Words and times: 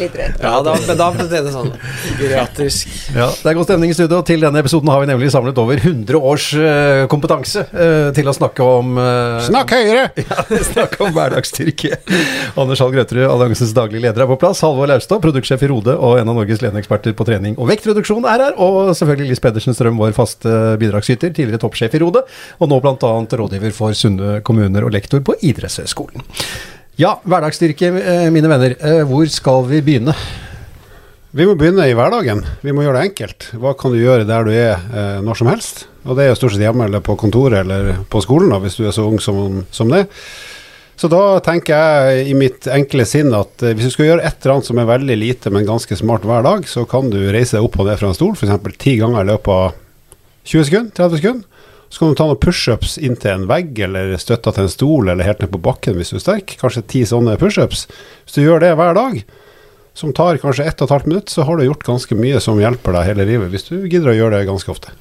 litt 0.00 0.16
rødt. 0.18 0.42
Ja, 0.42 0.54
da, 0.64 0.74
men 0.88 0.98
da 0.98 1.08
ble 1.14 1.26
det 1.30 1.52
sånn 1.54 1.70
geriatrisk. 2.18 2.90
Ja, 3.16 3.28
Det 3.30 3.50
er 3.50 3.56
god 3.58 3.68
stemning 3.68 3.92
i 3.92 3.96
studio. 3.96 4.20
Til 4.26 4.44
denne 4.44 4.62
episoden 4.62 4.90
har 4.92 5.02
vi 5.02 5.10
nemlig 5.10 5.30
samlet 5.34 5.58
over 5.60 5.80
100 5.80 6.18
års 6.18 6.48
eh, 6.58 7.04
kompetanse 7.10 7.64
eh, 7.72 8.08
til 8.16 8.30
å 8.30 8.34
snakke 8.36 8.64
om 8.64 8.98
uh, 9.00 9.38
Snakk 9.46 9.74
høyere! 9.76 10.08
Ja, 10.28 10.44
snakke 10.64 11.02
om 11.06 11.14
hverdagsstyrke. 11.16 11.98
Anders 12.58 12.82
Hall 12.82 12.92
Grøterud, 12.92 13.24
alliansens 13.28 13.72
daglige 13.76 14.02
leder, 14.04 14.24
er 14.24 14.30
på 14.30 14.38
plass. 14.40 14.62
Halvor 14.64 14.90
Laustad, 14.90 15.22
produktsjef 15.24 15.62
i 15.64 15.70
Rode 15.70 15.94
og 15.94 16.18
en 16.20 16.30
av 16.30 16.38
Norges 16.38 16.62
ledende 16.62 16.82
eksperter 16.82 17.14
på 17.16 17.26
trening 17.28 17.56
og 17.56 17.70
vektreduksjon, 17.70 18.26
er 18.28 18.48
her. 18.48 18.58
Og 18.62 18.94
selvfølgelig 18.98 19.32
Lis 19.32 19.44
Pedersen 19.44 19.76
Strøm, 19.76 20.00
vår 20.00 20.16
faste 20.16 20.54
bidragsyter, 20.80 21.32
tidligere 21.34 21.62
toppsjef 21.64 21.96
i 21.96 22.02
Rode, 22.04 22.24
og 22.58 22.72
nå 22.72 22.80
bl.a. 22.84 23.12
rådgiver 23.42 23.74
for 23.76 23.96
Sunne 23.96 24.38
kommuner 24.46 24.86
og 24.86 24.94
lektor 24.94 25.22
på 25.24 25.38
idrettshøyskolen. 25.48 26.26
Ja, 26.98 27.12
hverdagsstyrke, 27.22 27.86
eh, 27.86 28.24
mine 28.34 28.48
venner. 28.50 28.72
Eh, 28.82 29.04
hvor 29.06 29.28
skal 29.30 29.62
vi 29.68 29.78
begynne? 29.86 30.10
Vi 31.30 31.44
må 31.46 31.52
begynne 31.54 31.84
i 31.86 31.92
hverdagen. 31.94 32.40
Vi 32.66 32.72
må 32.74 32.82
gjøre 32.82 32.98
det 32.98 33.10
enkelt. 33.12 33.44
Hva 33.54 33.70
kan 33.78 33.92
du 33.94 34.00
gjøre 34.00 34.26
der 34.26 34.42
du 34.42 34.50
er 34.50 34.72
eh, 34.74 35.20
når 35.22 35.38
som 35.38 35.46
helst? 35.46 35.84
Og 36.02 36.18
det 36.18 36.24
er 36.24 36.32
jo 36.32 36.38
stort 36.40 36.56
sett 36.56 36.64
hjemme 36.64 36.88
eller 36.88 37.04
på 37.06 37.14
kontoret 37.20 37.60
eller 37.60 38.00
på 38.10 38.22
skolen, 38.24 38.50
da, 38.50 38.58
hvis 38.64 38.80
du 38.80 38.88
er 38.88 38.96
så 38.96 39.06
ung 39.06 39.22
som, 39.22 39.60
som 39.70 39.92
det. 39.94 40.08
Så 40.98 41.06
da 41.12 41.38
tenker 41.46 41.78
jeg 41.78 42.32
i 42.32 42.34
mitt 42.34 42.66
enkle 42.66 43.06
sinn 43.06 43.30
at 43.30 43.62
hvis 43.62 43.92
du 43.92 43.94
skal 43.94 44.08
gjøre 44.08 44.26
et 44.26 44.42
eller 44.42 44.56
annet 44.56 44.72
som 44.72 44.82
er 44.82 44.90
veldig 44.90 45.18
lite, 45.22 45.54
men 45.54 45.70
ganske 45.70 46.00
smart 46.02 46.26
hver 46.26 46.42
dag, 46.42 46.66
så 46.66 46.82
kan 46.82 47.14
du 47.14 47.20
reise 47.30 47.60
deg 47.60 47.68
opp 47.68 47.78
og 47.78 47.86
ned 47.86 48.02
fra 48.02 48.10
en 48.10 48.18
stol, 48.18 48.34
f.eks. 48.34 48.74
ti 48.74 48.98
ganger 48.98 49.22
i 49.22 49.30
løpet 49.30 49.54
av 49.54 49.78
20 50.50 50.66
sekunder, 50.66 50.90
30 50.98 51.22
sekunder. 51.22 51.47
Så 51.88 52.02
kan 52.02 52.12
du 52.12 52.18
ta 52.18 52.26
noen 52.28 52.40
pushups 52.40 52.98
inntil 53.00 53.32
en 53.32 53.48
vegg, 53.48 53.78
eller 53.86 54.12
støtta 54.20 54.52
til 54.52 54.66
en 54.66 54.72
stol, 54.72 55.08
eller 55.08 55.24
helt 55.24 55.40
ned 55.40 55.52
på 55.54 55.60
bakken 55.64 55.96
hvis 55.96 56.12
du 56.12 56.18
er 56.18 56.24
sterk. 56.24 56.56
Kanskje 56.60 56.84
ti 56.92 57.04
sånne 57.08 57.38
pushups. 57.40 57.86
Hvis 58.26 58.36
du 58.36 58.42
gjør 58.44 58.64
det 58.64 58.74
hver 58.76 58.96
dag, 58.98 59.22
som 59.98 60.12
tar 60.14 60.38
kanskje 60.42 60.68
ett 60.68 60.82
og 60.82 60.88
et 60.88 60.94
halvt 60.94 61.08
minutt, 61.10 61.32
så 61.32 61.46
har 61.48 61.58
du 61.58 61.64
gjort 61.64 61.86
ganske 61.86 62.18
mye 62.18 62.40
som 62.44 62.60
hjelper 62.60 62.94
deg 62.94 63.08
hele 63.08 63.28
livet, 63.32 63.52
hvis 63.54 63.66
du 63.70 63.76
gidder 63.88 64.12
å 64.12 64.18
gjøre 64.18 64.36
det 64.36 64.50
ganske 64.50 64.70
ofte. 64.70 64.92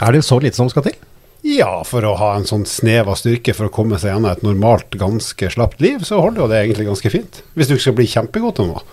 Er 0.00 0.14
det 0.14 0.22
så 0.24 0.38
lite 0.40 0.56
som 0.56 0.70
skal 0.72 0.86
til? 0.86 0.96
Ja, 1.42 1.82
for 1.82 2.06
å 2.06 2.14
ha 2.20 2.36
en 2.38 2.46
sånn 2.46 2.62
snev 2.70 3.10
av 3.10 3.18
styrke 3.18 3.52
for 3.58 3.66
å 3.66 3.74
komme 3.74 3.98
seg 3.98 4.12
gjennom 4.12 4.30
et 4.30 4.44
normalt, 4.46 4.94
ganske 4.94 5.50
slapt 5.50 5.82
liv, 5.82 6.04
så 6.06 6.20
holder 6.22 6.44
jo 6.44 6.50
det 6.52 6.60
egentlig 6.62 6.86
ganske 6.86 7.10
fint. 7.10 7.40
Hvis 7.58 7.66
du 7.66 7.74
ikke 7.74 7.88
skal 7.88 7.96
bli 7.98 8.06
kjempegod 8.12 8.56
til 8.56 8.70
noe. 8.70 8.84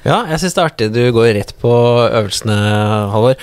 Ja, 0.00 0.22
jeg 0.30 0.40
syns 0.40 0.54
det 0.56 0.60
er 0.62 0.68
artig 0.70 0.86
du 0.94 1.00
går 1.12 1.34
rett 1.36 1.50
på 1.60 1.70
øvelsene, 2.06 2.54
Halvor. 3.12 3.34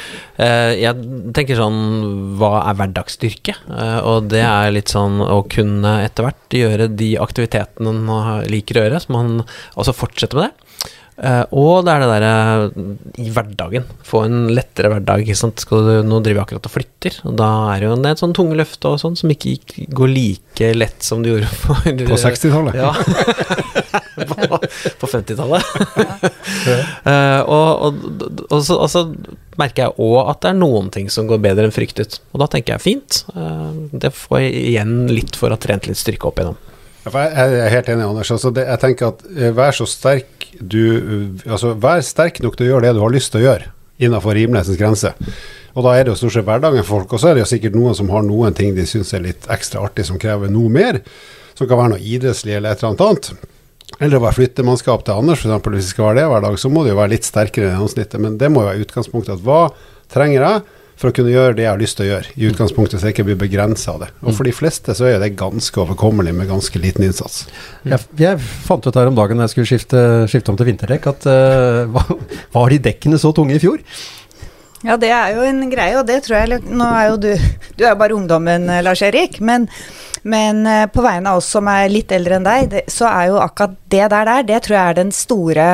Eh, 0.41 0.71
jeg 0.81 1.19
tenker 1.37 1.59
sånn 1.59 1.77
Hva 2.39 2.63
er 2.63 2.79
hverdagsstyrke? 2.79 3.53
Eh, 3.69 3.99
og 4.01 4.31
det 4.33 4.41
er 4.41 4.73
litt 4.73 4.89
sånn 4.89 5.21
å 5.21 5.43
kunne 5.53 5.99
etter 6.01 6.25
hvert 6.25 6.57
gjøre 6.57 6.89
de 6.97 7.11
aktivitetene 7.21 7.93
man 7.93 8.47
liker 8.49 8.79
å 8.79 8.87
gjøre, 8.87 9.03
så 9.03 9.13
man 9.13 9.43
også 9.77 9.93
fortsetter 9.99 10.41
med 10.41 10.49
det. 10.49 10.66
Uh, 11.17 11.49
og 11.49 11.81
det 11.81 11.93
er 11.95 12.03
det 12.03 12.07
derre 12.11 12.33
uh, 12.69 12.89
i 13.23 13.31
hverdagen. 13.33 13.87
Få 14.05 14.21
en 14.27 14.51
lettere 14.53 14.91
hverdag. 14.93 15.31
Sant? 15.37 15.63
Du, 15.65 15.89
nå 16.05 16.19
driver 16.21 16.37
vi 16.37 16.43
akkurat 16.43 16.69
og 16.69 16.73
flytter, 16.75 17.17
og 17.25 17.39
da 17.39 17.49
er 17.73 17.81
det 17.81 17.89
jo 17.89 17.95
en 17.97 18.19
sånn 18.19 18.35
tungeløft 18.37 18.85
og 18.85 18.99
sånn 19.01 19.17
som 19.17 19.33
ikke 19.33 19.87
går 19.97 20.13
like 20.13 20.69
lett 20.77 21.01
som 21.05 21.23
det 21.25 21.33
gjorde 21.33 21.49
for 21.57 21.81
På 21.81 22.19
60-tallet? 22.21 22.77
Ja. 22.77 22.93
på, 24.29 24.61
på 25.01 25.09
50-tallet. 25.15 25.73
uh, 27.09 27.41
og, 27.55 27.67
og, 27.89 27.99
og, 28.51 28.61
så, 28.61 28.77
og, 28.77 28.87
så, 28.93 29.07
merker 29.57 29.87
jeg 29.87 29.97
òg 29.97 30.19
at 30.29 30.43
det 30.43 30.53
er 30.53 30.61
noen 30.61 30.93
ting 30.93 31.09
som 31.09 31.25
går 31.29 31.41
bedre 31.41 31.65
enn 31.65 31.73
fryktet. 31.73 32.19
Og 32.29 32.43
da 32.43 32.51
tenker 32.53 32.75
jeg 32.75 32.85
fint. 32.85 33.23
det 33.89 34.13
får 34.13 34.43
jeg 34.43 34.65
igjen 34.75 34.97
litt 35.09 35.33
for 35.33 35.49
å 35.49 35.57
ha 35.57 35.61
trent 35.65 35.89
litt 35.89 35.97
styrke 35.97 36.29
opp 36.29 36.37
igjennom. 36.37 36.61
Jeg 37.13 37.59
er 37.61 37.71
helt 37.73 37.89
enig, 37.93 38.05
Anders. 38.07 38.31
Altså 38.35 38.51
det, 38.53 38.65
jeg 38.67 38.81
tenker 38.83 39.11
at 39.13 39.23
Vær 39.57 39.75
så 39.75 39.87
sterk 39.89 40.49
du 40.59 40.81
Altså, 41.45 41.73
vær 41.77 42.01
sterk 42.05 42.41
nok 42.43 42.57
til 42.57 42.67
å 42.67 42.71
gjøre 42.73 42.87
det 42.87 42.95
du 42.97 43.03
har 43.03 43.13
lyst 43.13 43.33
til 43.33 43.43
å 43.43 43.47
gjøre, 43.47 43.71
innenfor 44.01 44.37
rimelighetens 44.37 44.79
grense. 44.79 45.11
Og 45.77 45.85
da 45.85 45.93
er 45.93 46.05
det 46.05 46.13
jo 46.13 46.19
stort 46.23 46.33
sett 46.33 46.47
hverdagen 46.47 46.81
for 46.81 47.03
folk. 47.03 47.13
Og 47.13 47.21
så 47.21 47.29
er 47.29 47.37
det 47.37 47.43
jo 47.43 47.49
sikkert 47.51 47.75
noen 47.77 47.97
som 47.97 48.09
har 48.09 48.23
noen 48.25 48.55
ting 48.57 48.73
de 48.73 48.85
syns 48.89 49.13
er 49.13 49.21
litt 49.27 49.45
ekstra 49.53 49.83
artig, 49.85 50.07
som 50.07 50.17
krever 50.21 50.49
noe 50.49 50.71
mer. 50.73 51.03
Som 51.57 51.69
kan 51.69 51.77
være 51.77 51.93
noe 51.93 52.01
idrettslig 52.01 52.55
eller 52.57 52.73
et 52.73 52.81
eller 52.81 52.95
annet 52.95 53.05
annet. 53.05 53.53
Eller 53.99 54.17
å 54.17 54.23
være 54.25 54.37
flyttemannskap 54.39 55.05
til 55.05 55.21
Anders, 55.21 55.43
f.eks. 55.45 55.69
Hvis 55.69 55.85
det 55.85 55.93
skal 55.93 56.09
være 56.09 56.19
det 56.19 56.25
hver 56.31 56.43
dag, 56.47 56.57
så 56.61 56.71
må 56.73 56.83
det 56.83 56.95
jo 56.95 56.99
være 56.99 57.13
litt 57.13 57.29
sterkere 57.29 57.69
enn 57.69 57.75
gjennomsnittet. 57.75 58.23
Men 58.23 58.39
det 58.41 58.49
må 58.53 58.63
jo 58.63 58.71
være 58.71 58.87
utgangspunktet. 58.87 59.37
At 59.37 59.45
hva 59.45 59.61
trenger 60.13 60.47
jeg? 60.47 60.65
For 60.97 61.11
å 61.11 61.15
kunne 61.15 61.33
gjøre 61.33 61.55
det 61.57 61.65
jeg 61.65 61.71
har 61.71 61.81
lyst 61.81 61.99
til 61.99 62.07
å 62.07 62.09
gjøre, 62.09 62.33
i 62.33 62.47
utgangspunktet 62.49 62.99
så 62.99 63.09
jeg 63.09 63.15
ikke 63.15 63.27
blir 63.29 63.39
begrensa 63.39 63.93
av 63.93 64.05
det. 64.05 64.11
Og 64.25 64.33
for 64.33 64.49
de 64.49 64.53
fleste 64.55 64.95
så 64.97 65.09
er 65.11 65.19
det 65.21 65.35
ganske 65.37 65.81
overkommelig 65.83 66.33
med 66.33 66.49
ganske 66.49 66.81
liten 66.81 67.05
innsats. 67.05 67.45
Jeg, 67.85 68.01
jeg 68.17 68.41
fant 68.41 68.85
ut 68.85 68.97
her 68.97 69.11
om 69.11 69.17
dagen 69.17 69.37
da 69.37 69.45
jeg 69.45 69.55
skulle 69.55 69.69
skifte, 69.69 70.05
skifte 70.31 70.53
om 70.53 70.57
til 70.59 70.71
vinterdekk, 70.71 71.09
at 71.13 71.29
uh, 71.29 72.15
var 72.55 72.73
de 72.73 72.81
dekkene 72.89 73.21
så 73.21 73.33
tunge 73.35 73.57
i 73.57 73.61
fjor? 73.61 73.83
Ja, 74.85 74.97
det 75.01 75.09
er 75.09 75.33
jo 75.33 75.45
en 75.45 75.63
greie, 75.71 75.95
og 75.97 76.05
det 76.05 76.19
tror 76.25 76.43
jeg 76.43 76.59
Nå 76.69 76.85
er 76.85 77.07
jo 77.09 77.15
du 77.17 77.31
Du 77.77 77.83
er 77.83 77.95
jo 77.95 77.99
bare 77.99 78.13
ungdommen, 78.17 78.69
eh, 78.69 78.83
Lars 78.85 79.01
Erik, 79.01 79.39
men, 79.41 79.65
men 80.21 80.65
eh, 80.69 80.85
på 80.93 81.01
vegne 81.01 81.33
av 81.33 81.41
oss 81.41 81.49
som 81.53 81.67
er 81.71 81.89
litt 81.89 82.13
eldre 82.13 82.37
enn 82.37 82.45
deg, 82.45 82.69
det, 82.71 82.83
så 82.93 83.09
er 83.09 83.31
jo 83.31 83.41
akkurat 83.41 83.73
det 83.89 84.05
der, 84.13 84.29
der, 84.29 84.45
det 84.45 84.61
tror 84.65 84.77
jeg 84.77 84.91
er 84.91 84.99
den 84.99 85.13
store 85.15 85.67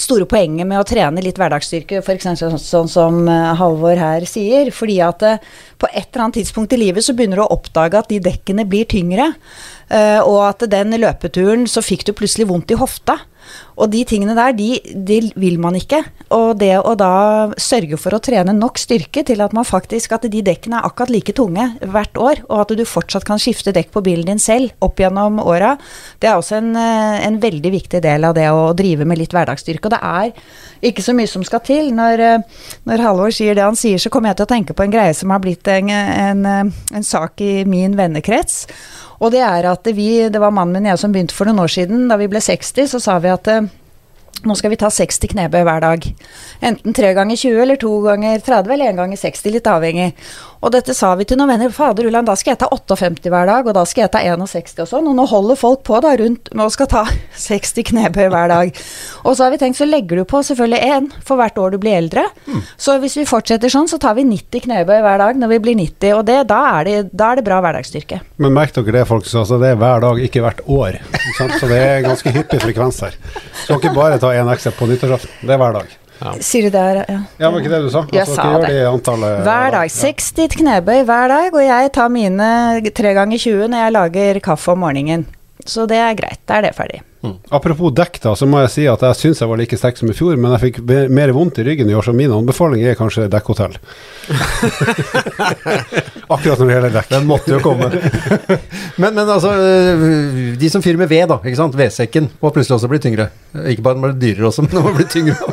store 0.00 0.24
poenget 0.28 0.68
med 0.68 0.80
å 0.80 0.86
trene 0.88 1.22
litt 1.24 1.36
hverdagsstyrke, 1.40 2.00
f.eks. 2.00 2.28
sånn, 2.40 2.56
sånn 2.60 2.88
som 2.88 3.18
uh, 3.28 3.52
Halvor 3.58 3.98
her 4.00 4.24
sier. 4.28 4.70
Fordi 4.72 4.98
at 5.04 5.24
uh, 5.26 5.52
på 5.80 5.90
et 5.90 6.06
eller 6.06 6.26
annet 6.26 6.40
tidspunkt 6.40 6.72
i 6.72 6.80
livet 6.80 7.04
så 7.04 7.16
begynner 7.16 7.42
du 7.42 7.44
å 7.44 7.52
oppdage 7.56 8.00
at 8.00 8.08
de 8.12 8.20
dekkene 8.24 8.64
blir 8.68 8.88
tyngre. 8.88 9.32
Uh, 9.92 10.20
og 10.24 10.38
at 10.48 10.64
den 10.72 10.96
løpeturen 10.96 11.66
så 11.68 11.84
fikk 11.84 12.06
du 12.08 12.14
plutselig 12.16 12.48
vondt 12.48 12.72
i 12.72 12.80
hofta. 12.80 13.18
Og 13.80 13.90
de 13.92 14.02
tingene 14.08 14.34
der, 14.36 14.52
de, 14.56 14.76
de, 14.94 15.18
vil 15.38 15.58
man 15.62 15.76
ikke. 15.78 16.02
Og 16.34 16.54
det 16.60 16.74
å 16.78 16.94
da 16.98 17.50
sørge 17.60 17.98
for 18.00 18.14
å 18.14 18.20
trene 18.22 18.54
nok 18.56 18.80
styrke 18.80 19.24
til 19.26 19.42
at 19.44 19.54
man 19.56 19.66
faktisk 19.66 20.14
at 20.16 20.26
de 20.32 20.42
dekkene 20.44 20.80
er 20.80 20.88
akkurat 20.88 21.12
like 21.12 21.34
tunge 21.36 21.68
hvert 21.80 22.20
år, 22.20 22.42
og 22.48 22.64
at 22.64 22.74
du 22.76 22.84
fortsatt 22.88 23.26
kan 23.28 23.40
skifte 23.42 23.74
dekk 23.74 23.92
på 23.94 24.04
bilen 24.04 24.28
din 24.28 24.42
selv 24.42 24.72
opp 24.84 25.00
gjennom 25.00 25.40
åra, 25.42 25.74
det 26.20 26.30
er 26.30 26.38
også 26.38 26.58
en, 26.60 26.74
eh, 26.76 27.26
en, 27.26 27.40
veldig 27.42 27.72
viktig 27.72 28.02
del 28.04 28.28
av 28.28 28.36
det 28.36 28.46
å 28.52 28.70
drive 28.76 29.06
med 29.08 29.18
litt 29.18 29.32
hverdagsstyrke. 29.34 29.88
Og 29.88 29.94
det 29.94 30.02
er 30.02 30.90
ikke 30.92 31.04
så 31.04 31.14
mye 31.16 31.30
som 31.30 31.44
skal 31.46 31.64
til. 31.66 31.92
Når, 31.96 32.20
eh, 32.20 32.66
når 32.88 33.06
Halvor 33.06 33.32
sier 33.34 33.56
det 33.56 33.64
han 33.64 33.78
sier, 33.78 33.98
så 33.98 34.10
kommer 34.12 34.30
jeg 34.30 34.42
til 34.42 34.46
å 34.46 34.52
tenke 34.54 34.76
på 34.76 34.84
en 34.84 34.94
greie 34.94 35.14
som 35.16 35.30
har 35.30 35.40
blitt 35.40 35.66
en, 35.68 35.90
en, 35.90 36.72
en 36.92 37.06
sak 37.06 37.40
i 37.40 37.64
min 37.64 37.96
vennekrets. 37.98 38.66
Og 39.22 39.30
det 39.34 39.42
er 39.46 39.68
at 39.70 39.86
vi, 39.94 40.08
det 40.32 40.40
var 40.42 40.54
mannen 40.54 40.74
min 40.74 40.88
og 40.88 40.96
jeg 40.96 41.02
som 41.04 41.14
begynte 41.14 41.36
for 41.36 41.46
noen 41.48 41.62
år 41.62 41.70
siden. 41.70 42.08
Da 42.10 42.18
vi 42.18 42.28
ble 42.30 42.42
60, 42.42 42.90
så 42.90 43.00
sa 43.02 43.18
vi 43.22 43.30
at 43.30 43.50
eh, 43.52 43.68
nå 44.42 44.56
skal 44.58 44.72
vi 44.72 44.78
ta 44.80 44.90
60 44.90 45.30
knebøy 45.30 45.62
hver 45.62 45.84
dag. 45.84 46.08
Enten 46.66 46.96
tre 46.96 47.12
ganger 47.14 47.38
20 47.38 47.62
eller 47.62 47.78
to 47.78 47.92
ganger 48.02 48.42
30 48.42 48.74
eller 48.74 48.90
1 48.90 48.98
ganger 48.98 49.20
60, 49.20 49.54
litt 49.54 49.70
avhengig. 49.70 50.10
Og 50.62 50.70
dette 50.70 50.94
sa 50.94 51.10
vi 51.18 51.26
til 51.26 51.40
noen 51.40 51.50
venner. 51.50 51.72
Fader 51.74 52.06
Ulland, 52.06 52.28
da 52.30 52.36
skal 52.38 52.54
jeg 52.54 52.60
ta 52.62 52.68
58 52.70 53.30
hver 53.32 53.48
dag, 53.50 53.66
og 53.66 53.74
da 53.74 53.82
skal 53.88 54.04
jeg 54.04 54.12
ta 54.14 54.20
61 54.22 54.84
og 54.84 54.90
sånn. 54.92 55.08
Og 55.10 55.16
nå 55.18 55.24
holder 55.26 55.58
folk 55.58 55.82
på 55.88 55.98
da 56.04 56.12
rundt 56.20 56.52
med 56.54 56.64
å 56.68 56.72
skal 56.72 56.88
ta 56.92 57.02
60 57.46 57.88
knebøy 57.90 58.28
hver 58.30 58.52
dag. 58.52 58.82
Og 59.26 59.34
så 59.34 59.46
har 59.46 59.54
vi 59.54 59.60
tenkt, 59.62 59.80
så 59.80 59.88
legger 59.88 60.22
du 60.22 60.24
på 60.28 60.42
selvfølgelig 60.46 60.92
én 60.94 61.08
for 61.26 61.40
hvert 61.40 61.58
år 61.58 61.74
du 61.74 61.80
blir 61.82 61.98
eldre. 61.98 62.24
Mm. 62.46 62.60
Så 62.86 62.96
hvis 63.02 63.18
vi 63.18 63.26
fortsetter 63.28 63.72
sånn, 63.72 63.90
så 63.90 63.98
tar 64.02 64.14
vi 64.18 64.26
90 64.28 64.66
knebøy 64.68 65.00
hver 65.02 65.24
dag 65.24 65.40
når 65.40 65.54
vi 65.56 65.60
blir 65.66 65.78
90. 65.80 66.14
Og 66.20 66.22
det, 66.30 66.38
da, 66.52 66.60
er 66.76 66.88
det, 66.88 66.96
da, 67.10 67.32
er 67.32 67.40
det, 67.40 67.46
bra 67.48 67.58
hverdagsstyrke. 67.64 68.20
Men 68.42 68.54
merk 68.54 68.76
dere 68.78 69.00
det, 69.00 69.06
folk. 69.10 69.26
Altså, 69.26 69.58
det 69.58 69.72
er 69.72 69.80
hver 69.82 70.06
dag, 70.06 70.22
ikke 70.28 70.44
hvert 70.46 70.62
år. 70.70 71.00
Så 71.58 71.66
det 71.70 71.80
er 71.82 72.06
ganske 72.06 72.34
hyppig 72.38 72.62
frekvens 72.62 73.02
her. 73.08 73.18
Så 73.64 73.80
ikke 73.80 73.94
bare 73.96 74.22
ta 74.22 74.30
én 74.36 74.54
ekstra 74.54 74.74
på 74.78 74.86
nyttårsaften. 74.90 75.42
Det 75.42 75.56
er 75.56 75.62
hver 75.62 75.80
dag. 75.80 75.98
Ja. 76.22 76.32
Sier 76.38 76.68
du 76.68 76.74
det 76.74 76.82
her, 76.86 77.02
ja. 77.08 77.18
Ja, 77.40 77.50
var 77.50 77.58
ikke 77.58 77.72
det 77.72 77.82
du 77.82 77.90
sa? 77.90 78.04
Jeg 78.14 78.22
altså, 78.22 78.38
sa 78.38 78.62
det. 78.62 78.72
Antallet, 78.86 79.42
hver 79.46 79.74
dag. 79.74 79.90
60 79.90 80.58
knebøy 80.60 81.04
hver 81.08 81.32
dag, 81.34 81.48
og 81.52 81.62
jeg 81.66 81.92
tar 81.98 82.12
mine 82.14 82.48
tre 82.94 83.14
ganger 83.18 83.42
20 83.42 83.70
når 83.72 83.86
jeg 83.86 83.96
lager 83.98 84.42
kaffe 84.44 84.76
om 84.76 84.84
morgenen. 84.86 85.26
Så 85.68 85.86
det 85.86 85.98
er 86.02 86.14
greit. 86.18 86.40
Da 86.48 86.58
er 86.58 86.62
det 86.66 86.76
ferdig. 86.76 87.00
Mm. 87.22 87.36
Apropos 87.54 87.92
dekk, 87.94 88.16
da, 88.24 88.32
så 88.34 88.48
må 88.50 88.58
jeg 88.64 88.70
si 88.72 88.84
at 88.90 89.02
jeg 89.06 89.18
syns 89.18 89.40
jeg 89.44 89.50
var 89.50 89.60
like 89.60 89.76
sterk 89.78 90.00
som 90.00 90.10
i 90.10 90.16
fjor, 90.16 90.34
men 90.40 90.50
jeg 90.56 90.62
fikk 90.64 90.80
mer 91.14 91.30
vondt 91.36 91.60
i 91.62 91.66
ryggen 91.68 91.90
i 91.90 91.94
år, 91.94 92.02
så 92.02 92.14
min 92.16 92.32
anbefaling 92.34 92.82
er 92.82 92.98
kanskje 92.98 93.28
dekkhotell. 93.30 93.76
Akkurat 96.34 96.58
når 96.58 96.66
det 96.66 96.74
gjelder 96.74 96.96
dekk. 96.96 97.08
Den 97.12 97.28
måtte 97.30 97.54
jo 97.54 97.60
komme. 97.62 97.86
men, 99.02 99.14
men, 99.14 99.22
altså, 99.22 99.54
øh, 99.54 100.58
de 100.58 100.72
som 100.72 100.82
fyrer 100.82 100.98
med 100.98 101.12
ved, 101.12 101.28
da, 101.30 101.38
ikke 101.44 101.60
sant. 101.60 101.78
Vedsekken 101.78 102.26
må 102.42 102.50
plutselig 102.50 102.80
også 102.80 102.90
bli 102.90 103.02
tyngre. 103.06 103.30
Ikke 103.70 103.86
bare 103.86 104.00
den 104.00 104.06
blir 104.08 104.18
dyrere 104.18 104.50
også, 104.50 104.66
men 104.66 104.74
den 104.74 104.86
må 104.88 104.96
bli 104.98 105.06
tyngre. 105.12 105.38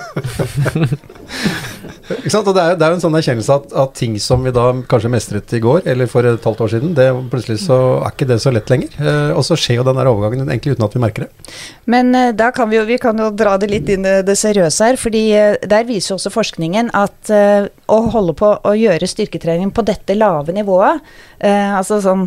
Ikke 2.18 2.32
sant? 2.34 2.48
Og 2.50 2.56
det 2.58 2.64
er, 2.64 2.78
det 2.80 2.86
er 2.86 2.94
jo 2.94 2.98
en 2.98 3.04
sånn 3.04 3.18
erkjennelse 3.20 3.56
at, 3.60 3.74
at 3.84 3.94
ting 3.98 4.16
som 4.22 4.46
vi 4.46 4.54
da 4.56 4.66
kanskje 4.90 5.12
mestret 5.14 5.54
i 5.56 5.62
går, 5.64 5.84
eller 5.90 6.10
for 6.10 6.26
et 6.26 6.46
halvt 6.46 6.64
år 6.66 6.72
siden, 6.74 6.96
det 6.98 7.08
plutselig 7.32 7.60
så 7.64 7.78
er 8.00 8.14
ikke 8.14 8.30
det 8.30 8.40
så 8.44 8.54
lett 8.54 8.72
lenger. 8.72 8.96
Eh, 8.98 9.32
og 9.38 9.46
så 9.46 9.58
skjer 9.60 9.80
jo 9.80 9.86
den 9.88 10.00
der 10.00 10.10
overgangen 10.10 10.50
egentlig 10.50 10.78
uten 10.78 10.88
at 10.88 10.98
vi 10.98 11.04
merker 11.04 11.28
det. 11.28 11.56
Men 11.90 12.14
eh, 12.18 12.32
da 12.38 12.50
kan 12.56 12.72
vi 12.72 12.80
jo, 12.80 12.86
vi 12.90 13.00
kan 13.02 13.20
jo 13.20 13.30
dra 13.36 13.56
det 13.62 13.70
litt 13.72 13.92
inn 13.94 14.06
det 14.06 14.38
seriøse 14.40 14.90
her, 14.90 15.00
fordi 15.02 15.24
eh, 15.38 15.58
der 15.70 15.88
viser 15.90 16.14
jo 16.14 16.20
også 16.20 16.34
forskningen 16.34 16.92
at 16.98 17.34
eh, 17.34 17.70
å 17.90 18.00
holde 18.14 18.36
på 18.38 18.54
å 18.58 18.76
gjøre 18.78 19.10
styrketrening 19.10 19.74
på 19.76 19.86
dette 19.88 20.18
lave 20.18 20.54
nivået, 20.56 21.02
altså 21.40 21.98
sånn 22.04 22.26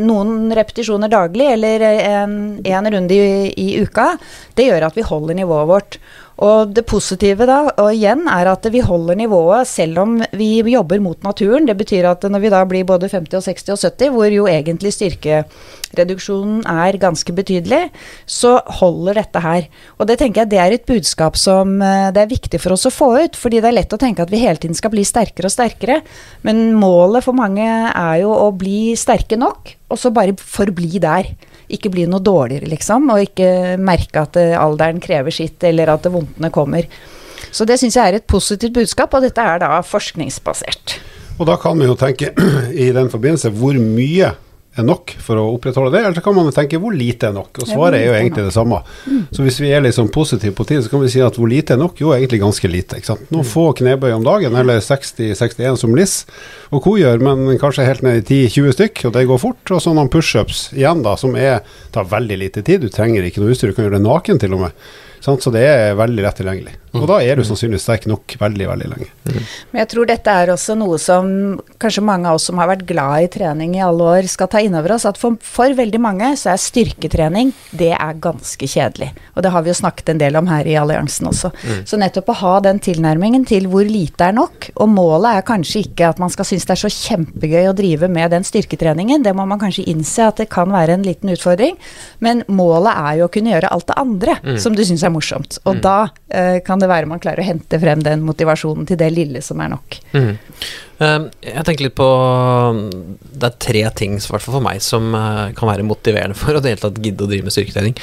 noen 0.00 0.52
repetisjoner 0.56 1.10
daglig 1.12 1.44
eller 1.52 1.82
en 1.84 2.88
runde 2.94 3.14
i, 3.14 3.50
i 3.52 3.66
uka, 3.84 4.14
det 4.56 4.70
gjør 4.70 4.86
at 4.88 4.96
vi 4.96 5.04
holder 5.04 5.36
nivået 5.36 5.68
vårt. 5.68 5.98
Og 6.44 6.72
det 6.76 6.84
positive 6.84 7.46
da, 7.48 7.62
og 7.80 7.94
igjen, 7.94 8.26
er 8.28 8.50
at 8.50 8.66
vi 8.68 8.82
holder 8.84 9.16
nivået 9.16 9.68
selv 9.70 10.02
om 10.02 10.18
vi 10.36 10.60
jobber 10.68 11.00
mot 11.00 11.22
naturen. 11.24 11.64
Det 11.64 11.76
betyr 11.78 12.10
at 12.10 12.26
når 12.28 12.42
vi 12.42 12.50
da 12.52 12.60
blir 12.68 12.84
både 12.84 13.08
50 13.08 13.38
og 13.38 13.46
60 13.46 13.72
og 13.72 13.80
70, 13.80 14.12
hvor 14.12 14.34
jo 14.34 14.44
egentlig 14.50 14.92
styrkereduksjonen 14.92 16.60
er 16.68 17.00
ganske 17.00 17.32
betydelig, 17.32 17.80
så 18.28 18.58
holder 18.82 19.22
dette 19.22 19.40
her. 19.40 19.70
Og 19.96 20.10
det 20.10 20.18
tenker 20.20 20.44
jeg 20.44 20.52
det 20.52 20.60
er 20.60 20.76
et 20.76 20.86
budskap 20.88 21.40
som 21.40 21.78
eh, 21.80 22.12
det 22.12 22.26
er 22.26 22.34
viktig 22.34 22.60
for 22.60 22.76
oss 22.76 22.84
å 22.84 22.92
få 22.92 23.14
ut. 23.16 23.40
Fordi 23.40 23.64
det 23.64 23.72
er 23.72 23.78
lett 23.80 23.96
å 23.96 24.02
tenke 24.04 24.26
at 24.26 24.32
vi 24.32 24.44
hele 24.44 24.60
tiden 24.60 24.76
skal 24.76 24.92
bli 24.92 25.08
sterkere 25.08 25.48
og 25.48 25.56
sterkere. 25.56 26.02
Men 26.44 26.66
målet 26.76 27.24
for 27.24 27.38
mange 27.38 27.64
er 27.64 28.16
jo 28.26 28.36
å 28.36 28.52
bli 28.52 28.92
sterke 29.00 29.40
nok, 29.40 29.72
og 29.88 30.04
så 30.04 30.12
bare 30.12 30.36
forbli 30.36 31.00
der 31.00 31.32
ikke 31.72 31.90
bli 31.92 32.06
noe 32.10 32.22
dårligere, 32.24 32.68
liksom. 32.70 33.10
Og 33.14 33.26
ikke 33.26 33.76
merke 33.82 34.22
at 34.22 34.38
eh, 34.40 34.54
alderen 34.58 35.02
krever 35.02 35.34
sitt, 35.34 35.58
eller 35.66 35.94
at 35.96 36.06
vondtene 36.12 36.52
kommer. 36.54 36.88
Så 37.50 37.66
det 37.68 37.78
syns 37.80 37.96
jeg 37.98 38.12
er 38.12 38.18
et 38.18 38.28
positivt 38.28 38.76
budskap, 38.76 39.14
og 39.14 39.24
dette 39.26 39.42
er 39.42 39.62
da 39.62 39.78
forskningsbasert. 39.84 40.98
Og 41.36 41.48
da 41.48 41.58
kan 41.60 41.78
vi 41.78 41.88
jo 41.88 41.96
tenke 41.98 42.32
i 42.86 42.90
den 42.96 43.10
forbindelse 43.12 43.52
hvor 43.56 43.76
mye 43.80 44.32
er 44.76 44.86
nok 44.86 45.12
for 45.22 45.40
å 45.40 45.46
opprettholde 45.54 45.94
det, 45.94 46.02
eller 46.04 46.16
så 46.18 46.22
kan 46.24 46.36
man 46.36 46.50
tenke 46.54 46.80
hvor 46.82 46.94
lite 46.94 47.30
er 47.30 47.34
nok. 47.36 47.62
Og 47.62 47.70
svaret 47.70 48.00
er 48.00 48.10
jo 48.10 48.16
egentlig 48.18 48.44
det 48.46 48.54
samme. 48.54 48.82
Så 49.34 49.44
hvis 49.46 49.58
vi 49.62 49.70
er 49.72 49.84
litt 49.84 49.96
sånn 49.96 50.10
positive 50.12 50.54
på 50.56 50.66
tid, 50.68 50.82
så 50.84 50.92
kan 50.92 51.02
vi 51.02 51.10
si 51.12 51.22
at 51.24 51.38
hvor 51.38 51.50
lite 51.50 51.76
er 51.76 51.80
nok? 51.80 52.00
Jo, 52.02 52.12
egentlig 52.16 52.42
ganske 52.42 52.70
lite. 52.70 53.00
ikke 53.00 53.12
sant? 53.12 53.24
Noen 53.32 53.48
få 53.48 53.70
knebøy 53.78 54.12
om 54.16 54.26
dagen, 54.26 54.58
eller 54.60 54.82
60-61 54.84 55.80
som 55.80 55.96
Liss 55.96 56.18
og 56.70 56.82
co. 56.84 56.96
gjør, 57.00 57.22
men 57.24 57.56
kanskje 57.60 57.88
helt 57.88 58.04
ned 58.04 58.20
i 58.20 58.46
10-20 58.48 58.76
stykk, 58.76 59.04
og 59.08 59.16
det 59.16 59.26
går 59.30 59.42
fort. 59.42 59.72
Og 59.72 59.82
så 59.82 59.96
noen 59.96 60.12
pushups 60.12 60.68
igjen, 60.76 61.02
da, 61.06 61.16
som 61.20 61.36
er, 61.40 61.64
tar 61.94 62.08
veldig 62.12 62.40
lite 62.44 62.64
tid. 62.66 62.84
Du 62.84 62.92
trenger 62.92 63.26
ikke 63.26 63.42
noe 63.42 63.54
utstyr, 63.54 63.72
du 63.72 63.78
kan 63.78 63.88
gjøre 63.88 63.98
det 63.98 64.06
naken 64.06 64.42
til 64.42 64.56
og 64.56 64.66
med. 64.66 64.86
Sant? 65.26 65.42
Så 65.42 65.50
det 65.50 65.64
er 65.66 65.96
veldig 65.98 66.22
lett 66.22 66.38
tilgjengelig. 66.38 66.76
Og 66.96 67.04
da 67.10 67.18
er 67.20 67.36
du 67.36 67.42
sannsynligvis 67.44 67.84
sterk 67.84 68.06
nok 68.08 68.36
veldig, 68.40 68.66
veldig 68.70 68.86
lenge. 68.88 69.08
Men 69.26 69.80
jeg 69.82 69.88
tror 69.92 70.06
dette 70.08 70.32
er 70.32 70.52
også 70.52 70.76
noe 70.78 70.96
som 71.02 71.26
kanskje 71.82 72.04
mange 72.06 72.30
av 72.30 72.38
oss 72.38 72.46
som 72.48 72.60
har 72.62 72.70
vært 72.70 72.86
glad 72.88 73.26
i 73.26 73.30
trening 73.34 73.74
i 73.76 73.82
alle 73.84 74.06
år, 74.16 74.28
skal 74.30 74.48
ta 74.52 74.62
inn 74.64 74.76
over 74.78 74.94
oss. 74.94 75.04
At 75.08 75.18
for, 75.20 75.36
for 75.42 75.74
veldig 75.76 76.00
mange 76.00 76.30
så 76.40 76.54
er 76.54 76.62
styrketrening 76.62 77.50
det 77.76 77.90
er 77.96 78.20
ganske 78.22 78.70
kjedelig. 78.70 79.10
Og 79.34 79.44
det 79.44 79.52
har 79.52 79.66
vi 79.66 79.72
jo 79.72 79.76
snakket 79.80 80.14
en 80.14 80.22
del 80.22 80.38
om 80.40 80.48
her 80.48 80.68
i 80.70 80.78
alliansen 80.80 81.28
også. 81.28 81.50
Så 81.88 82.00
nettopp 82.00 82.30
å 82.32 82.38
ha 82.44 82.54
den 82.64 82.80
tilnærmingen 82.82 83.44
til 83.50 83.68
hvor 83.72 83.84
lite 83.84 84.30
er 84.30 84.38
nok, 84.38 84.70
og 84.78 84.90
målet 84.94 85.40
er 85.40 85.48
kanskje 85.50 85.84
ikke 85.88 86.12
at 86.14 86.22
man 86.22 86.32
skal 86.32 86.48
synes 86.48 86.64
det 86.70 86.76
er 86.76 86.82
så 86.86 86.92
kjempegøy 86.92 87.68
å 87.68 87.76
drive 87.76 88.08
med 88.12 88.32
den 88.32 88.46
styrketreningen, 88.46 89.26
det 89.26 89.34
må 89.36 89.44
man 89.48 89.60
kanskje 89.60 89.88
innse 89.90 90.30
at 90.30 90.40
det 90.40 90.48
kan 90.54 90.72
være 90.72 90.96
en 90.96 91.04
liten 91.04 91.34
utfordring, 91.34 91.76
men 92.24 92.44
målet 92.48 92.94
er 92.94 93.20
jo 93.20 93.28
å 93.28 93.32
kunne 93.34 93.52
gjøre 93.52 93.74
alt 93.74 93.90
det 93.90 94.00
andre 94.00 94.38
som 94.62 94.76
du 94.76 94.84
syns 94.86 95.04
er 95.04 95.10
morsomt. 95.10 95.15
Og 95.64 95.80
da 95.84 96.08
eh, 96.28 96.58
kan 96.66 96.82
det 96.82 96.90
være 96.90 97.08
man 97.10 97.22
klarer 97.22 97.42
å 97.42 97.46
hente 97.46 97.80
frem 97.82 98.02
den 98.04 98.24
motivasjonen 98.26 98.88
til 98.88 98.98
det 99.00 99.10
lille 99.14 99.42
som 99.44 99.60
er 99.64 99.72
nok. 99.72 99.98
Mm. 100.12 100.34
Eh, 100.98 101.16
jeg 101.44 101.64
tenker 101.68 101.88
litt 101.88 101.96
på 101.98 102.10
Det 103.36 103.50
er 103.50 103.58
tre 103.60 103.82
ting, 103.98 104.16
i 104.16 104.28
hvert 104.30 104.44
fall 104.44 104.58
for 104.58 104.64
meg, 104.64 104.82
som 104.84 105.10
uh, 105.14 105.48
kan 105.56 105.68
være 105.68 105.86
motiverende 105.86 106.38
for 106.38 106.56
å 106.56 106.62
det 106.62 106.74
hele 106.74 106.84
tatt 106.86 107.02
gidde 107.02 107.26
å 107.26 107.30
drive 107.30 107.46
med 107.46 107.54
styrketrening. 107.54 107.98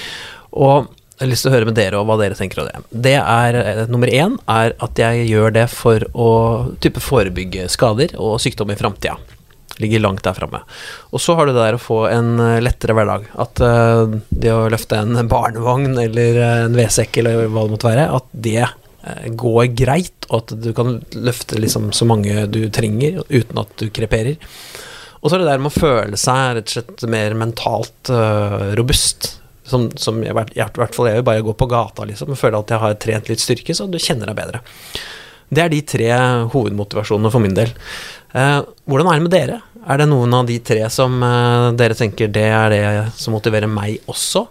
Og 0.53 0.91
jeg 1.13 1.27
har 1.27 1.29
lyst 1.29 1.45
til 1.45 1.51
å 1.51 1.53
høre 1.53 1.67
med 1.69 1.77
dere 1.77 1.99
og 1.99 2.07
hva 2.09 2.17
dere 2.19 2.37
tenker 2.37 2.63
om 2.63 2.69
det. 2.69 2.79
Det 3.05 3.15
er 3.21 3.57
eh, 3.59 3.83
Nummer 3.91 4.09
én 4.09 4.33
er 4.49 4.73
at 4.81 4.99
jeg 4.99 5.27
gjør 5.29 5.53
det 5.55 5.67
for 5.71 6.05
å 6.17 6.31
type 6.83 7.01
forebygge 7.03 7.69
skader 7.71 8.15
og 8.17 8.39
sykdom 8.41 8.73
i 8.73 8.77
framtida. 8.79 9.15
Ligger 9.81 10.03
langt 10.03 10.21
der 10.25 10.35
framme. 10.37 10.59
Og 11.09 11.21
så 11.21 11.33
har 11.33 11.47
du 11.47 11.53
det 11.55 11.63
der 11.63 11.77
å 11.79 11.81
få 11.81 12.03
en 12.11 12.35
eh, 12.37 12.59
lettere 12.61 12.93
hverdag. 12.93 13.25
At 13.41 13.57
uh, 13.63 14.05
det 14.29 14.51
å 14.53 14.67
løfte 14.69 14.99
en 15.01 15.17
barnevogn 15.31 15.97
eller 15.97 16.37
eh, 16.37 16.61
en 16.67 16.77
vedsekk 16.77 17.17
eller 17.23 17.47
hva 17.47 17.65
det 17.65 17.73
måtte 17.73 17.89
være, 17.89 18.03
at 18.19 18.27
det 18.45 18.67
uh, 18.67 19.27
går 19.33 19.71
greit, 19.73 20.27
og 20.29 20.43
at 20.43 20.53
du 20.61 20.69
kan 20.77 20.99
løfte 21.17 21.57
liksom 21.57 21.89
så 21.89 22.05
mange 22.05 22.45
du 22.53 22.67
trenger 22.69 23.23
uten 23.33 23.63
at 23.63 23.73
du 23.81 23.87
kreperer. 23.89 24.37
Og 25.23 25.31
så 25.31 25.37
er 25.39 25.41
det 25.41 25.49
der 25.53 25.63
med 25.63 25.71
å 25.71 25.79
føle 25.79 26.19
seg 26.19 26.59
rett 26.59 26.69
og 26.69 26.75
slett 26.77 27.07
mer 27.09 27.37
mentalt 27.39 28.13
uh, 28.13 28.69
robust. 28.77 29.39
Som, 29.65 29.87
som 29.95 30.17
jeg, 30.19 30.35
i 30.35 30.59
hvert- 30.59 30.93
fall 30.93 31.07
jeg 31.07 31.17
gjør, 31.17 31.27
bare 31.31 31.43
gå 31.47 31.53
på 31.55 31.69
gata 31.71 32.03
liksom, 32.05 32.33
og 32.35 32.37
føle 32.37 32.59
at 32.59 32.73
jeg 32.75 32.81
har 32.83 32.97
trent 32.99 33.29
litt 33.31 33.41
styrke, 33.41 33.73
så 33.73 33.87
du 33.87 33.95
kjenner 33.95 34.27
deg 34.27 34.35
bedre. 34.35 34.59
Det 35.53 35.61
er 35.63 35.71
de 35.71 35.79
tre 35.87 36.09
hovedmotivasjonene 36.51 37.31
for 37.31 37.43
min 37.43 37.55
del. 37.55 37.71
Eh, 38.33 38.59
hvordan 38.89 39.09
er 39.11 39.19
det 39.19 39.27
med 39.27 39.33
dere? 39.33 39.61
Er 39.83 39.99
det 39.99 40.09
noen 40.09 40.33
av 40.33 40.47
de 40.49 40.57
tre 40.65 40.81
som 40.89 41.21
eh, 41.21 41.69
dere 41.77 41.97
tenker 41.97 42.31
det 42.33 42.49
er 42.49 42.73
det 42.73 42.83
som 43.19 43.35
motiverer 43.35 43.69
meg 43.69 44.01
også? 44.09 44.47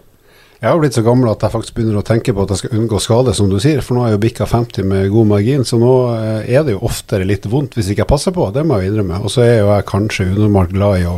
Jeg 0.63 0.71
har 0.71 0.79
blitt 0.79 0.95
så 0.95 1.03
gammel 1.03 1.27
at 1.27 1.41
jeg 1.43 1.51
faktisk 1.51 1.75
begynner 1.75 1.99
å 1.99 2.05
tenke 2.07 2.31
på 2.31 2.45
at 2.45 2.53
jeg 2.53 2.61
skal 2.61 2.77
unngå 2.79 2.99
skade, 3.03 3.33
som 3.35 3.49
du 3.51 3.57
sier. 3.59 3.81
For 3.83 3.97
nå 3.97 4.05
er 4.05 4.13
jeg 4.13 4.15
jo 4.15 4.21
bikka 4.23 4.47
50 4.47 4.87
med 4.87 5.09
god 5.11 5.27
margin, 5.33 5.65
så 5.67 5.79
nå 5.81 5.95
eh, 6.13 6.53
er 6.55 6.63
det 6.63 6.77
jo 6.77 6.85
oftere 6.87 7.27
litt 7.27 7.49
vondt 7.51 7.75
hvis 7.75 7.91
ikke 7.91 8.05
jeg 8.05 8.11
passer 8.13 8.35
på. 8.35 8.47
Det 8.55 8.63
må 8.63 8.79
jeg 8.79 8.93
innrømme. 8.93 9.19
Og 9.19 9.33
så 9.33 9.43
er 9.43 9.57
jo 9.57 9.73
jeg 9.73 9.89
kanskje 9.91 10.29
unormalt 10.31 10.71
glad 10.71 11.01
i 11.01 11.09
å 11.11 11.17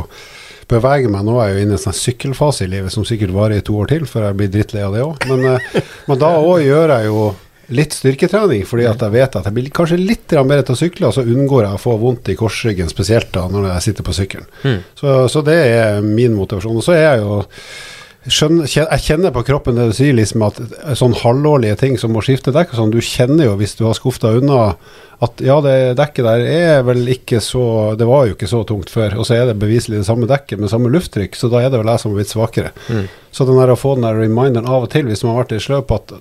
bevege 0.66 1.12
meg. 1.12 1.22
Nå 1.28 1.38
er 1.38 1.52
jeg 1.52 1.60
jo 1.60 1.66
inne 1.68 1.76
i 1.76 1.78
en 1.78 1.84
sånn 1.84 2.00
sykkelfase 2.00 2.66
i 2.66 2.72
livet 2.72 2.90
som 2.90 3.06
sikkert 3.06 3.36
varer 3.36 3.60
i 3.60 3.66
to 3.68 3.78
år 3.78 3.92
til, 3.94 4.10
før 4.10 4.26
jeg 4.26 4.40
blir 4.40 4.50
drittlei 4.56 4.82
av 4.82 4.98
det 4.98 5.06
òg. 5.06 5.28
Men, 5.30 5.62
men 6.10 6.22
da 6.24 6.32
òg 6.42 6.66
gjør 6.66 6.96
jeg 6.96 7.12
jo 7.12 7.28
litt 7.74 7.96
styrketrening, 7.96 8.62
fordi 8.68 8.86
at 8.86 9.02
jeg 9.02 9.14
vet 9.16 9.38
at 9.38 9.48
jeg 9.48 9.56
blir 9.56 9.72
kanskje 9.74 9.98
litt 9.98 10.30
mer 10.36 10.46
bedre 10.52 10.68
til 10.68 10.76
å 10.76 10.80
sykle, 10.84 11.08
og 11.08 11.16
så 11.16 11.26
unngår 11.26 11.66
jeg 11.66 11.78
å 11.78 11.82
få 11.82 11.96
vondt 12.02 12.30
i 12.30 12.38
korsryggen, 12.38 12.90
spesielt 12.92 13.32
da 13.34 13.46
når 13.50 13.70
jeg 13.72 13.88
sitter 13.88 14.06
på 14.06 14.14
sykkelen. 14.16 14.48
Mm. 14.62 14.78
Så, 15.00 15.18
så 15.32 15.42
det 15.46 15.58
er 15.72 16.00
min 16.06 16.36
motivasjon. 16.38 16.78
Og 16.78 16.86
så 16.86 16.94
er 16.94 17.06
jeg 17.08 17.24
jo 17.24 17.40
skjønner, 18.26 18.66
jeg 18.70 19.02
kjenner 19.04 19.34
på 19.34 19.42
kroppen 19.46 19.78
det 19.78 19.88
du 19.90 19.96
sier, 19.96 20.14
liksom 20.16 20.44
at 20.46 20.60
sånn 20.98 21.16
halvårlige 21.20 21.78
ting 21.82 21.98
som 22.00 22.16
å 22.16 22.22
skifte 22.24 22.54
dekk 22.54 22.74
og 22.74 22.80
sånn, 22.80 22.94
du 22.94 23.02
kjenner 23.04 23.50
jo 23.50 23.58
hvis 23.60 23.76
du 23.78 23.84
har 23.86 23.98
skufta 23.98 24.32
unna 24.38 24.62
at 25.24 25.40
ja, 25.40 25.56
det 25.64 25.96
dekket 25.96 26.26
der 26.26 26.42
er 26.44 26.82
vel 26.84 27.06
ikke 27.08 27.38
så 27.40 27.94
Det 27.96 28.04
var 28.04 28.26
jo 28.28 28.34
ikke 28.34 28.50
så 28.50 28.58
tungt 28.68 28.90
før, 28.92 29.14
og 29.16 29.24
så 29.24 29.38
er 29.38 29.46
det 29.48 29.60
beviselig 29.62 30.02
det 30.02 30.08
samme 30.08 30.28
dekket 30.28 30.60
med 30.60 30.72
samme 30.72 30.90
lufttrykk, 30.92 31.38
så 31.38 31.48
da 31.52 31.62
er 31.62 31.70
det 31.72 31.80
vel 31.80 31.92
jeg 31.92 32.02
som 32.02 32.12
har 32.12 32.20
blitt 32.20 32.34
svakere. 32.34 32.72
Mm. 32.92 33.06
Så 33.32 33.46
den 33.48 33.60
der 33.60 33.72
å 33.72 33.78
få 33.80 33.94
den 33.96 34.04
der 34.04 34.18
reminderen 34.20 34.68
av 34.68 34.84
og 34.84 34.92
til, 34.92 35.08
hvis 35.08 35.24
man 35.24 35.34
har 35.36 35.46
vært 35.46 35.56
i 35.56 35.62
sløp 35.62 35.94
at 35.96 36.12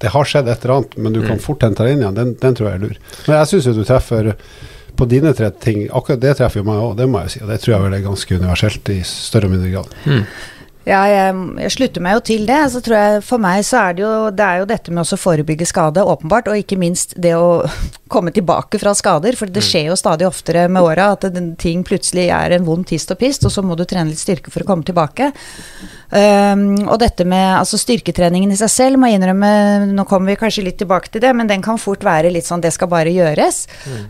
det 0.00 0.12
har 0.14 0.28
skjedd 0.28 0.48
et 0.48 0.62
eller 0.64 0.78
annet, 0.78 0.94
men 0.96 1.16
du 1.16 1.20
kan 1.26 1.40
fort 1.42 1.64
hente 1.66 1.84
deg 1.84 1.96
inn 1.96 2.04
igjen, 2.04 2.16
den, 2.16 2.36
den 2.40 2.56
tror 2.56 2.70
jeg 2.70 2.78
er 2.78 2.84
lur. 2.86 3.00
Men 3.26 3.34
jeg 3.36 3.50
syns 3.50 3.68
jo 3.68 3.74
du 3.76 3.82
treffer 3.84 4.30
på 4.96 5.08
dine 5.08 5.32
tre 5.36 5.50
ting, 5.62 5.84
akkurat 5.92 6.22
det 6.22 6.36
treffer 6.38 6.60
jo 6.60 6.68
meg 6.68 6.80
òg, 6.80 6.94
det 6.98 7.08
må 7.08 7.20
jeg 7.24 7.34
si. 7.34 7.42
Og 7.44 7.52
det 7.52 7.60
tror 7.62 7.74
jeg 7.74 7.84
vel 7.84 7.98
er 7.98 8.06
ganske 8.06 8.40
universelt 8.40 8.90
i 8.92 8.96
større 9.06 9.50
og 9.50 9.54
mindre 9.54 9.74
grad. 9.74 9.94
Mm. 10.08 10.24
Ja, 10.88 11.00
jeg, 11.04 11.34
jeg 11.60 11.72
slutter 11.74 12.04
meg 12.04 12.16
jo 12.16 12.22
til 12.30 12.46
det. 12.48 12.60
Så 12.72 12.80
tror 12.84 12.96
jeg 12.96 13.24
For 13.26 13.42
meg 13.42 13.64
så 13.68 13.82
er 13.84 13.96
det 13.96 14.04
jo 14.04 14.12
det 14.32 14.46
er 14.46 14.62
jo 14.62 14.68
dette 14.70 14.94
med 14.94 15.04
å 15.04 15.20
forebygge 15.20 15.68
skade, 15.68 16.04
åpenbart. 16.14 16.48
Og 16.50 16.62
ikke 16.62 16.80
minst 16.80 17.12
det 17.20 17.34
å 17.36 17.60
komme 18.10 18.34
tilbake 18.34 18.80
fra 18.82 18.94
skader. 18.96 19.38
For 19.38 19.50
det 19.50 19.64
skjer 19.64 19.90
jo 19.90 19.98
stadig 19.98 20.28
oftere 20.28 20.66
med 20.72 20.84
åra 20.84 21.12
at 21.14 21.26
ting 21.60 21.84
plutselig 21.86 22.28
er 22.34 22.56
en 22.56 22.66
vond 22.66 22.86
tist 22.86 23.10
og 23.14 23.20
pist, 23.20 23.46
og 23.46 23.54
så 23.54 23.64
må 23.64 23.78
du 23.78 23.86
trene 23.88 24.10
litt 24.10 24.22
styrke 24.22 24.52
for 24.52 24.64
å 24.64 24.70
komme 24.72 24.86
tilbake. 24.86 25.30
Um, 26.10 26.88
og 26.90 26.96
dette 26.98 27.22
med 27.28 27.52
altså 27.54 27.78
styrketreningen 27.78 28.50
i 28.50 28.58
seg 28.58 28.70
selv, 28.72 28.98
må 28.98 29.06
jeg 29.06 29.20
innrømme, 29.20 29.50
nå 29.94 30.04
kommer 30.10 30.32
vi 30.32 30.40
kanskje 30.40 30.64
litt 30.66 30.80
tilbake 30.82 31.12
til 31.12 31.22
det, 31.22 31.30
men 31.38 31.50
den 31.50 31.62
kan 31.62 31.78
fort 31.78 32.02
være 32.06 32.32
litt 32.34 32.48
sånn 32.48 32.64
det 32.64 32.72
skal 32.74 32.90
bare 32.90 33.12
gjøres. 33.14 33.62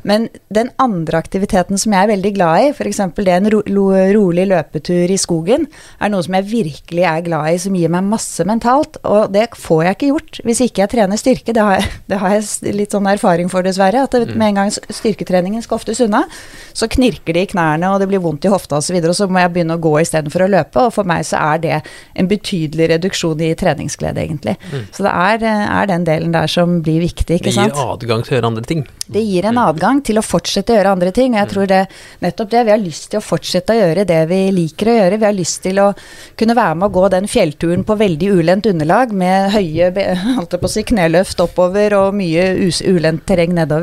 Men 0.08 0.30
den 0.48 0.72
andre 0.80 1.20
aktiviteten 1.20 1.80
som 1.80 1.92
jeg 1.92 2.06
er 2.06 2.12
veldig 2.14 2.32
glad 2.38 2.64
i, 2.64 2.70
f.eks. 2.72 3.02
det 3.20 3.36
en 3.36 3.50
ro, 3.52 3.60
ro 3.68 3.86
rolig 4.16 4.46
løpetur 4.48 5.12
i 5.12 5.18
skogen, 5.20 5.66
er 6.00 6.12
noe 6.12 6.24
som 6.24 6.38
jeg 6.38 6.48
virkelig 6.48 7.04
er 7.10 7.26
glad 7.26 7.50
i, 7.52 7.60
som 7.60 7.76
gir 7.76 7.92
meg 7.92 8.08
masse 8.08 8.48
mentalt. 8.48 8.96
Og 9.04 9.28
det 9.34 9.50
får 9.58 9.84
jeg 9.84 9.98
ikke 9.98 10.10
gjort 10.14 10.40
hvis 10.46 10.64
ikke 10.64 10.84
jeg 10.84 10.92
trener 10.94 11.20
styrke. 11.20 11.54
Det 11.56 11.66
har 11.66 11.78
jeg, 11.78 11.90
det 12.10 12.20
har 12.22 12.36
jeg 12.38 12.76
litt 12.80 12.96
sånn 12.96 13.10
erfaring 13.10 13.52
for, 13.52 13.66
dessverre. 13.66 13.89
At 13.98 14.10
det, 14.10 14.34
med 14.34 14.48
en 14.48 14.54
gang 14.54 14.70
styrketreningen 14.70 15.62
skal 15.62 15.80
oftes 15.80 16.00
unna, 16.00 16.24
så 16.72 16.88
knirker 16.90 17.34
det 17.34 17.42
i 17.42 17.50
knærne, 17.50 17.90
og 17.90 18.00
det 18.00 18.08
blir 18.10 18.22
vondt 18.22 18.46
i 18.46 18.52
hofta 18.52 18.78
osv., 18.78 18.80
og, 18.80 18.84
så 18.84 18.94
videre, 18.94 19.10
og 19.10 19.18
så 19.18 19.28
må 19.30 19.42
jeg 19.42 19.52
begynne 19.54 19.76
å 19.76 19.82
gå 19.82 19.92
istedenfor 20.00 20.46
å 20.46 20.50
løpe. 20.50 20.86
Og 20.86 20.94
for 20.94 21.04
meg 21.08 21.26
så 21.26 21.40
er 21.54 21.58
det 21.62 21.80
en 22.14 22.30
betydelig 22.30 22.88
reduksjon 22.94 23.42
i 23.44 23.54
treningsglede, 23.58 24.24
egentlig. 24.24 24.56
Så 24.94 25.04
det 25.06 25.12
er, 25.12 25.44
eh, 25.46 25.66
er 25.80 25.86
den 25.90 26.04
delen 26.04 26.32
der 26.32 26.46
som 26.46 26.80
blir 26.82 27.00
viktig, 27.00 27.38
Det 27.40 27.52
gir 27.52 27.52
sant. 27.52 27.74
adgang 27.74 28.24
til 28.24 28.34
å 28.34 28.40
gjøre 28.40 28.50
andre 28.50 28.66
ting. 28.66 28.86
Det 29.10 29.22
gir 29.26 29.44
en 29.44 29.58
adgang 29.58 30.02
til 30.06 30.16
å 30.16 30.22
fortsette 30.22 30.70
å 30.70 30.78
gjøre 30.78 30.92
andre 30.94 31.12
ting. 31.12 31.34
Og 31.34 31.40
jeg 31.40 31.48
tror 31.50 31.66
det 31.66 31.88
nettopp 32.22 32.50
det. 32.50 32.64
Vi 32.64 32.70
har 32.70 32.78
lyst 32.78 33.10
til 33.10 33.18
å 33.18 33.24
fortsette 33.24 33.74
å 33.74 33.80
gjøre 33.80 34.06
det 34.06 34.28
vi 34.28 34.50
liker 34.54 34.86
å 34.86 34.96
gjøre. 34.98 35.18
Vi 35.18 35.24
har 35.24 35.32
lyst 35.32 35.62
til 35.62 35.74
å 35.82 35.94
kunne 36.38 36.54
være 36.54 36.76
med 36.76 36.90
å 36.90 36.94
gå 36.94 37.10
den 37.10 37.26
fjellturen 37.26 37.84
på 37.84 37.98
veldig 37.98 38.30
ulendt 38.38 38.66
underlag 38.66 39.12
med 39.12 39.50
høye 39.50 39.90
holdt 40.36 40.52
jeg 40.54 40.60
på 40.60 40.68
å 40.68 40.70
si, 40.70 40.82
kneløft 40.82 41.40
oppover 41.42 41.96
og 41.98 42.14
mye 42.14 42.52
ulendt 42.86 43.26
terreng 43.26 43.54
nedover. 43.56 43.79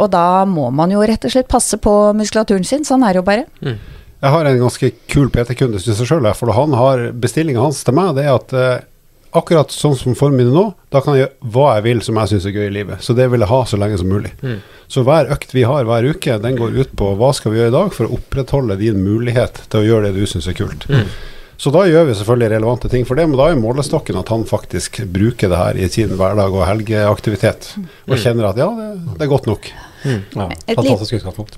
Og 0.00 0.10
da 0.12 0.44
må 0.48 0.70
man 0.72 0.92
jo 0.94 1.02
rett 1.04 1.24
og 1.26 1.32
slett 1.34 1.50
passe 1.50 1.76
på 1.82 1.94
muskulaturen 2.16 2.64
sin. 2.66 2.86
Sånn 2.88 3.04
er 3.04 3.14
det 3.14 3.20
jo 3.20 3.26
bare. 3.26 3.46
Jeg 4.20 4.34
har 4.34 4.44
en 4.44 4.60
ganske 4.60 4.92
kul 5.08 5.30
PT-kunde 5.32 5.80
syns 5.80 6.02
jeg 6.02 6.10
sjøl, 6.10 6.28
for 6.36 6.52
han 6.52 6.76
har 6.76 7.06
bestillinga 7.16 7.62
hans 7.64 7.80
til 7.84 7.96
meg, 7.96 8.14
det 8.18 8.26
er 8.26 8.34
at 8.34 8.52
eh, 8.52 8.82
akkurat 9.36 9.72
sånn 9.72 9.96
som 9.96 10.16
formen 10.18 10.42
min 10.42 10.50
er 10.50 10.56
nå, 10.58 10.64
da 10.92 11.00
kan 11.00 11.16
jeg 11.16 11.24
gjøre 11.24 11.50
hva 11.54 11.66
jeg 11.76 11.84
vil 11.86 12.02
som 12.04 12.18
jeg 12.20 12.32
syns 12.32 12.48
er 12.50 12.56
gøy 12.56 12.66
i 12.66 12.74
livet. 12.74 13.00
Så 13.04 13.14
det 13.16 13.30
vil 13.32 13.40
jeg 13.44 13.48
ha 13.52 13.60
så 13.70 13.78
lenge 13.80 13.96
som 14.00 14.10
mulig. 14.12 14.32
Så 14.90 15.04
hver 15.06 15.30
økt 15.32 15.54
vi 15.54 15.62
har 15.68 15.86
hver 15.88 16.08
uke, 16.10 16.36
den 16.42 16.58
går 16.58 16.76
ut 16.80 16.92
på 16.98 17.12
hva 17.20 17.30
skal 17.36 17.54
vi 17.54 17.60
gjøre 17.62 17.72
i 17.72 17.76
dag 17.78 17.92
for 17.96 18.08
å 18.08 18.16
opprettholde 18.18 18.76
din 18.80 19.00
mulighet 19.04 19.62
til 19.70 19.80
å 19.80 19.86
gjøre 19.86 20.10
det 20.10 20.20
du 20.20 20.26
syns 20.28 20.50
er 20.50 20.58
kult. 20.58 20.84
Så 21.60 21.68
da 21.74 21.84
gjør 21.84 22.06
vi 22.08 22.16
selvfølgelig 22.16 22.54
relevante 22.54 22.88
ting 22.88 23.04
for 23.04 23.20
det, 23.20 23.26
men 23.28 23.36
da 23.36 23.50
er 23.50 23.60
målestokken 23.60 24.16
at 24.16 24.32
han 24.32 24.46
faktisk 24.48 25.02
bruker 25.12 25.52
det 25.52 25.60
her 25.60 25.76
i 25.76 25.90
sin 25.92 26.16
hverdag 26.16 26.56
og 26.56 26.64
helgeaktivitet, 26.64 27.74
og 28.08 28.16
kjenner 28.16 28.48
at 28.48 28.60
ja, 28.62 28.70
det, 28.78 28.90
det 29.18 29.26
er 29.26 29.32
godt 29.34 29.48
nok. 29.50 29.68
Ja, 30.00 30.48
Et. 30.66 30.78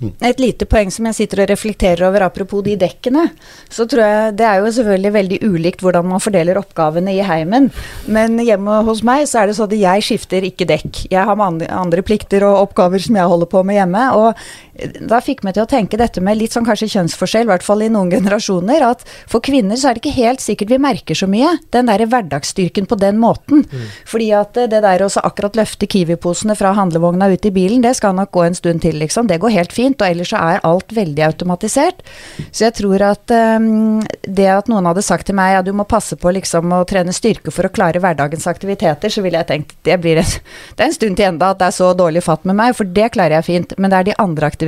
Mm. 0.03 0.13
Et 0.27 0.41
lite 0.43 0.67
poeng 0.67 0.91
som 0.91 1.07
jeg 1.07 1.15
sitter 1.15 1.45
og 1.45 1.51
reflekterer 1.53 2.03
over 2.09 2.25
apropos 2.27 2.65
de 2.67 2.75
dekkene, 2.81 3.29
så 3.71 3.87
tror 3.87 4.03
jeg 4.03 4.33
det 4.41 4.47
er 4.49 4.59
jo 4.59 4.73
selvfølgelig 4.79 5.13
veldig 5.15 5.39
ulikt 5.47 5.85
hvordan 5.85 6.09
man 6.11 6.23
fordeler 6.23 6.59
oppgavene 6.59 7.15
i 7.15 7.23
heimen. 7.27 7.71
Men 8.11 8.41
hjemme 8.43 8.83
hos 8.89 9.05
meg 9.07 9.29
så 9.31 9.43
er 9.43 9.51
det 9.51 9.57
sånn 9.59 9.71
at 9.71 9.79
jeg 9.79 10.07
skifter 10.09 10.49
ikke 10.49 10.67
dekk. 10.73 11.05
Jeg 11.13 11.29
har 11.29 11.47
andre, 11.47 11.71
andre 11.71 12.03
plikter 12.07 12.47
og 12.49 12.65
oppgaver 12.67 13.03
som 13.03 13.19
jeg 13.21 13.31
holder 13.31 13.53
på 13.53 13.63
med 13.69 13.79
hjemme. 13.79 14.09
Og 14.19 14.72
da 14.73 15.19
fikk 15.21 15.43
meg 15.45 15.57
til 15.57 15.67
å 15.67 15.69
tenke 15.69 15.99
dette 16.01 16.23
med 16.25 16.39
litt 16.41 16.55
sånn 16.55 16.65
kanskje 16.65 16.89
kjønnsforskjell, 16.95 17.45
i 17.45 17.51
hvert 17.51 17.65
fall 17.65 17.85
i 17.85 17.91
noen 17.93 18.09
generasjoner, 18.13 18.85
at 18.87 19.05
for 19.29 19.45
kvinner 19.45 19.77
så 19.77 19.91
er 19.91 19.99
det 19.99 20.03
ikke 20.03 20.17
helt 20.17 20.41
sikkert 20.41 20.73
vi 20.73 20.79
merker 20.81 21.19
så 21.19 21.29
mye. 21.29 21.51
Den 21.75 21.91
derre 21.91 22.07
hverdagsstyrken 22.09 22.89
på 22.89 22.97
den 23.01 23.21
måten. 23.21 23.67
Fordi 24.09 24.31
at 24.37 24.57
det 24.57 24.81
der 24.85 25.05
å 25.05 25.11
akkurat 25.21 25.59
løfte 25.61 25.89
Kiwi-posene 25.91 26.57
fra 26.57 26.73
handlevogna 26.79 27.29
ut 27.33 27.45
i 27.49 27.53
bilen, 27.53 27.83
det 27.85 27.95
skal 27.99 28.17
nok 28.17 28.33
gå 28.33 28.47
en 28.47 28.57
stund 28.57 28.83
til, 28.85 28.97
liksom. 29.03 29.29
Det 29.29 29.39
går 29.43 29.53
helt 29.59 29.77
fint. 29.77 30.01
Og 30.01 30.09
ellers 30.09 30.33
så 30.33 30.41
er 30.41 30.65
alt 30.67 30.97
veldig 30.97 31.27
automatisert. 31.29 32.01
Så 32.49 32.67
jeg 32.67 32.77
tror 32.81 33.05
at 33.11 33.37
um, 33.61 34.01
det 34.25 34.49
at 34.55 34.73
noen 34.73 34.89
hadde 34.89 35.05
sagt 35.05 35.29
til 35.29 35.37
meg 35.37 35.59
ja, 35.59 35.63
du 35.65 35.73
må 35.77 35.85
passe 35.89 36.17
på 36.17 36.33
liksom 36.33 36.73
å 36.73 36.81
trene 36.89 37.13
styrke 37.13 37.53
for 37.53 37.69
å 37.69 37.73
klare 37.75 38.01
hverdagens 38.01 38.49
aktiviteter, 38.49 39.13
så 39.13 39.25
ville 39.25 39.41
jeg 39.43 39.51
tenkt 39.51 39.77
det 39.85 40.01
blir 40.01 40.23
en, 40.23 40.33
det 40.79 40.87
er 40.87 40.89
en 40.89 40.97
stund 40.97 41.21
til 41.21 41.29
enda 41.29 41.53
at 41.53 41.61
det 41.61 41.69
er 41.69 41.77
så 41.77 41.93
dårlig 41.99 42.25
fatt 42.25 42.49
med 42.49 42.57
meg, 42.57 42.77
for 42.79 42.89
det 42.89 43.13
klarer 43.13 43.41
jeg 43.41 43.51
fint. 43.51 43.77
Men 43.77 43.93
det 43.93 44.01
er 44.01 44.11
de 44.11 44.19
andre 44.23 44.49
aktivitetene. 44.49 44.62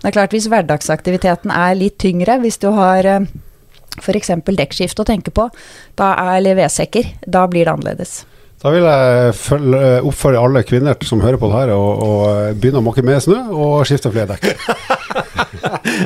Det 0.00 0.10
er 0.10 0.16
klart 0.16 0.34
hvis 0.36 0.48
hverdagsaktiviteten 0.50 1.52
er 1.54 1.78
litt 1.78 1.98
tyngre, 2.02 2.38
hvis 2.42 2.60
du 2.62 2.70
har 2.76 3.06
eh, 3.08 3.30
f.eks. 4.00 4.34
dekkskift 4.46 5.00
å 5.02 5.08
tenke 5.08 5.34
på, 5.34 5.48
da 5.98 6.12
er, 6.14 6.36
eller 6.40 6.60
vedsekker, 6.62 7.14
da 7.26 7.46
blir 7.50 7.66
det 7.66 7.74
annerledes. 7.76 8.20
Da 8.60 8.68
vil 8.74 8.84
jeg 8.84 9.36
følge, 9.40 9.84
oppfordre 10.04 10.40
alle 10.44 10.62
kvinner 10.68 11.06
som 11.08 11.22
hører 11.24 11.40
på 11.40 11.48
det 11.48 11.62
her, 11.62 11.70
å 11.72 11.84
å 12.04 12.10
begynne 12.52 12.82
å 12.82 12.84
måke 12.84 13.04
med 13.06 13.22
snø 13.24 13.38
og 13.56 13.86
skifte 13.88 14.12
flere 14.12 14.36
dekk. 14.36 14.50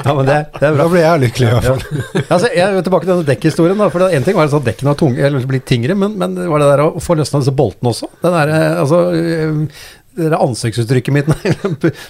Ja, 0.05 0.13
men 0.15 0.27
det, 0.27 0.37
det 0.59 0.67
er 0.67 0.75
bra. 0.75 0.85
Da 0.85 0.91
blir 0.91 1.03
jeg 1.03 1.21
lykkelig, 1.25 1.49
i 1.49 1.55
hvert 1.55 1.67
fall. 1.67 2.03
altså, 2.35 2.49
jeg 2.53 2.65
er 2.65 2.85
tilbake 2.87 3.07
til 3.07 3.13
denne 3.13 3.27
dekkhistorien. 3.29 3.79
da, 3.81 3.89
for 3.93 4.07
Én 4.07 4.17
En 4.19 4.27
ting 4.27 4.37
var 4.37 4.49
at 4.49 4.67
dekkene 4.67 4.95
har 4.95 5.47
blitt 5.49 5.67
tyngre, 5.69 5.97
men, 5.99 6.17
men 6.21 6.37
var 6.51 6.63
det 6.63 6.71
der 6.71 6.83
å 6.85 7.03
få 7.03 7.17
løsna 7.19 7.43
disse 7.43 7.55
boltene 7.57 7.93
også. 7.93 8.09
Den 8.23 8.37
der, 8.37 8.53
eh, 8.55 8.81
altså, 8.83 9.01
eh, 9.15 9.87
det 10.15 10.29
der 10.31 10.39
ansiktsuttrykket 10.39 11.15
mitt 11.15 11.29
nei, 11.33 11.53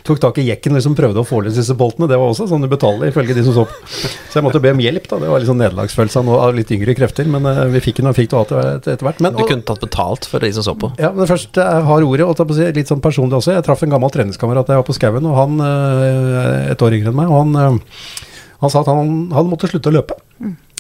tok 0.06 0.20
tak 0.22 0.38
i 0.40 0.46
jekken 0.48 0.74
og 0.74 0.80
liksom 0.80 0.96
prøvde 0.98 1.22
å 1.22 1.26
få 1.26 1.40
løs 1.44 1.56
disse 1.56 1.76
boltene, 1.78 2.08
det 2.10 2.18
var 2.20 2.32
også 2.32 2.48
sånn 2.50 2.66
ubetalt 2.66 3.04
ifølge 3.08 3.36
de 3.36 3.44
som 3.46 3.56
så 3.56 3.64
på. 3.70 3.78
Så 3.94 4.38
jeg 4.38 4.46
måtte 4.46 4.60
be 4.64 4.72
om 4.74 4.82
hjelp. 4.82 5.08
da, 5.10 5.20
Det 5.22 5.30
var 5.32 5.42
litt 5.42 5.50
sånn 5.50 5.60
nederlagsfølelse 5.62 6.24
av, 6.24 6.54
litt 6.56 6.72
yngre 6.74 6.96
krefter, 6.98 7.28
men 7.30 7.48
eh, 7.48 7.62
vi 7.74 7.82
fikk 7.84 8.02
den 8.02 8.10
og 8.12 8.18
fikk 8.18 8.34
det 8.34 8.64
etter, 8.74 9.06
hvert. 9.06 9.22
Men, 9.24 9.38
Du 9.38 9.44
kunne 9.46 9.66
tatt 9.66 9.82
betalt 9.84 10.28
for 10.30 10.44
de 10.44 10.52
som 10.56 10.66
så 10.66 10.76
på. 10.78 10.92
ja, 11.00 11.12
men 11.14 11.30
først 11.30 11.56
jeg 11.60 11.86
har 11.88 12.08
ordet, 12.08 12.26
og 12.26 12.54
litt 12.76 12.90
sånn 12.90 13.02
personlig 13.04 13.38
også. 13.40 13.54
Jeg 13.56 13.66
traff 13.66 13.84
en 13.86 13.94
gammel 13.94 14.12
treningskamerat 14.14 14.70
jeg 14.70 14.80
var 14.82 14.86
på 14.86 14.96
skauen, 14.96 15.30
og 15.30 15.38
han 15.38 15.64
eh, 15.64 16.72
et 16.74 16.84
år 16.84 16.98
yngre 16.98 17.12
enn 17.12 17.18
meg, 17.22 17.32
og 17.32 17.44
han, 17.44 17.56
eh, 17.80 18.20
han 18.64 18.72
sa 18.72 18.84
at 18.84 18.92
han, 18.92 19.14
han 19.34 19.50
måtte 19.50 19.70
slutte 19.70 19.92
å 19.92 19.96
løpe. 19.98 20.18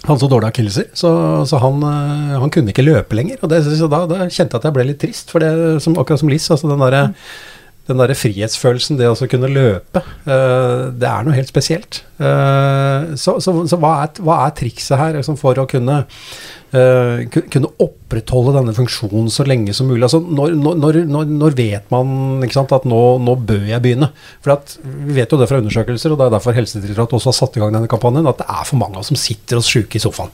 Han 0.04 0.20
så 0.20 0.28
dårlig 0.28 0.50
akilleser, 0.50 0.90
så, 0.92 1.10
så 1.48 1.58
han, 1.62 1.80
eh, 1.88 2.36
han 2.42 2.52
kunne 2.52 2.74
ikke 2.74 2.84
løpe 2.84 3.16
lenger. 3.16 3.38
Og 3.40 3.52
det, 3.52 3.62
da, 3.88 4.02
da 4.10 4.26
kjente 4.28 4.52
jeg 4.52 4.60
at 4.60 4.68
jeg 4.68 4.76
ble 4.76 4.86
litt 4.90 5.00
trist, 5.00 5.32
for 5.32 5.44
det, 5.44 5.52
som, 5.84 5.96
akkurat 6.00 6.20
som 6.20 6.32
Liss, 6.32 6.50
altså 6.52 6.68
den 6.68 6.84
derre 6.84 7.06
den 7.84 8.00
der 8.00 8.14
frihetsfølelsen, 8.16 8.96
det 8.96 9.10
å 9.10 9.28
kunne 9.28 9.50
løpe, 9.52 10.00
eh, 10.24 10.90
det 10.96 11.08
er 11.08 11.24
noe 11.26 11.36
helt 11.36 11.50
spesielt. 11.50 12.00
Eh, 12.16 13.12
så 13.20 13.36
så, 13.44 13.52
så 13.68 13.78
hva, 13.80 13.96
er, 14.06 14.22
hva 14.24 14.38
er 14.46 14.54
trikset 14.56 14.96
her 14.96 15.18
liksom, 15.18 15.36
for 15.40 15.60
å 15.60 15.66
kunne, 15.68 15.98
eh, 16.72 17.26
kunne 17.28 17.72
opprettholde 17.84 18.54
denne 18.56 18.76
funksjonen 18.76 19.28
så 19.32 19.44
lenge 19.48 19.76
som 19.76 19.90
mulig? 19.90 20.06
Altså, 20.06 20.22
når, 20.24 20.56
når, 20.56 21.02
når, 21.10 21.34
når, 21.44 21.58
vet 21.60 21.92
man 21.92 22.48
sant, 22.54 22.72
at 22.72 22.88
nå, 22.88 23.02
nå 23.20 23.36
bør 23.44 23.68
jeg 23.68 23.84
begynne? 23.84 24.08
For 24.40 24.56
at, 24.56 24.78
Vi 24.80 25.18
vet 25.18 25.32
jo 25.32 25.40
det 25.40 25.50
fra 25.50 25.60
undersøkelser, 25.60 26.14
og 26.14 26.22
det 26.22 26.30
er 26.30 26.36
derfor 26.38 26.56
Helsedirektoratet 26.56 27.20
også 27.20 27.34
har 27.34 27.40
satt 27.42 27.60
i 27.60 27.64
gang 27.64 27.76
denne 27.76 27.90
kampanjen, 27.90 28.32
at 28.32 28.40
det 28.40 28.48
er 28.48 28.64
for 28.64 28.80
mange 28.80 28.96
av 28.96 29.04
oss 29.04 29.12
som 29.12 29.20
sitter 29.20 29.60
oss 29.60 29.68
sjuke 29.68 30.00
i 30.00 30.04
sofaen. 30.06 30.32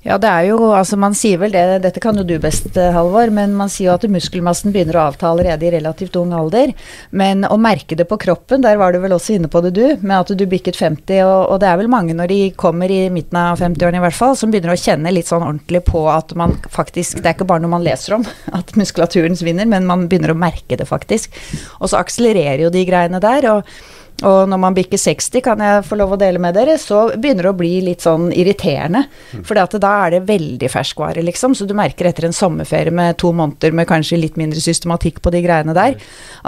Ja, 0.00 0.16
det 0.16 0.28
er 0.32 0.46
jo, 0.48 0.70
altså 0.72 0.96
man 0.96 1.12
sier 1.12 1.36
vel 1.42 1.52
det, 1.52 1.82
dette 1.84 2.00
kan 2.00 2.16
jo 2.16 2.22
du 2.24 2.38
best, 2.40 2.70
eh, 2.80 2.88
Halvor, 2.94 3.28
men 3.36 3.52
man 3.52 3.68
sier 3.68 3.90
jo 3.90 3.96
at 3.98 4.06
muskelmassen 4.08 4.72
begynner 4.72 4.96
å 4.96 5.02
avta 5.10 5.28
allerede 5.28 5.66
i 5.68 5.72
relativt 5.74 6.16
ung 6.16 6.32
alder. 6.32 6.72
Men 7.12 7.44
å 7.44 7.58
merke 7.60 7.98
det 7.98 8.06
på 8.08 8.16
kroppen, 8.22 8.64
der 8.64 8.80
var 8.80 8.96
du 8.96 9.00
vel 9.02 9.12
også 9.12 9.36
inne 9.36 9.50
på 9.52 9.60
det 9.66 9.74
du, 9.76 9.84
med 10.00 10.16
at 10.16 10.32
du 10.32 10.46
bikket 10.48 10.80
50, 10.80 11.20
og, 11.26 11.52
og 11.52 11.60
det 11.60 11.68
er 11.68 11.76
vel 11.82 11.92
mange 11.92 12.16
når 12.16 12.32
de 12.32 12.40
kommer 12.56 12.88
i 12.88 13.02
midten 13.12 13.36
av 13.42 13.60
50-årene 13.60 14.00
i 14.00 14.06
hvert 14.06 14.20
fall, 14.22 14.32
som 14.40 14.54
begynner 14.54 14.72
å 14.72 14.80
kjenne 14.80 15.12
litt 15.12 15.28
sånn 15.28 15.44
ordentlig 15.44 15.84
på 15.92 16.06
at 16.08 16.32
man 16.32 16.56
faktisk, 16.72 17.20
det 17.20 17.34
er 17.34 17.36
ikke 17.36 17.50
bare 17.52 17.66
noe 17.66 17.76
man 17.76 17.84
leser 17.84 18.16
om, 18.16 18.24
at 18.56 18.72
muskulaturen 18.80 19.36
svinner, 19.36 19.68
men 19.68 19.84
man 19.90 20.08
begynner 20.08 20.32
å 20.32 20.42
merke 20.48 20.80
det 20.80 20.88
faktisk. 20.88 21.36
Og 21.76 21.92
så 21.92 22.00
akselererer 22.00 22.64
jo 22.64 22.72
de 22.72 22.88
greiene 22.88 23.20
der. 23.20 23.52
og 23.52 23.98
og 24.26 24.50
når 24.50 24.60
man 24.60 24.76
bikker 24.76 25.00
60, 25.00 25.42
kan 25.44 25.62
jeg 25.64 25.84
få 25.88 25.96
lov 25.96 26.14
å 26.14 26.18
dele 26.20 26.40
med 26.42 26.54
dere, 26.56 26.76
så 26.80 27.06
begynner 27.14 27.46
det 27.46 27.52
å 27.54 27.56
bli 27.56 27.72
litt 27.86 28.04
sånn 28.04 28.28
irriterende. 28.36 29.06
For 29.46 29.56
da 29.56 29.92
er 30.04 30.16
det 30.16 30.22
veldig 30.28 30.70
ferskvare, 30.72 31.24
liksom. 31.24 31.56
Så 31.56 31.66
du 31.68 31.74
merker 31.78 32.10
etter 32.10 32.28
en 32.28 32.36
sommerferie 32.36 32.92
med 32.94 33.16
to 33.20 33.32
måneder 33.36 33.72
med 33.76 33.88
kanskje 33.88 34.20
litt 34.20 34.36
mindre 34.40 34.60
systematikk 34.60 35.22
på 35.24 35.32
de 35.32 35.42
greiene 35.44 35.76
der, 35.76 35.96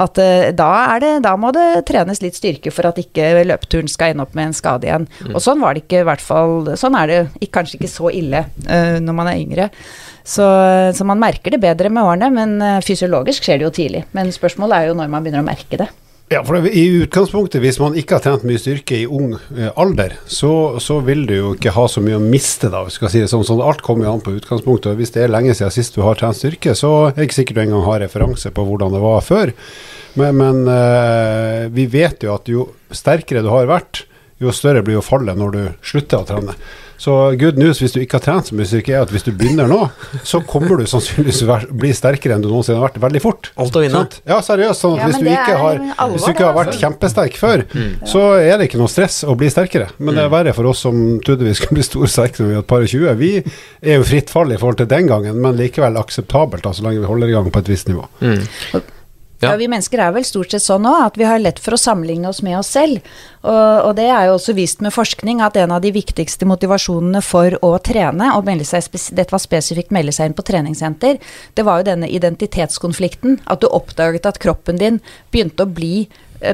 at 0.02 0.20
uh, 0.20 0.50
da, 0.56 0.70
er 0.94 1.04
det, 1.04 1.12
da 1.24 1.34
må 1.40 1.52
det 1.56 1.84
trenes 1.88 2.22
litt 2.24 2.36
styrke 2.38 2.72
for 2.74 2.90
at 2.90 3.00
ikke 3.00 3.32
løpeturen 3.48 3.90
skal 3.90 4.12
ende 4.12 4.26
opp 4.26 4.36
med 4.36 4.50
en 4.50 4.56
skade 4.56 4.88
igjen. 4.88 5.08
Og 5.32 5.40
sånn 5.42 5.62
var 5.62 5.74
det 5.74 5.86
ikke, 5.86 6.02
i 6.02 6.08
hvert 6.08 6.22
fall 6.22 6.72
Sånn 6.78 6.94
er 6.98 7.08
det 7.08 7.48
kanskje 7.52 7.78
ikke 7.78 7.90
så 7.90 8.10
ille 8.14 8.44
uh, 8.68 8.98
når 9.02 9.16
man 9.16 9.30
er 9.30 9.40
yngre. 9.40 9.68
Så, 10.24 10.44
så 10.94 11.06
man 11.06 11.20
merker 11.22 11.54
det 11.54 11.62
bedre 11.62 11.90
med 11.90 12.06
årene, 12.06 12.28
men 12.30 12.54
eh, 12.62 12.78
fysiologisk 12.86 13.42
skjer 13.42 13.58
det 13.58 13.66
jo 13.66 13.74
tidlig. 13.74 14.04
Men 14.14 14.30
spørsmålet 14.34 14.76
er 14.76 14.90
jo 14.90 14.98
når 14.98 15.10
man 15.10 15.24
begynner 15.24 15.42
å 15.42 15.48
merke 15.48 15.80
det. 15.80 15.88
Ja, 16.32 16.40
for 16.44 16.64
I 16.64 16.82
utgangspunktet, 17.02 17.60
hvis 17.60 17.76
man 17.76 17.96
ikke 17.98 18.16
har 18.16 18.22
trent 18.24 18.44
mye 18.48 18.60
styrke 18.60 19.02
i 19.02 19.04
ung 19.04 19.34
eh, 19.52 19.68
alder, 19.76 20.14
så, 20.24 20.78
så 20.80 20.96
vil 21.04 21.26
du 21.28 21.34
jo 21.34 21.50
ikke 21.52 21.74
ha 21.76 21.82
så 21.90 22.00
mye 22.00 22.16
å 22.16 22.22
miste, 22.24 22.70
da. 22.72 22.80
hvis 22.86 22.96
vi 22.96 23.00
skal 23.02 23.10
si 23.12 23.20
det 23.20 23.28
sånn. 23.28 23.44
sånn. 23.44 23.60
Alt 23.60 23.82
kommer 23.84 24.08
jo 24.08 24.14
an 24.14 24.22
på 24.24 24.32
utgangspunktet. 24.38 24.94
og 24.94 25.02
Hvis 25.02 25.12
det 25.12 25.26
er 25.26 25.34
lenge 25.34 25.52
siden 25.58 25.74
sist 25.74 25.98
du 25.98 26.00
har 26.06 26.16
trent 26.16 26.38
styrke, 26.38 26.72
så 26.78 27.10
er 27.10 27.18
det 27.18 27.26
ikke 27.28 27.36
sikkert 27.42 27.58
du 27.58 27.62
engang 27.66 27.84
har 27.84 28.00
referanse 28.00 28.54
på 28.54 28.64
hvordan 28.64 28.96
det 28.96 29.02
var 29.04 29.20
før. 29.26 29.52
Men, 30.16 30.40
men 30.40 30.72
eh, 30.72 31.66
vi 31.76 31.84
vet 31.92 32.24
jo 32.24 32.32
at 32.38 32.48
jo 32.48 32.64
sterkere 32.96 33.44
du 33.44 33.52
har 33.52 33.68
vært, 33.68 34.06
jo 34.40 34.56
større 34.56 34.80
blir 34.86 35.02
jo 35.02 35.04
fallet 35.04 35.36
når 35.36 35.52
du 35.58 35.62
slutter 35.84 36.22
å 36.22 36.28
trene. 36.32 36.56
Så 37.02 37.12
good 37.34 37.58
news 37.58 37.80
hvis 37.82 37.94
du 37.96 37.98
ikke 37.98 38.20
har 38.20 38.22
trent 38.22 38.46
så 38.46 38.54
mye 38.54 38.68
styrke, 38.68 38.92
er 38.94 39.02
at 39.02 39.10
hvis 39.10 39.24
du 39.26 39.32
begynner 39.34 39.66
nå, 39.70 39.80
så 40.28 40.38
kommer 40.46 40.78
du 40.78 40.86
sannsynligvis 40.86 41.40
å 41.42 41.56
bli 41.74 41.90
sterkere 41.98 42.36
enn 42.36 42.44
du 42.44 42.46
noensinne 42.46 42.78
har 42.78 42.86
vært, 42.86 43.00
veldig 43.02 43.22
fort. 43.24 43.50
Alt 43.58 43.78
å 43.78 43.82
vinne. 43.82 44.04
Ja, 44.28 44.38
seriøst. 44.44 44.84
Sånn 44.84 44.94
at 44.94 45.02
Ja, 45.02 45.08
hvis, 45.10 45.18
du 45.18 45.30
ikke 45.32 45.58
har, 45.58 45.82
alvor, 45.96 46.14
hvis 46.14 46.28
du 46.28 46.30
ikke 46.36 46.46
har 46.46 46.56
vært 46.60 46.72
altså. 46.74 46.84
kjempesterk 46.84 47.40
før, 47.40 47.66
så 48.06 48.24
er 48.38 48.54
det 48.60 48.70
ikke 48.70 48.78
noe 48.78 48.92
stress 48.92 49.22
å 49.26 49.34
bli 49.38 49.50
sterkere. 49.50 49.90
Men 49.98 50.18
det 50.18 50.28
er 50.28 50.32
verre 50.36 50.54
for 50.54 50.70
oss 50.70 50.84
som 50.86 51.02
trodde 51.26 51.48
vi 51.48 51.56
skulle 51.58 51.80
bli 51.80 51.88
storsterke 51.88 52.42
når 52.42 52.52
vi 52.52 52.58
var 52.60 52.66
et 52.66 52.70
par 52.76 52.86
og 52.86 52.94
tjue. 52.94 53.18
Vi 53.18 53.32
er 53.42 53.98
jo 53.98 54.06
fritt 54.06 54.30
fall 54.30 54.54
i 54.54 54.60
forhold 54.62 54.78
til 54.84 54.90
den 54.94 55.10
gangen, 55.10 55.42
men 55.42 55.58
likevel 55.58 55.98
akseptabelt 55.98 56.62
da, 56.62 56.74
så 56.76 56.86
lenge 56.86 57.02
vi 57.02 57.10
holder 57.10 57.32
i 57.32 57.38
gang 57.38 57.50
på 57.50 57.64
et 57.64 57.74
visst 57.74 57.90
nivå. 57.90 58.06
Mm. 58.22 58.92
Ja. 59.42 59.56
Vi 59.58 59.68
mennesker 59.70 60.00
er 60.00 60.14
vel 60.14 60.26
stort 60.26 60.54
sett 60.54 60.64
sånn 60.64 60.86
òg, 60.86 61.00
at 61.08 61.18
vi 61.18 61.26
har 61.26 61.40
lett 61.42 61.58
for 61.62 61.74
å 61.74 61.80
sammenligne 61.80 62.30
oss 62.30 62.42
med 62.46 62.58
oss 62.60 62.70
selv. 62.76 63.02
Og, 63.42 63.88
og 63.88 63.94
det 63.98 64.06
er 64.06 64.28
jo 64.28 64.36
også 64.36 64.54
vist 64.54 64.82
med 64.84 64.94
forskning 64.94 65.42
at 65.42 65.58
en 65.58 65.74
av 65.74 65.82
de 65.82 65.90
viktigste 65.94 66.46
motivasjonene 66.46 67.22
for 67.26 67.58
å 67.66 67.72
trene, 67.82 68.32
og 68.36 68.46
seg 68.68 68.86
dette 69.10 69.34
var 69.34 69.42
spesifikt 69.42 69.94
melde 69.94 70.14
seg 70.14 70.30
inn 70.30 70.38
på 70.38 70.46
treningssenter, 70.46 71.18
det 71.58 71.66
var 71.66 71.80
jo 71.80 71.90
denne 71.90 72.10
identitetskonflikten. 72.10 73.40
At 73.50 73.64
du 73.64 73.70
oppdaget 73.70 74.30
at 74.30 74.38
kroppen 74.42 74.78
din 74.78 75.02
begynte 75.34 75.66
å 75.66 75.74
bli 75.74 76.06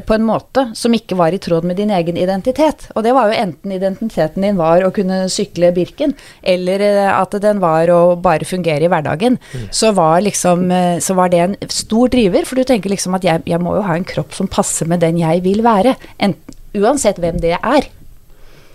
på 0.06 0.14
en 0.16 0.26
måte 0.26 0.66
som 0.78 0.94
ikke 0.94 1.16
var 1.18 1.34
i 1.34 1.40
tråd 1.42 1.66
med 1.68 1.78
din 1.80 1.92
egen 1.94 2.18
identitet. 2.20 2.88
Og 2.94 3.04
det 3.06 3.14
var 3.16 3.30
jo 3.30 3.38
enten 3.38 3.74
identiteten 3.74 4.44
din 4.44 4.58
var 4.58 4.84
å 4.84 4.92
kunne 4.94 5.24
sykle 5.32 5.72
Birken, 5.76 6.14
eller 6.42 6.84
eh, 6.84 7.10
at 7.12 7.36
den 7.42 7.62
var 7.62 7.90
å 7.92 8.00
bare 8.22 8.48
fungere 8.48 8.86
i 8.86 8.92
hverdagen. 8.92 9.38
Så, 9.70 9.92
var 9.96 10.22
liksom, 10.24 10.68
eh, 10.74 10.98
så 11.04 11.16
var 11.18 11.32
det 11.32 11.44
en 11.44 11.58
stor 11.72 12.12
driver, 12.12 12.46
for 12.48 12.60
du 12.60 12.68
tenker 12.68 12.92
liksom 12.92 13.16
at 13.18 13.26
jeg, 13.26 13.44
jeg 13.48 13.62
må 13.62 13.76
jo 13.78 13.86
ha 13.86 13.98
en 13.98 14.08
kropp 14.08 14.36
som 14.36 14.50
passer 14.50 14.90
med 14.90 15.04
den 15.04 15.20
jeg 15.20 15.44
vil 15.46 15.64
være. 15.66 15.96
Enten, 16.18 16.58
uansett 16.78 17.18
hvem 17.22 17.40
det 17.42 17.56
er. 17.58 17.88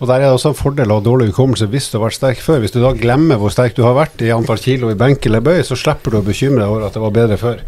Og 0.02 0.08
Der 0.10 0.18
er 0.18 0.26
det 0.26 0.34
også 0.34 0.50
en 0.50 0.58
fordel 0.58 0.90
å 0.90 0.98
ha 0.98 1.04
dårlig 1.04 1.30
hukommelse 1.30 1.68
hvis 1.70 1.86
du 1.88 1.94
har 1.96 2.08
vært 2.08 2.18
sterk 2.18 2.40
før. 2.42 2.58
Hvis 2.60 2.74
du 2.74 2.80
da 2.82 2.90
glemmer 2.98 3.38
hvor 3.40 3.52
sterk 3.54 3.76
du 3.76 3.84
har 3.86 3.94
vært 3.96 4.24
i 4.26 4.32
antall 4.34 4.58
kilo 4.60 4.90
i 4.90 4.98
benk 4.98 5.24
eller 5.28 5.44
bøy, 5.44 5.62
så 5.64 5.78
slipper 5.78 6.12
du 6.12 6.18
å 6.18 6.26
bekymre 6.26 6.64
deg 6.64 6.72
over 6.72 6.88
at 6.88 6.96
det 6.96 7.04
var 7.04 7.14
bedre 7.14 7.38
før. 7.40 7.62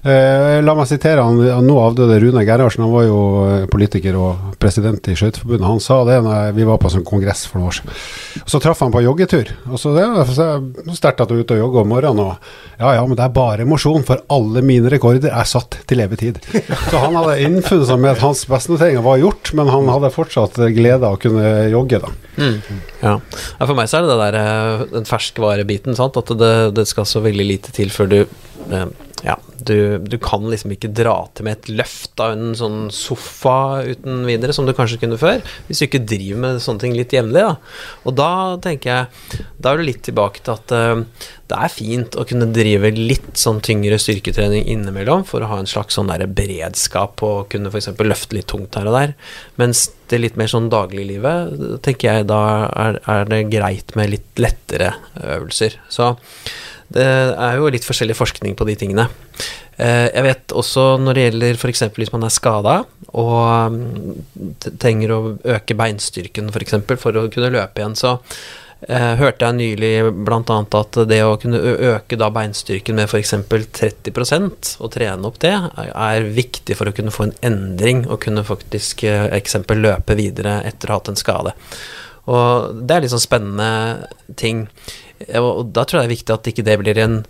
Eh, 0.00 0.58
la 0.64 0.72
meg 0.72 0.86
sitere 0.88 1.20
han, 1.20 1.36
han 1.44 1.66
nå 1.68 1.74
avdøde 1.76 2.16
Rune 2.22 2.40
Gerhardsen. 2.48 2.86
Han 2.86 2.94
var 2.94 3.04
jo 3.04 3.18
eh, 3.44 3.64
politiker 3.68 4.16
og 4.16 4.54
president 4.62 5.10
i 5.12 5.16
Skøyteforbundet. 5.18 5.66
Han 5.68 5.82
sa 5.84 5.98
det 6.08 6.16
når 6.24 6.54
vi 6.56 6.64
var 6.68 6.80
på 6.80 6.88
en 6.88 6.94
sånn 6.94 7.08
kongress 7.08 7.44
for 7.48 7.60
noen 7.60 7.68
år 7.68 7.76
siden. 7.76 7.98
Og 8.40 8.54
Så 8.54 8.62
traff 8.64 8.80
han 8.80 8.94
på 8.94 9.02
joggetur. 9.04 9.52
Og 9.68 9.82
så 9.82 9.92
det 9.96 10.06
er 10.06 10.62
sterkt 10.96 11.20
at 11.20 11.28
du 11.28 11.36
er 11.36 11.44
ute 11.44 11.58
og 11.58 11.64
jogger 11.66 11.82
om 11.84 11.92
morgenen. 11.92 12.22
Og 12.24 12.80
ja 12.80 12.94
ja, 12.96 13.04
men 13.04 13.18
det 13.18 13.26
er 13.26 13.34
bare 13.36 13.68
mosjon, 13.68 14.06
for 14.08 14.24
alle 14.32 14.64
mine 14.64 14.88
rekorder 14.92 15.34
er 15.36 15.48
satt 15.48 15.82
til 15.90 16.00
evig 16.00 16.22
tid. 16.22 16.40
Så 16.88 17.02
han 17.02 17.18
hadde 17.20 17.36
innfunnet 17.44 17.90
seg 17.90 18.00
med 18.00 18.14
at 18.14 18.24
hans 18.24 18.46
bestenoteringer 18.48 19.04
var 19.04 19.20
gjort, 19.20 19.52
men 19.58 19.68
han 19.68 19.92
hadde 19.92 20.12
fortsatt 20.14 20.56
glede 20.72 21.04
av 21.04 21.18
å 21.18 21.20
kunne 21.20 21.44
jogge, 21.68 22.00
da. 22.00 22.14
Mm. 22.40 22.56
Ja. 23.02 23.14
ja. 23.18 23.66
For 23.66 23.76
meg 23.76 23.92
så 23.92 24.00
er 24.00 24.06
det 24.06 24.14
det 24.14 24.20
der, 24.22 24.40
eh, 24.40 24.88
den 24.96 25.08
ferskvarebiten, 25.08 25.98
sant. 25.98 26.16
At 26.16 26.32
det, 26.40 26.54
det 26.80 26.88
skal 26.88 27.08
så 27.08 27.20
veldig 27.24 27.48
lite 27.52 27.76
til 27.76 27.92
før 27.92 28.08
du 28.08 28.18
eh, 28.22 28.88
ja, 29.24 29.36
du, 29.60 29.98
du, 29.98 30.16
kan 30.22 30.46
liksom 30.48 30.72
ikke 30.74 30.92
dra 30.96 31.14
til 31.34 31.46
med 31.46 31.58
et 31.58 31.68
løft 31.80 32.20
av 32.22 32.32
en 32.34 32.54
sånn 32.56 32.78
sofa 32.94 33.82
uten 33.84 34.22
videre, 34.28 34.54
som 34.56 34.68
du 34.68 34.72
kanskje 34.76 35.00
kunne 35.02 35.18
før, 35.20 35.42
hvis 35.68 35.82
du 35.82 35.86
ikke 35.86 36.02
driver 36.08 36.40
med 36.44 36.62
sånne 36.64 36.84
ting 36.84 36.96
litt 36.96 37.12
jevnlig. 37.14 37.44
Da. 37.44 37.56
Og 38.08 38.16
da 38.16 38.30
tenker 38.64 38.90
jeg 38.90 39.44
Da 39.60 39.72
er 39.72 39.80
du 39.80 39.84
litt 39.84 40.02
tilbake 40.06 40.40
til 40.44 40.54
at 40.54 40.72
uh, 40.72 41.28
det 41.50 41.58
er 41.58 41.72
fint 41.72 42.16
å 42.16 42.24
kunne 42.28 42.48
drive 42.54 42.92
litt 42.94 43.32
sånn 43.38 43.60
tyngre 43.64 43.98
styrketrening 44.00 44.68
innimellom 44.70 45.24
for 45.28 45.42
å 45.42 45.50
ha 45.50 45.58
en 45.60 45.68
slags 45.68 45.98
sånn 45.98 46.10
der 46.12 46.24
beredskap 46.30 47.16
på 47.20 47.30
å 47.40 47.44
kunne 47.50 47.72
f.eks. 47.72 47.90
løfte 47.98 48.38
litt 48.38 48.48
tungt 48.52 48.78
her 48.78 48.88
og 48.88 48.96
der. 48.96 49.14
Mens 49.60 49.88
det 50.10 50.22
litt 50.22 50.38
mer 50.40 50.50
sånn 50.50 50.70
dagliglivet, 50.72 51.82
tenker 51.84 52.08
jeg 52.08 52.28
da 52.30 52.42
er, 52.70 53.00
er 53.04 53.30
det 53.30 53.44
greit 53.52 53.94
med 53.98 54.14
litt 54.14 54.42
lettere 54.42 54.94
øvelser. 55.20 55.76
Så 55.92 56.14
det 56.90 57.06
er 57.06 57.58
jo 57.58 57.70
litt 57.70 57.86
forskjellig 57.86 58.16
forskning 58.18 58.56
på 58.58 58.66
de 58.68 58.76
tingene. 58.78 59.06
Eh, 59.80 60.08
jeg 60.10 60.24
vet 60.26 60.54
også 60.56 60.86
når 61.00 61.16
det 61.16 61.26
gjelder 61.28 61.60
f.eks. 61.60 61.84
hvis 61.96 62.10
man 62.12 62.26
er 62.26 62.34
skada 62.34 62.80
og 63.16 63.76
mm, 63.76 64.56
trenger 64.82 65.14
å 65.14 65.20
øke 65.56 65.76
beinstyrken 65.78 66.50
f.eks. 66.50 66.56
For, 66.56 66.66
eksempel, 66.66 66.98
for 67.00 67.16
å 67.16 67.28
kunne 67.32 67.52
løpe 67.54 67.80
igjen, 67.80 67.94
så 67.96 68.16
eh, 68.88 69.14
hørte 69.20 69.46
jeg 69.46 69.58
nylig 69.60 69.92
bl.a. 70.26 70.58
at 70.80 71.00
det 71.08 71.20
å 71.24 71.38
kunne 71.40 71.62
øke 71.94 72.18
beinstyrken 72.20 72.98
med 72.98 73.08
f.eks. 73.08 73.36
30% 73.46 74.74
og 74.82 74.92
trene 74.92 75.30
opp 75.30 75.40
det, 75.46 75.54
er 75.94 76.28
viktig 76.28 76.76
for 76.76 76.90
å 76.90 76.96
kunne 76.96 77.14
få 77.14 77.28
en 77.28 77.36
endring 77.52 78.04
og 78.08 78.20
kunne 78.26 78.44
faktisk 78.46 79.06
eh, 79.08 79.30
eksempel 79.38 79.80
løpe 79.86 80.18
videre 80.18 80.58
etter 80.68 80.90
å 80.90 80.98
ha 80.98 81.00
hatt 81.00 81.14
en 81.14 81.22
skade. 81.22 81.54
Og 82.30 82.82
det 82.84 82.96
er 82.98 83.06
litt 83.06 83.14
sånn 83.14 83.22
spennende 83.22 84.34
ting. 84.38 84.66
Og 85.40 85.72
da 85.74 85.84
tror 85.84 86.00
jeg 86.00 86.08
det 86.08 86.10
er 86.10 86.16
viktig 86.16 86.36
at 86.36 86.52
ikke 86.52 86.66
det 86.66 86.76
blir 86.80 87.00
en 87.02 87.22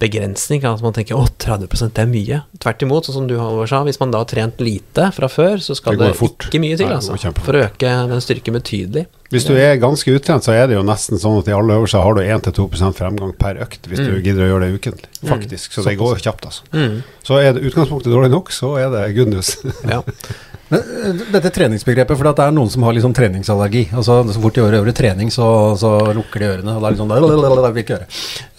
begrensning. 0.00 0.64
At 0.64 0.82
man 0.84 0.94
tenker 0.96 1.18
å, 1.18 1.26
30% 1.42 1.94
det 1.96 2.04
er 2.04 2.10
mye. 2.10 2.40
Tvert 2.62 2.84
imot, 2.86 3.08
sånn 3.08 3.18
som 3.20 3.28
du 3.30 3.36
Halvor 3.40 3.70
sa, 3.70 3.82
hvis 3.86 4.00
man 4.00 4.14
da 4.14 4.22
har 4.22 4.30
trent 4.30 4.60
lite 4.64 5.10
fra 5.16 5.28
før, 5.30 5.60
så 5.62 5.76
skal 5.78 5.98
det, 6.00 6.12
det 6.14 6.30
ikke 6.30 6.62
mye 6.62 6.78
til 6.80 6.92
altså, 6.92 7.18
for 7.40 7.58
å 7.58 7.64
øke 7.68 7.94
den 8.12 8.24
styrken 8.24 8.56
betydelig. 8.56 9.06
Hvis 9.30 9.46
du 9.46 9.52
er 9.54 9.76
ganske 9.78 10.10
uttrent, 10.10 10.46
så 10.46 10.56
er 10.56 10.66
det 10.66 10.74
jo 10.74 10.82
nesten 10.86 11.20
sånn 11.22 11.38
at 11.38 11.50
i 11.50 11.54
alle 11.54 11.76
øvelser 11.78 12.02
har 12.02 12.16
du 12.16 12.22
1-2% 12.24 12.98
fremgang 12.98 13.34
per 13.38 13.60
økt, 13.62 13.86
hvis 13.86 14.02
mm. 14.02 14.08
du 14.08 14.16
gidder 14.26 14.46
å 14.46 14.48
gjøre 14.54 14.66
det 14.66 14.80
ukentlig. 14.80 15.10
Mm. 15.20 15.28
Faktisk. 15.30 15.76
Så 15.76 15.86
det 15.86 15.94
går 16.00 16.22
kjapt, 16.24 16.48
altså. 16.50 16.66
Mm. 16.74 17.02
Så 17.26 17.38
er 17.38 17.54
det 17.54 17.62
utgangspunktet 17.68 18.10
dårlig 18.10 18.32
nok, 18.32 18.50
så 18.54 18.74
er 18.80 18.90
det 18.94 19.04
good 19.18 19.30
news. 19.30 19.54
ja. 19.86 20.02
Men 20.70 20.80
eh, 20.80 21.22
dette 21.34 21.52
treningsbegrepet, 21.54 22.16
for 22.16 22.30
det 22.30 22.44
er 22.44 22.54
noen 22.54 22.70
som 22.72 22.84
har 22.86 22.94
liksom 22.96 23.14
treningsallergi. 23.16 23.88
Altså 23.96 24.20
Så 24.30 24.42
fort 24.42 24.56
de 24.56 24.64
gjør 24.64 24.92
trening, 24.96 25.32
så, 25.34 25.48
så, 25.80 25.92
lukker 26.16 26.42
de 26.42 26.50
ørene. 26.54 26.76
Og 26.76 26.82
det 26.82 26.90
er 26.90 26.96
liksom 26.96 27.10
sånn 27.10 27.74
vil 27.74 27.84
ikke 27.84 27.96
gjøre. 27.96 28.10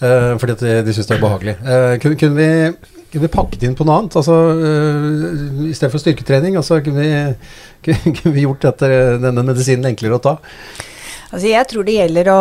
Uh, 0.02 0.32
fordi 0.42 0.58
de, 0.62 0.74
de 0.86 0.96
syns 0.96 1.08
det 1.08 1.16
er 1.16 1.24
behagelig. 1.24 1.56
Uh, 1.64 1.94
kunne, 2.02 2.20
kunne, 2.20 2.36
vi, 2.36 2.94
kunne, 3.08 3.24
vi, 3.24 3.32
pakket 3.38 3.66
inn 3.68 3.76
på 3.78 3.88
noe 3.88 4.02
annet? 4.02 4.18
Altså 4.20 4.38
uh, 4.60 5.66
I 5.68 5.74
stedet 5.76 5.92
for 5.94 6.04
styrketrening, 6.04 6.60
altså 6.60 6.82
kunne 6.84 7.04
vi, 7.04 7.92
kunne 8.20 8.36
vi 8.36 8.46
gjort 8.46 8.68
dette, 8.68 8.92
denne 9.24 9.46
medisinen 9.48 9.92
enklere 9.92 10.20
å 10.20 10.24
ta? 10.30 10.38
Altså 11.32 11.48
jeg 11.48 11.64
tror 11.70 11.86
det 11.88 11.94
gjelder 11.96 12.28
å 12.28 12.40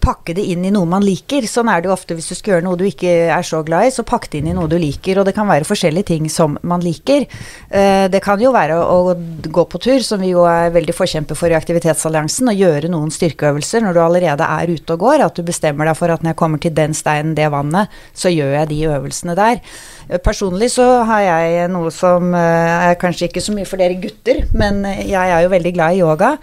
pakke 0.00 0.32
det 0.36 0.46
inn 0.54 0.64
i 0.64 0.70
noe 0.72 0.88
man 0.88 1.04
liker. 1.04 1.44
Sånn 1.48 1.68
er 1.68 1.82
det 1.82 1.90
jo 1.90 1.92
ofte 1.92 2.16
hvis 2.16 2.30
du 2.32 2.36
skal 2.38 2.54
gjøre 2.54 2.64
noe 2.64 2.78
du 2.80 2.86
ikke 2.88 3.10
er 3.28 3.44
så 3.44 3.60
glad 3.66 3.90
i, 3.90 3.92
så 3.92 4.06
pakk 4.08 4.30
det 4.32 4.40
inn 4.40 4.48
i 4.48 4.54
noe 4.56 4.70
du 4.72 4.78
liker. 4.80 5.20
Og 5.20 5.28
det 5.28 5.34
kan 5.36 5.50
være 5.50 5.68
forskjellige 5.68 6.08
ting 6.14 6.30
som 6.32 6.56
man 6.64 6.80
liker. 6.80 7.26
Eh, 7.68 8.06
det 8.12 8.22
kan 8.24 8.40
jo 8.40 8.54
være 8.54 8.78
å 8.80 9.12
gå 9.52 9.66
på 9.68 9.82
tur, 9.84 10.00
som 10.06 10.24
vi 10.24 10.32
jo 10.32 10.46
er 10.48 10.72
veldig 10.72 10.96
forkjemper 10.96 11.36
for 11.36 11.52
i 11.52 11.58
Aktivitetsalliansen, 11.58 12.48
og 12.48 12.64
gjøre 12.64 12.92
noen 12.92 13.12
styrkeøvelser 13.12 13.84
når 13.84 13.98
du 13.98 14.02
allerede 14.06 14.48
er 14.48 14.72
ute 14.72 14.96
og 14.96 15.04
går. 15.04 15.26
At 15.28 15.36
du 15.36 15.44
bestemmer 15.44 15.92
deg 15.92 16.00
for 16.00 16.16
at 16.16 16.24
når 16.24 16.32
jeg 16.32 16.40
kommer 16.40 16.64
til 16.64 16.76
den 16.80 16.96
steinen, 16.96 17.36
det 17.36 17.52
vannet, 17.52 17.92
så 18.16 18.32
gjør 18.32 18.56
jeg 18.62 18.72
de 18.72 18.82
øvelsene 18.96 19.36
der. 19.36 19.60
Eh, 20.08 20.16
personlig 20.24 20.72
så 20.72 20.88
har 21.04 21.28
jeg 21.28 21.68
noe 21.76 21.92
som 21.92 22.32
eh, 22.32 22.90
er 22.90 23.00
kanskje 23.00 23.28
ikke 23.28 23.44
så 23.44 23.52
mye 23.52 23.68
for 23.68 23.82
dere 23.82 24.00
gutter, 24.00 24.46
men 24.56 24.86
jeg 24.88 25.20
er 25.20 25.44
jo 25.44 25.52
veldig 25.52 25.76
glad 25.76 26.00
i 26.00 26.06
yoga. 26.06 26.36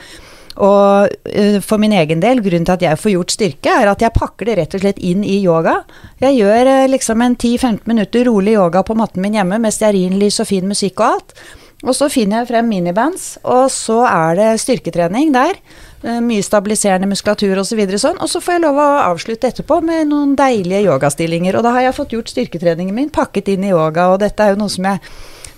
Og 0.59 1.07
uh, 1.07 1.59
for 1.63 1.79
min 1.81 1.95
egen 1.95 2.19
del, 2.23 2.41
grunnen 2.43 2.67
til 2.67 2.75
at 2.75 2.83
jeg 2.83 2.99
får 2.99 3.15
gjort 3.15 3.35
styrke, 3.35 3.75
er 3.81 3.91
at 3.91 4.03
jeg 4.03 4.15
pakker 4.15 4.49
det 4.49 4.57
rett 4.59 4.75
og 4.75 4.83
slett 4.83 4.99
inn 4.99 5.23
i 5.23 5.39
yoga. 5.39 5.79
Jeg 6.19 6.41
gjør 6.41 6.67
uh, 6.67 6.89
liksom 6.91 7.23
en 7.23 7.37
10-15 7.37 7.87
minutter 7.89 8.27
rolig 8.27 8.57
yoga 8.57 8.83
på 8.83 8.97
matten 8.99 9.23
min 9.23 9.39
hjemme 9.39 9.61
med 9.61 9.75
stearinlys 9.75 10.41
og 10.43 10.49
fin 10.51 10.67
musikk 10.67 10.99
og 10.99 11.15
alt. 11.15 11.41
Og 11.87 11.95
så 11.95 12.09
finner 12.11 12.41
jeg 12.41 12.49
frem 12.49 12.67
minibands, 12.67 13.37
og 13.47 13.69
så 13.71 14.01
er 14.03 14.35
det 14.35 14.49
styrketrening 14.59 15.31
der. 15.31 15.55
Uh, 16.03 16.19
mye 16.23 16.43
stabiliserende 16.43 17.07
muskulatur 17.07 17.63
osv. 17.63 17.79
Så 17.95 18.03
sånn. 18.03 18.19
Og 18.19 18.27
så 18.27 18.43
får 18.43 18.57
jeg 18.57 18.65
lov 18.67 18.83
å 18.83 18.91
avslutte 19.07 19.47
etterpå 19.53 19.79
med 19.87 20.11
noen 20.11 20.35
deilige 20.39 20.83
yogastillinger. 20.89 21.55
Og 21.55 21.63
da 21.63 21.77
har 21.77 21.87
jeg 21.87 21.99
fått 22.01 22.17
gjort 22.17 22.35
styrketreningen 22.35 22.95
min, 22.95 23.13
pakket 23.15 23.55
inn 23.55 23.63
i 23.63 23.71
yoga, 23.71 24.11
og 24.11 24.19
dette 24.25 24.43
er 24.43 24.57
jo 24.57 24.63
noe 24.65 24.75
som 24.75 24.91
jeg 24.91 24.99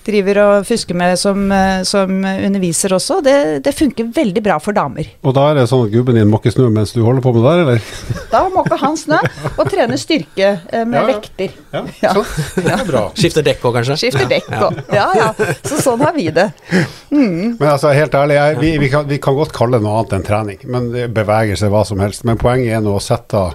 driver 0.06 0.40
og 0.44 0.68
fusker 0.68 0.98
med 0.98 1.18
som, 1.20 1.44
eh, 1.52 1.84
som 1.88 2.12
underviser 2.24 2.96
også. 2.96 3.20
Det, 3.26 3.36
det, 3.66 3.74
funker 3.78 4.10
veldig 4.16 4.44
bra 4.44 4.58
for 4.62 4.76
damer. 4.78 5.10
Og 5.26 5.36
da 5.38 5.48
er 5.50 5.60
det 5.60 5.68
sånn 5.72 5.86
at 5.88 5.94
gubben 5.94 6.18
din 6.18 6.30
må 6.32 6.42
ikke 6.42 6.54
snø 6.56 6.70
mens 6.74 6.94
du 6.96 7.02
holder 7.06 7.24
på 7.24 7.34
med 7.36 7.46
det 7.46 7.52
der, 7.52 7.64
eller? 7.66 8.26
Da 8.32 8.44
må 8.52 8.66
ikke 8.66 8.80
han 8.82 8.98
snø, 9.00 9.22
og 9.56 9.64
trene 9.72 10.00
styrke 10.02 10.50
eh, 10.58 10.86
med 10.86 11.00
ja, 11.00 11.06
vekter. 11.10 11.56
Ja, 11.74 11.84
ja. 12.04 12.14
Så, 12.18 12.26
det 12.66 12.76
er 12.76 12.86
bra. 12.88 13.06
Skifter 13.18 13.48
dekk 13.48 13.66
òg, 13.70 13.80
kanskje? 13.80 14.00
Skifter 14.06 14.30
dekk 14.32 14.52
òg, 14.58 14.84
ja. 14.96 15.08
ja 15.18 15.32
Så 15.68 15.82
sånn 15.82 16.04
har 16.06 16.16
vi 16.18 16.30
det. 16.36 16.50
Mm. 17.12 17.58
Men 17.60 17.68
altså, 17.74 17.94
helt 17.96 18.16
ærlig, 18.18 18.38
jeg, 18.40 18.62
vi, 18.62 18.76
vi, 18.86 18.92
kan, 18.94 19.08
vi, 19.10 19.20
kan, 19.24 19.38
godt 19.38 19.56
kalle 19.56 19.80
det 19.80 19.88
noe 19.88 20.02
annet 20.02 20.18
enn 20.20 20.28
trening. 20.28 20.64
Men 20.72 20.92
Bevegelse, 21.14 21.72
hva 21.72 21.86
som 21.88 22.02
helst. 22.04 22.26
Men 22.28 22.40
poenget 22.42 22.78
er 22.78 22.86
nå 22.86 22.98
å 22.98 23.04
sette 23.04 23.50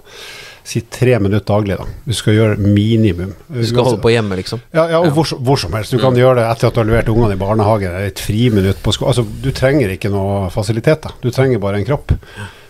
si 0.67 0.83
tre 0.91 1.19
minutter 1.23 1.47
daglig. 1.47 1.77
da. 1.79 1.87
Du 2.05 2.15
skal 2.17 2.35
gjøre 2.35 2.57
minimum. 2.59 3.33
Du 3.49 3.63
skal 3.67 3.87
holde 3.87 4.03
på 4.03 4.11
hjemme, 4.11 4.39
liksom? 4.41 4.63
Ja, 4.75 4.89
ja 4.91 5.01
og 5.01 5.13
hvor, 5.15 5.31
hvor, 5.39 5.61
som 5.63 5.75
helst. 5.79 5.95
Du 5.95 6.01
kan 6.03 6.15
mm. 6.15 6.21
gjøre 6.21 6.41
det 6.41 6.47
etter 6.51 6.71
at 6.71 6.75
du 6.75 6.83
har 6.83 6.89
levert 6.89 7.11
ungene 7.13 7.37
i 7.37 7.41
barnehagen, 7.41 7.99
et 8.03 8.23
friminutt 8.23 8.83
på 8.83 8.95
skolen. 8.97 9.13
Altså, 9.13 9.27
du 9.45 9.53
trenger 9.55 9.95
ikke 9.95 10.11
noe 10.11 10.49
fasiliteter. 10.55 11.15
Du 11.23 11.31
trenger 11.31 11.63
bare 11.63 11.79
en 11.81 11.87
kropp. 11.87 12.17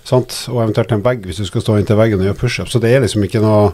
Sant? 0.06 0.36
Og 0.52 0.60
eventuelt 0.62 0.92
en 0.94 1.06
vegg 1.06 1.24
hvis 1.26 1.40
du 1.40 1.48
skal 1.48 1.64
stå 1.64 1.78
inntil 1.80 1.98
veggen 1.98 2.20
og 2.20 2.28
gjøre 2.28 2.40
pushup. 2.42 2.70
Så 2.70 2.82
det 2.82 2.92
er 2.92 3.02
liksom 3.06 3.24
ikke 3.26 3.42
noe 3.42 3.72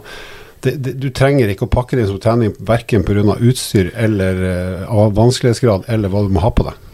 det, 0.63 0.77
det, 0.79 0.93
du 1.03 1.09
trenger 1.11 1.51
ikke 1.51 1.67
å 1.67 1.71
pakke 1.73 1.97
det 1.97 2.05
inn 2.05 2.13
som 2.13 2.21
trening 2.23 2.53
verken 2.63 3.03
pga. 3.03 3.35
utstyr 3.35 3.91
eller 3.99 4.39
uh, 4.87 5.09
vanskelighetsgrad 5.11 5.89
eller 5.91 6.11
hva 6.11 6.23
du 6.23 6.31
må 6.31 6.43
ha 6.43 6.53
på 6.55 6.63
deg. 6.69 6.92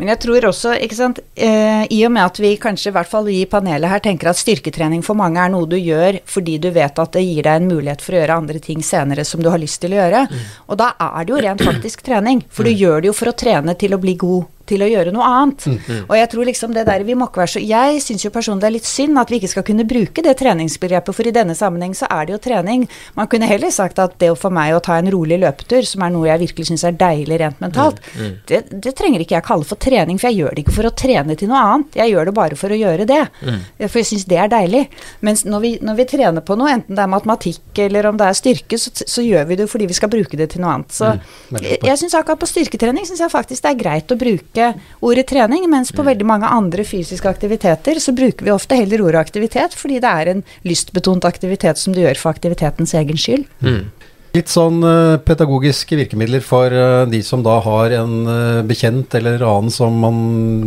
Men 0.00 0.14
jeg 0.14 0.22
tror 0.22 0.46
også, 0.48 0.70
ikke 0.80 0.96
sant, 0.96 1.18
eh, 1.36 1.82
i 1.92 1.98
og 2.06 2.12
med 2.14 2.24
at 2.24 2.38
vi 2.40 2.54
kanskje, 2.56 2.88
i 2.88 2.94
hvert 2.96 3.10
fall 3.10 3.26
i 3.28 3.42
panelet 3.44 3.92
her, 3.92 4.00
tenker 4.00 4.30
at 4.30 4.38
styrketrening 4.40 5.02
for 5.04 5.18
mange 5.18 5.42
er 5.42 5.52
noe 5.52 5.68
du 5.68 5.76
gjør 5.76 6.22
fordi 6.24 6.56
du 6.62 6.70
vet 6.72 7.02
at 7.02 7.12
det 7.18 7.24
gir 7.26 7.44
deg 7.44 7.60
en 7.60 7.68
mulighet 7.68 8.00
for 8.00 8.16
å 8.16 8.22
gjøre 8.22 8.38
andre 8.40 8.62
ting 8.64 8.80
senere 8.86 9.26
som 9.28 9.44
du 9.44 9.50
har 9.52 9.60
lyst 9.60 9.82
til 9.84 9.92
å 9.92 10.00
gjøre. 10.00 10.22
Mm. 10.30 10.46
Og 10.72 10.80
da 10.80 10.94
er 11.04 11.28
det 11.28 11.34
jo 11.34 11.42
rent 11.44 11.66
faktisk 11.68 12.06
trening. 12.06 12.40
For 12.48 12.64
du 12.64 12.72
mm. 12.72 12.80
gjør 12.80 13.04
det 13.04 13.10
jo 13.10 13.18
for 13.20 13.32
å 13.32 13.36
trene 13.44 13.76
til 13.76 13.92
å 13.92 14.00
bli 14.00 14.16
god 14.24 14.48
til 14.70 14.84
å 14.84 14.88
gjøre 14.90 15.14
noe 15.14 15.26
annet. 15.26 15.66
Mm, 15.66 15.78
mm. 15.80 16.02
Og 16.06 16.16
jeg 16.18 16.30
tror 16.32 16.48
liksom 16.48 16.74
det 16.76 16.86
der 16.88 17.04
vi 17.06 17.16
må 17.18 17.28
ikke 17.28 17.42
være 17.42 17.54
så 17.54 17.62
Jeg 17.64 18.02
syns 18.04 18.24
jo 18.24 18.32
personlig 18.34 18.64
det 18.64 18.68
er 18.68 18.76
litt 18.76 18.88
synd 18.88 19.20
at 19.20 19.30
vi 19.32 19.40
ikke 19.40 19.50
skal 19.52 19.66
kunne 19.66 19.86
bruke 19.88 20.24
det 20.24 20.36
treningsbegrepet, 20.40 21.16
for 21.16 21.28
i 21.28 21.34
denne 21.34 21.56
sammenheng 21.56 21.94
så 21.96 22.08
er 22.12 22.28
det 22.28 22.34
jo 22.34 22.40
trening. 22.44 22.86
Man 23.16 23.28
kunne 23.30 23.48
heller 23.50 23.72
sagt 23.74 24.00
at 24.02 24.16
det 24.20 24.30
for 24.38 24.54
meg 24.54 24.74
å 24.74 24.82
ta 24.84 24.98
en 25.00 25.10
rolig 25.12 25.40
løpetur, 25.40 25.86
som 25.86 26.04
er 26.06 26.12
noe 26.14 26.28
jeg 26.28 26.42
virkelig 26.44 26.70
syns 26.70 26.84
er 26.86 26.98
deilig 27.00 27.40
rent 27.40 27.62
mentalt, 27.62 28.00
mm, 28.04 28.20
mm. 28.20 28.34
det, 28.50 28.60
det, 28.72 28.94
trenger 28.98 29.24
ikke 29.24 29.36
jeg 29.38 29.46
kalle 29.46 29.66
for 29.66 29.80
trening, 29.80 30.20
for 30.20 30.30
jeg 30.30 30.42
gjør 30.42 30.56
det 30.56 30.64
ikke 30.64 30.76
for 30.76 30.90
å 30.90 30.94
trene 31.02 31.36
til 31.38 31.50
noe 31.50 31.62
annet. 31.70 32.00
Jeg 32.00 32.14
gjør 32.14 32.30
det 32.30 32.36
bare 32.36 32.58
for 32.60 32.74
å 32.74 32.80
gjøre 32.80 33.06
det. 33.08 33.20
Mm. 33.40 33.60
For 33.86 34.00
jeg 34.02 34.10
syns 34.10 34.26
det 34.30 34.40
er 34.42 34.52
deilig. 34.52 34.84
Mens 35.26 35.44
når 35.48 35.64
vi, 35.64 35.72
når 35.84 36.00
vi, 36.00 36.08
trener 36.10 36.44
på 36.44 36.56
noe, 36.58 36.72
enten 36.74 36.98
det 36.98 37.04
er 37.04 37.12
matematikk 37.12 37.82
eller 37.86 38.10
om 38.10 38.18
det 38.20 38.28
er 38.28 38.38
styrke, 38.38 38.78
så, 38.80 38.92
så 38.98 39.24
gjør 39.24 39.46
vi 39.50 39.60
det 39.60 39.68
fordi 39.70 39.88
vi 39.90 39.96
skal 39.96 40.12
bruke 40.12 40.38
det 40.40 40.50
til 40.54 40.64
noe 40.64 40.76
annet. 40.76 40.94
Så 40.96 41.12
mm. 41.14 41.60
jeg, 41.60 41.80
jeg 41.86 42.02
syns 42.02 42.16
akkurat 42.18 42.40
på 42.40 42.50
styrketrening 42.50 43.06
syns 43.08 43.22
jeg 43.24 43.32
faktisk 43.32 43.64
det 43.64 43.72
er 43.72 43.80
greit 43.80 44.12
å 44.12 44.18
bruke 44.20 44.59
bruke 44.60 44.80
ordet 45.00 45.26
trening, 45.26 45.64
mens 45.70 45.92
på 45.92 46.02
mm. 46.02 46.08
veldig 46.10 46.26
mange 46.26 46.50
andre 46.50 46.84
fysiske 46.84 47.28
aktiviteter 47.28 48.00
så 48.00 48.12
bruker 48.16 48.44
vi 48.44 48.52
ofte 48.52 48.76
heller 48.78 49.02
ordet 49.04 49.20
aktivitet, 49.20 49.74
fordi 49.76 50.00
det 50.00 50.10
er 50.10 50.32
en 50.34 50.42
lystbetont 50.66 51.24
aktivitet 51.24 51.78
som 51.78 51.94
du 51.94 52.02
gjør 52.02 52.18
for 52.20 52.34
aktivitetens 52.34 52.94
egen 52.94 53.20
skyld. 53.20 53.46
Mm. 53.64 53.88
Litt 54.30 54.46
sånn 54.46 54.76
uh, 54.86 55.18
pedagogiske 55.26 55.96
virkemidler 55.98 56.42
for 56.46 56.70
uh, 56.70 57.02
de 57.10 57.18
som 57.26 57.40
da 57.42 57.56
har 57.64 57.90
en 57.98 58.12
uh, 58.28 58.60
bekjent 58.62 59.16
eller 59.18 59.42
annen 59.42 59.72
som 59.74 59.96
man 59.98 60.20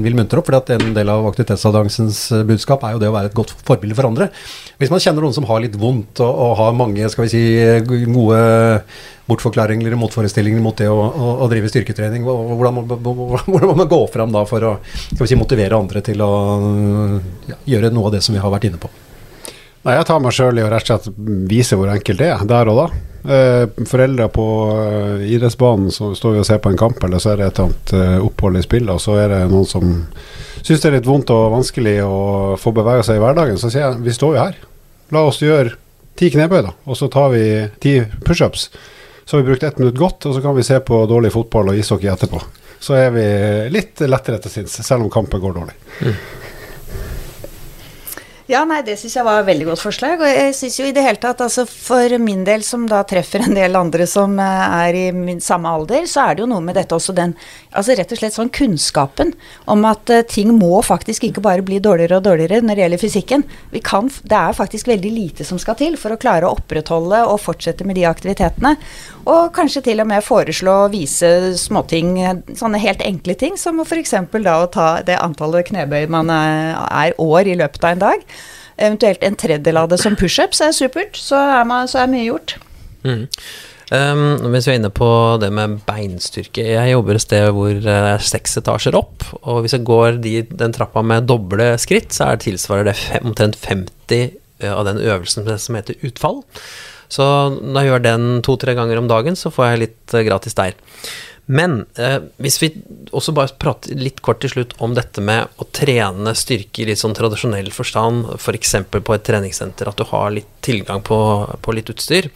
vil 0.04 0.18
muntre 0.18 0.42
opp. 0.42 0.50
For 0.50 0.76
en 0.76 0.92
del 0.98 1.12
av 1.14 1.24
aktivitetsalliansens 1.30 2.20
budskap 2.50 2.84
er 2.84 2.98
jo 2.98 3.00
det 3.00 3.08
å 3.08 3.16
være 3.16 3.32
et 3.32 3.38
godt 3.38 3.54
forbilde 3.64 3.96
for 3.96 4.10
andre. 4.10 4.28
Hvis 4.84 4.92
man 4.92 5.00
kjenner 5.00 5.24
noen 5.24 5.38
som 5.38 5.48
har 5.48 5.64
litt 5.64 5.78
vondt 5.80 6.20
og, 6.26 6.42
og 6.44 6.58
har 6.60 6.76
mange 6.76 7.08
skal 7.14 7.24
vi 7.24 7.32
si, 7.32 7.44
gode 7.88 8.42
bortforklaringer 9.32 9.88
eller 9.88 10.02
motforestillinger 10.02 10.60
mot 10.60 10.76
det 10.84 10.92
å, 10.92 11.00
å, 11.00 11.32
å 11.46 11.48
drive 11.48 11.72
styrketrening, 11.72 12.28
hvordan 12.28 12.82
må, 12.82 12.86
hvordan 13.00 13.48
må, 13.48 13.78
man 13.80 13.92
gå 13.96 14.02
fram 14.12 14.36
da 14.36 14.44
for 14.50 14.74
å 14.74 14.76
si, 15.24 15.40
motivere 15.40 15.80
andre 15.80 16.04
til 16.04 16.20
å 16.20 16.34
ja, 17.48 17.62
gjøre 17.78 17.96
noe 17.96 18.12
av 18.12 18.18
det 18.18 18.26
som 18.28 18.36
vi 18.36 18.44
har 18.44 18.52
vært 18.52 18.68
inne 18.74 18.84
på? 18.84 18.92
Nei, 19.84 19.98
Jeg 19.98 20.08
tar 20.08 20.22
meg 20.24 20.36
sjøl 20.36 20.60
i 20.60 20.64
å 20.64 20.70
rett 20.72 20.88
og 20.88 21.04
slett 21.04 21.26
vise 21.50 21.76
hvor 21.76 21.92
enkelt 21.92 22.22
det 22.22 22.30
er, 22.32 22.46
der 22.48 22.72
og 22.72 22.80
da. 22.80 22.86
Eh, 23.24 23.66
foreldre 23.88 24.30
på 24.32 24.46
eh, 24.76 25.26
idrettsbanen 25.36 25.92
så 25.96 26.14
står 26.16 26.36
vi 26.36 26.42
og 26.42 26.48
ser 26.48 26.62
på 26.64 26.72
en 26.72 26.80
kamp, 26.80 27.04
eller 27.04 27.20
så 27.24 27.34
er 27.34 27.40
det 27.40 27.50
et 27.50 27.60
eller 27.60 27.70
annet 27.70 27.94
eh, 28.00 28.26
opphold 28.26 28.60
i 28.60 28.64
spillet, 28.64 28.92
og 28.92 29.04
så 29.04 29.18
er 29.20 29.32
det 29.32 29.42
noen 29.52 29.68
som 29.68 29.94
syns 30.64 30.84
det 30.84 30.90
er 30.90 30.98
litt 30.98 31.08
vondt 31.08 31.32
og 31.36 31.52
vanskelig 31.52 31.98
å 32.04 32.18
få 32.60 32.72
bevege 32.76 33.04
seg 33.08 33.20
i 33.20 33.24
hverdagen. 33.24 33.60
Så 33.60 33.72
sier 33.72 33.86
jeg 33.86 34.04
vi 34.04 34.16
står 34.16 34.38
jo 34.38 34.44
her, 34.44 34.60
la 35.16 35.24
oss 35.28 35.42
gjøre 35.44 35.76
ti 36.20 36.32
knebøy, 36.32 36.62
da, 36.68 36.74
og 36.88 37.00
så 37.00 37.10
tar 37.12 37.32
vi 37.36 37.44
ti 37.84 37.98
pushups. 38.24 38.70
Så 39.24 39.38
har 39.38 39.44
vi 39.44 39.52
brukt 39.52 39.64
ett 39.64 39.80
minutt 39.80 40.00
godt, 40.00 40.28
og 40.28 40.36
så 40.36 40.44
kan 40.44 40.56
vi 40.56 40.68
se 40.68 40.80
på 40.84 41.04
dårlig 41.08 41.32
fotball 41.32 41.72
og 41.72 41.80
ishockey 41.80 42.12
etterpå. 42.12 42.40
Så 42.84 42.96
er 43.00 43.12
vi 43.16 43.28
litt 43.72 44.04
lettere 44.04 44.40
til 44.44 44.52
sinns, 44.52 44.80
selv 44.84 45.04
om 45.06 45.12
kampen 45.12 45.44
går 45.44 45.60
dårlig. 45.60 45.76
Mm. 46.04 46.43
Ja, 48.54 48.60
nei, 48.70 48.84
det 48.86 49.00
syns 49.02 49.16
jeg 49.18 49.26
var 49.26 49.40
et 49.40 49.48
veldig 49.48 49.66
godt 49.72 49.82
forslag. 49.82 50.22
Og 50.22 50.30
jeg 50.30 50.54
syns 50.54 50.76
jo 50.78 50.86
i 50.86 50.94
det 50.94 51.02
hele 51.02 51.18
tatt, 51.18 51.40
altså 51.42 51.64
for 51.66 52.12
min 52.22 52.44
del 52.46 52.62
som 52.66 52.84
da 52.90 53.00
treffer 53.10 53.42
en 53.42 53.56
del 53.58 53.74
andre 53.80 54.06
som 54.10 54.36
eh, 54.38 54.76
er 54.86 54.98
i 55.00 55.06
min 55.16 55.42
samme 55.42 55.72
alder, 55.74 56.06
så 56.10 56.28
er 56.28 56.36
det 56.36 56.44
jo 56.44 56.50
noe 56.52 56.62
med 56.62 56.78
dette 56.78 56.94
også 56.94 57.16
den 57.18 57.34
Altså 57.74 57.96
rett 57.98 58.12
og 58.14 58.20
slett 58.20 58.36
sånn 58.36 58.52
kunnskapen 58.54 59.32
om 59.74 59.82
at 59.90 60.12
uh, 60.14 60.20
ting 60.30 60.52
må 60.54 60.78
faktisk 60.86 61.24
ikke 61.26 61.42
bare 61.42 61.64
bli 61.66 61.80
dårligere 61.82 62.20
og 62.20 62.28
dårligere 62.28 62.62
når 62.62 62.78
det 62.78 62.84
gjelder 62.84 63.02
fysikken. 63.02 63.46
Vi 63.74 63.82
kan, 63.82 64.12
det 64.30 64.38
er 64.38 64.54
faktisk 64.54 64.92
veldig 64.92 65.10
lite 65.10 65.48
som 65.48 65.58
skal 65.58 65.80
til 65.80 65.98
for 65.98 66.14
å 66.14 66.20
klare 66.22 66.46
å 66.46 66.54
opprettholde 66.54 67.24
og 67.26 67.42
fortsette 67.42 67.88
med 67.90 67.98
de 67.98 68.06
aktivitetene. 68.06 68.76
Og 69.26 69.50
kanskje 69.58 69.82
til 69.88 70.04
og 70.04 70.12
med 70.12 70.22
foreslå 70.22 70.76
å 70.84 70.92
vise 70.94 71.32
småting, 71.58 72.14
sånne 72.60 72.84
helt 72.84 73.02
enkle 73.02 73.34
ting, 73.42 73.58
som 73.58 73.82
f.eks. 73.82 74.14
da 74.36 74.60
å 74.62 74.70
ta 74.70 74.90
det 75.02 75.18
antallet 75.18 75.72
knebøy 75.72 76.06
man 76.14 76.30
er 76.30 77.18
år 77.18 77.50
i 77.50 77.58
løpet 77.58 77.90
av 77.90 77.98
en 77.98 78.06
dag 78.06 78.28
eventuelt 78.78 79.24
en 79.24 79.38
tredjedel 79.40 79.80
av 79.84 79.92
det 79.92 80.00
som 80.02 80.18
pushups, 80.20 80.62
er 80.64 80.74
supert. 80.76 81.20
Så 81.20 81.38
er, 81.40 81.64
man, 81.70 81.90
så 81.90 82.04
er 82.04 82.12
mye 82.12 82.28
gjort. 82.28 82.58
Mm. 83.04 83.28
Um, 83.94 84.22
hvis 84.54 84.66
vi 84.66 84.74
er 84.74 84.80
inne 84.80 84.90
på 84.96 85.08
det 85.44 85.50
med 85.54 85.74
beinstyrke 85.86 86.64
Jeg 86.64 86.94
jobber 86.94 87.18
et 87.18 87.24
sted 87.26 87.50
hvor 87.54 87.76
det 87.84 87.98
er 88.14 88.24
seks 88.26 88.56
etasjer 88.62 88.96
opp. 88.98 89.26
Og 89.44 89.64
hvis 89.64 89.76
jeg 89.76 89.86
går 89.86 90.18
de, 90.24 90.38
den 90.50 90.74
trappa 90.74 91.04
med 91.06 91.28
doble 91.30 91.74
skritt, 91.82 92.16
så 92.16 92.30
er 92.30 92.40
det 92.40 92.48
tilsvarer 92.48 92.90
det 92.90 92.96
fem, 92.98 93.28
omtrent 93.30 93.60
50 93.60 94.24
eh, 94.24 94.72
av 94.72 94.88
den 94.88 95.04
øvelsen 95.04 95.46
som 95.60 95.78
heter 95.78 96.00
utfall. 96.08 96.42
Så 97.14 97.26
når 97.60 97.78
jeg 97.80 97.92
gjør 97.92 98.06
den 98.08 98.26
to-tre 98.46 98.74
ganger 98.78 98.98
om 98.98 99.12
dagen, 99.12 99.38
så 99.38 99.52
får 99.54 99.68
jeg 99.68 99.84
litt 99.84 100.16
eh, 100.16 100.26
gratis 100.26 100.58
der. 100.58 100.74
Men 101.46 101.82
eh, 102.00 102.20
hvis 102.40 102.60
vi 102.62 102.70
også 103.12 103.34
bare 103.36 103.56
prater 103.60 103.98
litt 104.00 104.22
kort 104.24 104.40
til 104.44 104.54
slutt 104.54 104.78
om 104.84 104.94
dette 104.96 105.24
med 105.24 105.52
å 105.60 105.68
trene 105.76 106.32
styrke 106.40 106.84
i 106.84 106.88
litt 106.88 107.02
sånn 107.02 107.16
tradisjonell 107.18 107.68
forstand, 107.76 108.30
f.eks. 108.38 108.78
For 108.94 109.04
på 109.04 109.18
et 109.18 109.26
treningssenter, 109.28 109.90
at 109.90 110.00
du 110.00 110.08
har 110.08 110.32
litt 110.32 110.48
tilgang 110.64 111.04
på, 111.04 111.18
på, 111.60 111.76
litt 111.76 111.92
utstyr, 111.92 112.30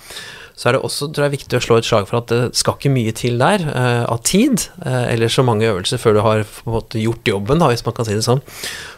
så 0.57 0.69
er 0.69 0.75
det 0.75 0.83
også 0.83 1.07
tror 1.13 1.27
jeg, 1.27 1.35
viktig 1.37 1.55
å 1.59 1.63
slå 1.63 1.77
et 1.79 1.87
slag 1.87 2.07
for 2.09 2.19
at 2.19 2.31
det 2.33 2.41
skal 2.57 2.75
ikke 2.75 2.91
mye 2.91 3.13
til 3.15 3.37
der 3.39 3.63
eh, 3.69 4.03
av 4.09 4.23
tid, 4.27 4.67
eh, 4.83 5.03
eller 5.13 5.31
så 5.31 5.45
mange 5.45 5.69
øvelser 5.69 6.01
før 6.01 6.17
du 6.17 6.23
har 6.25 6.43
måte 6.67 6.99
gjort 6.99 7.29
jobben, 7.29 7.61
da, 7.61 7.69
hvis 7.71 7.85
man 7.87 7.95
kan 7.95 8.07
si 8.09 8.17
det 8.17 8.25
sånn. 8.27 8.41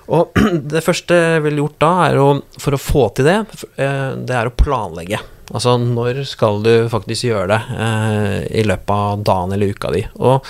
Og 0.10 0.39
det 0.74 0.86
første 0.86 1.19
jeg 1.19 1.43
ville 1.45 1.62
gjort 1.62 1.84
da, 1.84 1.93
å, 2.17 2.32
for 2.58 2.74
å 2.74 2.82
få 2.82 3.10
til 3.19 3.30
det, 3.30 3.41
eh, 3.78 4.08
det 4.17 4.39
er 4.39 4.50
å 4.50 4.56
planlegge. 4.58 5.22
Altså 5.50 5.76
når 5.82 6.24
skal 6.30 6.62
du 6.66 6.74
faktisk 6.92 7.30
gjøre 7.30 7.50
det 7.52 7.60
eh, 7.86 8.40
i 8.62 8.66
løpet 8.68 8.94
av 8.94 9.24
dagen 9.26 9.56
eller 9.56 9.74
uka 9.74 9.92
di? 9.96 10.04
Og 10.22 10.46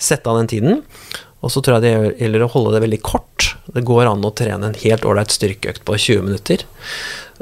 sette 0.00 0.30
av 0.30 0.38
den 0.38 0.50
tiden. 0.50 0.82
Og 1.44 1.52
så 1.52 1.60
tror 1.60 1.76
jeg 1.78 1.84
det 1.84 2.14
gjelder 2.22 2.46
å 2.46 2.52
holde 2.54 2.74
det 2.76 2.84
veldig 2.86 3.00
kort. 3.04 3.50
Det 3.74 3.84
går 3.84 4.08
an 4.08 4.24
å 4.24 4.32
trene 4.36 4.70
en 4.70 4.78
helt 4.80 5.04
ålreit 5.04 5.34
styrkeøkt 5.34 5.84
på 5.84 5.98
20 5.98 6.24
minutter. 6.28 6.64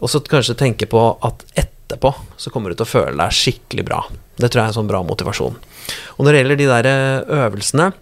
Og 0.02 0.10
så 0.10 0.22
kanskje 0.26 0.58
tenke 0.58 0.88
på 0.90 1.04
at 1.22 1.44
etterpå 1.54 2.14
så 2.40 2.50
kommer 2.50 2.72
du 2.72 2.78
til 2.78 2.88
å 2.88 2.92
føle 2.92 3.14
deg 3.20 3.36
skikkelig 3.36 3.86
bra. 3.86 4.00
Det 4.38 4.48
tror 4.48 4.62
jeg 4.62 4.64
er 4.64 4.72
en 4.72 4.78
sånn 4.80 4.90
bra 4.90 5.02
motivasjon. 5.06 5.60
Og 6.16 6.24
når 6.24 6.32
det 6.32 6.42
gjelder 6.42 6.60
de 6.62 6.70
der 6.72 6.90
eh, 6.90 7.44
øvelsene, 7.44 7.92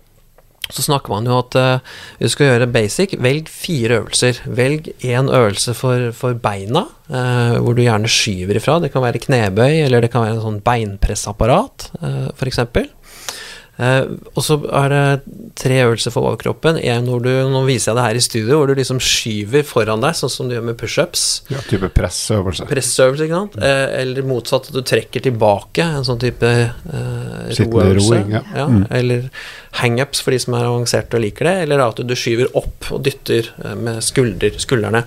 så 0.74 0.84
snakker 0.86 1.12
man 1.12 1.28
jo 1.28 1.38
at 1.40 1.56
uh, 1.58 1.96
hvis 2.18 2.32
du 2.32 2.34
skal 2.36 2.50
gjøre 2.52 2.70
basic, 2.74 3.16
velg 3.22 3.50
fire 3.50 4.00
øvelser. 4.00 4.40
Velg 4.46 4.92
én 5.06 5.30
øvelse 5.30 5.74
for, 5.76 6.10
for 6.16 6.38
beina, 6.38 6.86
uh, 7.10 7.58
hvor 7.58 7.76
du 7.76 7.82
gjerne 7.84 8.10
skyver 8.10 8.60
ifra. 8.60 8.78
Det 8.82 8.92
kan 8.94 9.04
være 9.04 9.22
knebøy, 9.26 9.82
eller 9.84 10.04
det 10.04 10.12
kan 10.12 10.26
være 10.26 10.38
en 10.38 10.44
sånn 10.46 10.62
beinpressapparat, 10.66 11.90
uh, 12.02 12.28
f.eks. 12.36 12.62
Uh, 13.80 14.18
og 14.36 14.44
så 14.44 14.58
er 14.76 14.92
det 14.92 15.36
tre 15.60 15.78
øvelser 15.86 16.12
for 16.12 16.28
overkroppen. 16.28 16.76
En 16.84 17.06
hvor 17.08 17.22
du, 17.24 17.30
nå 17.48 17.62
viser 17.68 17.90
jeg 17.90 17.98
det 17.98 18.06
her 18.06 18.18
i 18.18 18.24
studio, 18.24 18.58
hvor 18.58 18.68
du 18.68 18.74
liksom 18.76 19.00
skyver 19.00 19.64
foran 19.66 20.02
deg, 20.04 20.16
sånn 20.18 20.32
som 20.32 20.50
du 20.50 20.56
gjør 20.56 20.66
med 20.68 20.78
pushups. 20.80 21.26
Ja, 21.52 21.62
type 21.70 21.88
pressøvelse. 21.96 22.68
Pressøvelse, 22.68 23.28
ikke 23.28 23.38
sant. 23.38 23.58
Uh, 23.60 23.86
eller 24.00 24.26
motsatt, 24.28 24.68
at 24.68 24.76
du 24.76 24.82
trekker 24.84 25.24
tilbake, 25.24 25.86
en 25.86 26.06
sånn 26.06 26.20
type 26.20 26.50
uh, 26.50 27.46
roøvelse. 27.60 28.24
ja. 28.34 28.42
ja 28.56 28.66
mm. 28.68 28.82
Eller 29.00 29.30
hangups 29.80 30.20
for 30.24 30.34
de 30.34 30.40
som 30.42 30.56
er 30.58 30.66
avanserte 30.68 31.16
og 31.16 31.24
liker 31.24 31.48
det, 31.48 31.54
eller 31.64 31.84
at 31.86 32.02
du 32.04 32.16
skyver 32.18 32.50
opp 32.58 32.90
og 32.92 33.04
dytter 33.06 33.48
med 33.78 34.02
skulder, 34.04 34.58
skuldrene. 34.60 35.04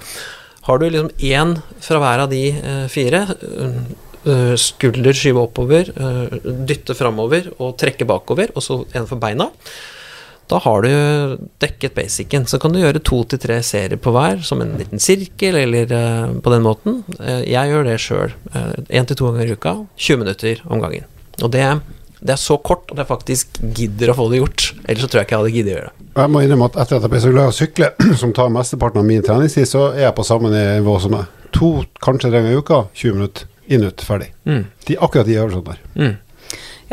Har 0.63 0.79
du 0.79 0.87
liksom 0.87 1.11
én 1.19 1.57
fra 1.83 1.99
hver 1.99 2.23
av 2.23 2.31
de 2.31 2.45
fire 2.89 3.25
skulder 4.59 5.15
skyve 5.17 5.41
oppover, 5.41 5.89
eh, 5.89 6.37
dytte 6.67 6.95
framover 6.95 7.49
og 7.57 7.75
trekke 7.79 8.07
bakover, 8.07 8.53
og 8.55 8.63
så 8.63 8.79
en 8.95 9.07
for 9.09 9.19
beina. 9.19 9.49
Da 10.51 10.59
har 10.59 10.83
du 10.83 11.37
dekket 11.63 11.95
basicen. 11.95 12.45
Så 12.45 12.59
kan 12.59 12.73
du 12.73 12.81
gjøre 12.81 12.99
to 12.99 13.23
til 13.23 13.39
tre 13.39 13.61
serier 13.63 13.97
på 13.97 14.11
hver, 14.11 14.43
som 14.43 14.61
en 14.61 14.75
liten 14.77 14.99
sirkel, 14.99 15.55
eller 15.55 15.87
uh, 15.87 16.33
på 16.43 16.51
den 16.51 16.65
måten. 16.65 16.99
Jeg 17.47 17.71
gjør 17.71 17.87
det 17.87 17.95
sjøl. 18.03 18.35
Én 18.91 19.07
til 19.07 19.17
to 19.17 19.31
ganger 19.31 19.47
i 19.47 19.55
uka. 19.55 19.73
20 19.95 20.19
minutter 20.19 20.59
om 20.67 20.83
gangen. 20.83 21.07
Og 21.39 21.49
det, 21.55 21.63
det, 22.19 22.35
er 22.35 22.41
så 22.43 22.57
kort 22.59 22.91
at 22.91 22.99
jeg 23.01 23.09
faktisk 23.09 23.61
gidder 23.63 24.11
å 24.11 24.17
få 24.19 24.27
det 24.33 24.43
gjort. 24.43 24.67
Ellers 24.83 25.07
så 25.07 25.09
tror 25.09 25.23
jeg 25.23 25.29
ikke 25.29 25.37
jeg 25.37 25.43
hadde 25.45 25.55
giddet 25.55 25.71
å 25.71 25.77
gjøre 25.77 25.93
det. 25.93 26.09
Jeg 26.19 26.33
må 26.35 26.43
innrømme 26.43 26.69
at 26.69 26.77
etter 26.83 26.99
at 26.99 27.07
jeg 27.07 27.15
ble 27.15 27.23
så 27.23 27.33
glad 27.33 27.47
i 27.47 27.53
å 27.53 27.57
sykle, 27.61 27.91
som 28.21 28.35
tar 28.35 28.53
mesteparten 28.53 29.01
av 29.01 29.07
min 29.07 29.25
treningstid, 29.25 29.71
så 29.71 29.87
er 29.93 30.09
jeg 30.09 30.17
på 30.19 30.27
samme 30.27 30.51
nivå 30.53 30.99
som 31.01 31.15
meg. 31.15 31.41
To, 31.55 31.71
kanskje 32.03 32.27
tre 32.27 32.43
ganger 32.43 32.51
i 32.51 32.61
uka, 32.61 32.83
20 32.99 33.17
minutter 33.21 33.49
inn 33.67 33.83
ut, 33.87 34.01
ferdig. 34.01 34.33
Mm. 34.45 34.65
De, 34.87 34.97
akkurat 34.99 35.25
de 35.27 35.37
øvelsene 35.39 35.65
der. 35.65 35.81
Mm. 35.93 36.15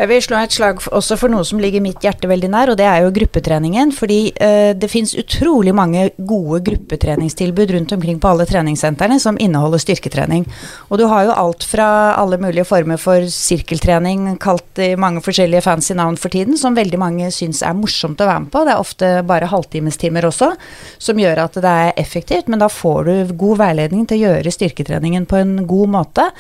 Jeg 0.01 0.09
vil 0.09 0.23
slå 0.25 0.39
et 0.41 0.55
slag 0.55 0.79
også 0.97 1.17
for 1.21 1.29
noe 1.29 1.45
som 1.45 1.59
ligger 1.61 1.83
mitt 1.85 2.01
hjerte 2.01 2.29
veldig 2.31 2.49
nær, 2.49 2.71
og 2.73 2.79
det 2.81 2.87
er 2.89 3.03
jo 3.05 3.11
gruppetreningen. 3.13 3.91
Fordi 3.93 4.31
eh, 4.33 4.71
det 4.73 4.89
fins 4.89 5.13
utrolig 5.21 5.75
mange 5.77 6.07
gode 6.17 6.63
gruppetreningstilbud 6.71 7.75
rundt 7.75 7.93
omkring 7.93 8.17
på 8.23 8.31
alle 8.31 8.47
treningssentrene 8.49 9.19
som 9.21 9.37
inneholder 9.37 9.83
styrketrening. 9.83 10.47
Og 10.89 11.03
du 11.03 11.05
har 11.11 11.27
jo 11.29 11.35
alt 11.37 11.67
fra 11.69 11.89
alle 12.17 12.39
mulige 12.41 12.65
former 12.65 12.97
for 13.03 13.27
sirkeltrening, 13.29 14.39
kalt 14.41 14.81
i 14.81 14.95
mange 14.97 15.21
forskjellige 15.27 15.67
fancy 15.67 15.93
navn 15.99 16.17
for 16.17 16.33
tiden, 16.33 16.57
som 16.57 16.79
veldig 16.79 17.03
mange 17.03 17.29
syns 17.37 17.61
er 17.61 17.77
morsomt 17.77 18.25
å 18.25 18.31
være 18.31 18.47
med 18.47 18.55
på. 18.57 18.65
Det 18.65 18.73
er 18.73 18.87
ofte 18.87 19.13
bare 19.29 19.53
halvtimestimer 19.53 20.31
også, 20.31 20.49
som 20.97 21.21
gjør 21.21 21.45
at 21.45 21.61
det 21.61 21.75
er 21.83 21.93
effektivt, 22.01 22.49
men 22.49 22.65
da 22.65 22.71
får 22.73 23.11
du 23.11 23.37
god 23.45 23.61
veiledning 23.67 24.09
til 24.09 24.17
å 24.17 24.31
gjøre 24.31 24.57
styrketreningen 24.57 25.29
på 25.29 25.43
en 25.43 25.55
god 25.69 25.95
måte. 25.99 26.31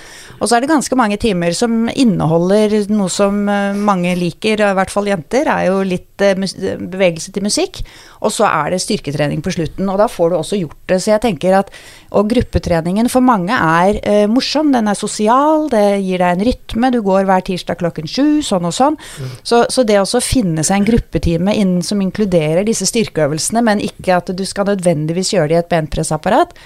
Og 0.40 0.48
så 0.48 0.56
er 0.56 0.64
det 0.64 0.72
ganske 0.72 0.96
mange 0.96 1.20
timer 1.20 1.52
som 1.52 1.92
inneholder 1.92 2.80
noe 2.88 3.12
som 3.12 3.49
mange 3.76 4.14
liker, 4.18 4.60
i 4.60 4.76
hvert 4.76 4.92
fall 4.92 5.08
jenter, 5.10 5.48
er 5.50 5.68
jo 5.68 5.80
litt 5.86 6.22
eh, 6.24 6.36
bevegelse 6.36 7.32
til 7.34 7.44
musikk. 7.46 7.80
Og 8.20 8.32
så 8.34 8.46
er 8.48 8.74
det 8.74 8.80
styrketrening 8.82 9.40
på 9.44 9.52
slutten, 9.54 9.88
og 9.88 10.00
da 10.00 10.08
får 10.10 10.32
du 10.32 10.36
også 10.38 10.58
gjort 10.60 10.80
det. 10.92 10.98
Så 11.00 11.14
jeg 11.14 11.24
tenker 11.24 11.56
at 11.60 11.74
Og 12.10 12.26
gruppetreningen 12.26 13.06
for 13.06 13.22
mange 13.22 13.54
er 13.54 14.00
eh, 14.02 14.26
morsom, 14.26 14.72
den 14.74 14.88
er 14.90 14.98
sosial, 14.98 15.68
det 15.70 16.02
gir 16.02 16.18
deg 16.18 16.34
en 16.34 16.42
rytme, 16.48 16.90
du 16.90 16.98
går 17.06 17.28
hver 17.28 17.44
tirsdag 17.46 17.78
klokken 17.78 18.10
sju, 18.10 18.42
sånn 18.42 18.66
og 18.66 18.74
sånn. 18.74 18.98
Mm. 18.98 19.36
Så, 19.46 19.62
så, 19.70 19.84
det 19.86 20.00
å 20.02 20.22
finne 20.24 20.64
seg 20.66 20.80
en 20.80 20.88
gruppetime 20.88 21.54
innen, 21.54 21.84
som 21.86 22.02
inkluderer 22.02 22.66
disse 22.66 22.88
styrkeøvelsene, 22.90 23.62
men 23.62 23.84
ikke 23.84 24.18
at 24.18 24.34
du 24.34 24.42
skal 24.42 24.72
nødvendigvis 24.72 25.30
gjøre 25.36 25.52
det 25.52 25.60
i 25.60 25.62
et 25.62 25.70
benpressapparat, 25.70 26.58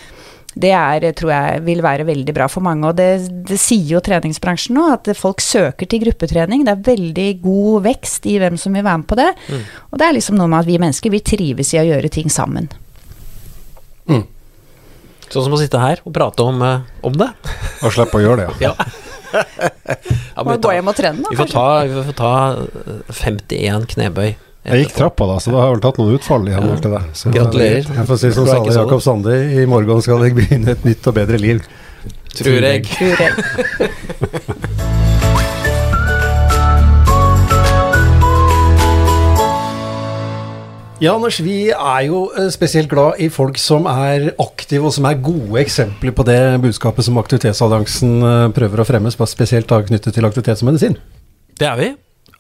det 0.55 0.71
er, 0.71 1.07
tror 1.19 1.33
jeg 1.33 1.62
vil 1.67 1.83
være 1.85 2.07
veldig 2.07 2.35
bra 2.37 2.47
for 2.51 2.64
mange. 2.64 2.90
Og 2.90 2.99
det, 2.99 3.09
det, 3.49 3.59
sier 3.61 3.97
jo 3.97 4.03
treningsbransjen 4.05 4.77
nå, 4.79 4.87
at 4.95 5.11
folk 5.19 5.43
søker 5.43 5.88
til 5.90 6.05
gruppetrening. 6.05 6.62
Det 6.67 6.75
er 6.75 6.85
veldig 6.90 7.29
god 7.43 7.88
vekst 7.88 8.29
i 8.31 8.37
hvem 8.43 8.59
som 8.61 8.77
vil 8.77 8.87
være 8.87 9.03
med 9.03 9.09
på 9.11 9.19
det. 9.19 9.31
Mm. 9.49 9.64
Og 9.90 10.01
det 10.01 10.07
er 10.07 10.17
liksom 10.19 10.38
noe 10.38 10.51
med 10.53 10.62
at 10.62 10.71
vi 10.71 10.79
mennesker, 10.81 11.14
vi 11.14 11.25
trives 11.27 11.75
i 11.75 11.83
å 11.83 11.88
gjøre 11.88 12.12
ting 12.14 12.31
sammen. 12.33 12.71
Mm. 14.07 14.25
Sånn 15.27 15.49
som 15.49 15.57
å 15.57 15.59
sitte 15.59 15.81
her 15.83 16.05
og 16.05 16.14
prate 16.14 16.47
om, 16.47 16.62
uh, 16.62 16.85
om 17.07 17.19
det. 17.19 17.33
Og 17.83 17.95
slippe 17.95 18.21
å 18.21 18.25
gjøre 18.25 18.45
det, 18.45 18.69
ja. 18.69 18.77
Ja, 19.35 19.43
ja, 20.37 20.43
gå 20.47 20.53
ta- 20.62 20.71
Vi 20.71 21.35
da, 21.35 21.43
får 21.43 21.49
ta, 21.51 21.85
vi 21.90 22.03
får 22.07 22.17
ta 22.19 22.35
eh, 22.55 23.14
51 23.19 23.87
knebøy. 23.90 24.37
Jeg 24.64 24.87
gikk 24.87 24.94
trappa 24.96 25.27
da, 25.29 25.35
så 25.44 25.53
da 25.53 25.59
har 25.61 25.66
jeg 25.68 25.74
vel 25.74 25.83
tatt 25.85 25.98
noen 26.00 26.14
utfall 26.16 26.46
i 26.48 26.55
henhold 26.57 26.79
til 26.81 26.94
det. 26.94 27.03
Så 27.12 27.33
Gratulerer. 27.35 27.85
Jeg 27.85 28.09
får 28.09 28.20
si 28.22 28.31
som 28.33 28.46
Sale 28.48 28.72
Jakob 28.72 29.03
Sande, 29.05 29.35
i 29.61 29.66
morgen 29.68 30.00
skal 30.05 30.24
jeg 30.24 30.37
begynne 30.38 30.72
et 30.72 30.87
nytt 30.88 31.05
og 31.11 31.18
bedre 31.18 31.40
liv. 31.42 31.61
Tror 32.33 32.64
jeg. 32.64 32.87
Tror 32.88 33.20
jeg. 33.20 33.33
Ja, 41.03 41.12
Anders, 41.12 41.42
vi 41.44 41.68
er 41.68 42.00
jo 42.07 42.31
eh, 42.33 42.48
spesielt 42.55 42.88
glad 42.88 43.20
i 43.20 43.29
folk 43.29 43.59
som 43.61 43.85
er 43.90 44.31
aktive, 44.40 44.87
og 44.88 44.94
som 44.96 45.05
er 45.11 45.20
gode 45.20 45.61
eksempler 45.61 46.14
på 46.16 46.24
det 46.24 46.38
budskapet 46.62 47.05
som 47.05 47.20
Aktivitetsalliansen 47.20 48.16
eh, 48.24 48.46
prøver 48.57 48.81
å 48.81 48.88
fremme, 48.88 49.12
spesielt 49.12 49.68
da 49.68 49.83
knyttet 49.85 50.16
til 50.16 50.24
aktivitet 50.24 50.62
som 50.62 50.72
medisin. 50.72 50.96
Det 51.61 51.68
er 51.68 51.77
vi. 51.83 51.90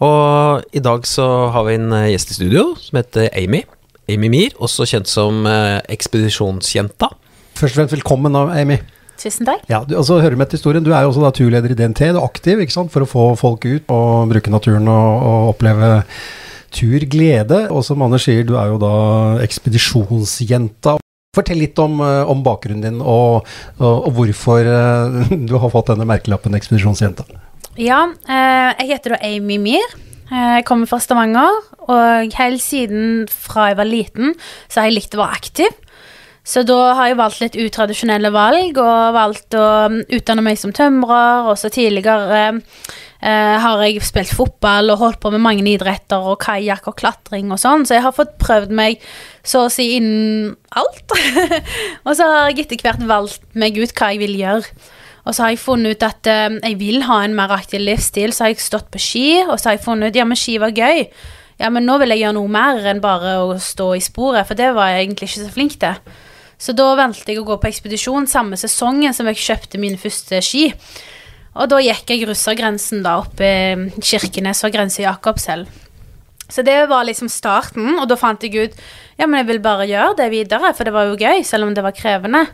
Og 0.02 0.64
i 0.74 0.82
dag 0.82 1.06
så 1.06 1.26
har 1.54 1.66
vi 1.68 1.76
en 1.78 1.92
eh, 1.94 2.10
gjest 2.14 2.32
i 2.32 2.38
studio 2.40 2.64
som 2.80 2.98
heter 2.98 3.28
Amy. 3.38 3.62
Amy 4.10 4.28
Mir, 4.32 4.56
også 4.58 4.86
kjent 4.88 5.08
som 5.08 5.44
eh, 5.46 5.78
Ekspedisjonsjenta. 5.94 7.12
Først 7.54 7.76
og 7.76 7.78
fremst 7.78 7.94
velkommen, 7.94 8.34
Amy. 8.34 8.80
Tusen 9.20 9.46
takk. 9.46 9.62
Ja, 9.70 9.84
du, 9.86 9.94
altså, 9.96 10.18
hører 10.20 10.36
med 10.36 10.50
til 10.50 10.58
historien. 10.58 10.84
Du 10.84 10.90
er 10.92 11.04
jo 11.04 11.12
også 11.12 11.30
turleder 11.38 11.70
i 11.70 11.78
DNT, 11.78 12.10
du 12.16 12.18
er 12.18 12.26
aktiv 12.26 12.64
ikke 12.64 12.74
sant, 12.74 12.90
for 12.92 13.04
å 13.04 13.08
få 13.08 13.28
folk 13.38 13.62
ut 13.68 13.94
og 13.94 14.32
bruke 14.32 14.50
naturen 14.52 14.90
og, 14.90 15.12
og 15.22 15.52
oppleve 15.54 15.92
turglede. 16.74 17.64
Og 17.70 17.86
som 17.86 18.02
Anders 18.02 18.26
sier, 18.26 18.42
du 18.42 18.56
er 18.58 18.74
jo 18.74 18.82
da 18.82 18.94
ekspedisjonsjenta. 19.46 20.98
Fortell 21.34 21.62
litt 21.62 21.78
om, 21.82 22.00
eh, 22.02 22.20
om 22.30 22.42
bakgrunnen 22.46 22.82
din, 22.82 23.00
og, 23.00 23.46
og, 23.78 23.94
og 23.94 24.12
hvorfor 24.18 24.66
du 25.48 25.56
har 25.62 25.72
fått 25.72 25.94
denne 25.94 26.10
merkelappen 26.10 26.58
ekspedisjonsjenta. 26.58 27.43
Ja, 27.74 28.04
eh, 28.30 28.70
jeg 28.78 28.92
heter 28.92 29.16
da 29.16 29.22
Amy 29.26 29.56
Mir. 29.58 29.86
Eh, 30.30 30.58
Jeg 30.60 30.64
kommer 30.64 30.86
fra 30.86 31.00
Stavanger, 31.02 31.50
og 31.88 32.36
helt 32.38 32.62
siden 32.62 33.26
fra 33.28 33.68
jeg 33.72 33.76
var 33.76 33.88
liten, 33.88 34.34
så 34.68 34.80
har 34.80 34.88
jeg 34.88 35.00
likt 35.00 35.14
å 35.16 35.24
være 35.24 35.34
aktiv. 35.34 35.72
Så 36.44 36.62
da 36.62 36.94
har 36.94 37.08
jeg 37.08 37.16
valgt 37.16 37.40
litt 37.40 37.56
utradisjonelle 37.56 38.30
valg, 38.30 38.78
og 38.78 39.14
valgt 39.16 39.56
å 39.58 39.88
mm, 39.90 40.00
utdanne 40.12 40.44
meg 40.44 40.58
som 40.60 40.72
tømrer, 40.76 41.48
og 41.50 41.58
så 41.58 41.70
tidligere 41.72 42.60
eh, 43.24 43.58
har 43.58 43.82
jeg 43.82 44.02
spilt 44.04 44.30
fotball 44.36 44.92
og 44.92 45.00
holdt 45.00 45.20
på 45.20 45.32
med 45.32 45.42
mange 45.42 45.66
idretter, 45.66 46.20
og 46.20 46.38
kajakk 46.44 46.92
og 46.92 46.98
klatring 47.00 47.50
og 47.50 47.58
sånn, 47.58 47.88
så 47.88 47.96
jeg 47.96 48.04
har 48.06 48.14
fått 48.14 48.36
prøvd 48.38 48.70
meg 48.70 49.02
så 49.42 49.64
å 49.66 49.72
si 49.72 49.96
innen 49.96 50.52
alt. 50.76 51.16
og 52.06 52.12
så 52.14 52.28
har 52.28 52.52
jeg 52.52 52.68
etter 52.68 52.86
hvert 52.86 53.02
valgt 53.08 53.42
meg 53.58 53.80
ut 53.80 53.96
hva 53.98 54.12
jeg 54.12 54.22
vil 54.22 54.38
gjøre. 54.44 54.92
Og 55.24 55.32
så 55.32 55.44
har 55.44 55.54
jeg 55.54 55.62
funnet 55.62 55.96
ut 55.96 56.04
at 56.04 56.28
eh, 56.28 56.58
jeg 56.58 56.76
vil 56.80 57.06
ha 57.08 57.22
en 57.24 57.36
mer 57.36 57.54
aktiv 57.56 57.80
livsstil. 57.80 58.34
Så 58.34 58.44
har 58.44 58.52
jeg 58.52 58.64
stått 58.64 58.90
på 58.92 59.00
ski, 59.00 59.28
og 59.46 59.56
så 59.58 59.70
har 59.70 59.78
jeg 59.78 59.86
funnet 59.86 60.12
ut 60.12 60.20
ja, 60.20 60.26
men 60.28 60.38
ski 60.38 60.58
var 60.60 60.76
gøy. 60.76 61.06
Ja, 61.60 61.70
men 61.70 61.86
nå 61.86 61.96
vil 62.02 62.12
jeg 62.12 62.24
gjøre 62.24 62.36
noe 62.36 62.50
mer 62.50 62.84
enn 62.90 63.00
bare 63.02 63.38
å 63.44 63.54
stå 63.62 63.92
i 63.96 64.02
sporet, 64.02 64.46
for 64.48 64.58
det 64.58 64.72
var 64.74 64.90
jeg 64.90 65.04
egentlig 65.04 65.30
ikke 65.30 65.44
så 65.44 65.54
flink 65.54 65.76
til. 65.82 66.14
Så 66.58 66.74
da 66.76 66.86
valgte 66.98 67.32
jeg 67.32 67.42
å 67.42 67.46
gå 67.46 67.56
på 67.60 67.68
ekspedisjon 67.70 68.28
samme 68.30 68.58
sesongen 68.58 69.14
som 69.14 69.28
jeg 69.30 69.42
kjøpte 69.42 69.80
mine 69.82 70.00
første 70.00 70.40
ski. 70.44 70.68
Og 71.54 71.70
da 71.70 71.78
gikk 71.82 72.10
jeg 72.10 72.26
russergrensen 72.26 73.04
da 73.04 73.18
oppe 73.22 73.46
i 73.46 74.02
Kirkenes 74.02 74.64
og 74.66 74.74
grensa 74.74 75.04
Jakobselv. 75.04 75.70
Så 76.50 76.62
det 76.66 76.76
var 76.90 77.06
liksom 77.06 77.30
starten, 77.32 77.94
og 77.96 78.08
da 78.10 78.18
fant 78.20 78.42
jeg 78.44 78.68
ut 78.68 78.74
ja, 79.16 79.26
men 79.26 79.40
jeg 79.40 79.48
vil 79.52 79.62
bare 79.64 79.86
gjøre 79.88 80.18
det 80.18 80.26
videre, 80.34 80.74
for 80.76 80.86
det 80.86 80.92
var 80.94 81.08
jo 81.08 81.16
gøy, 81.16 81.44
selv 81.46 81.68
om 81.68 81.72
det 81.74 81.84
var 81.86 81.94
krevende 81.96 82.44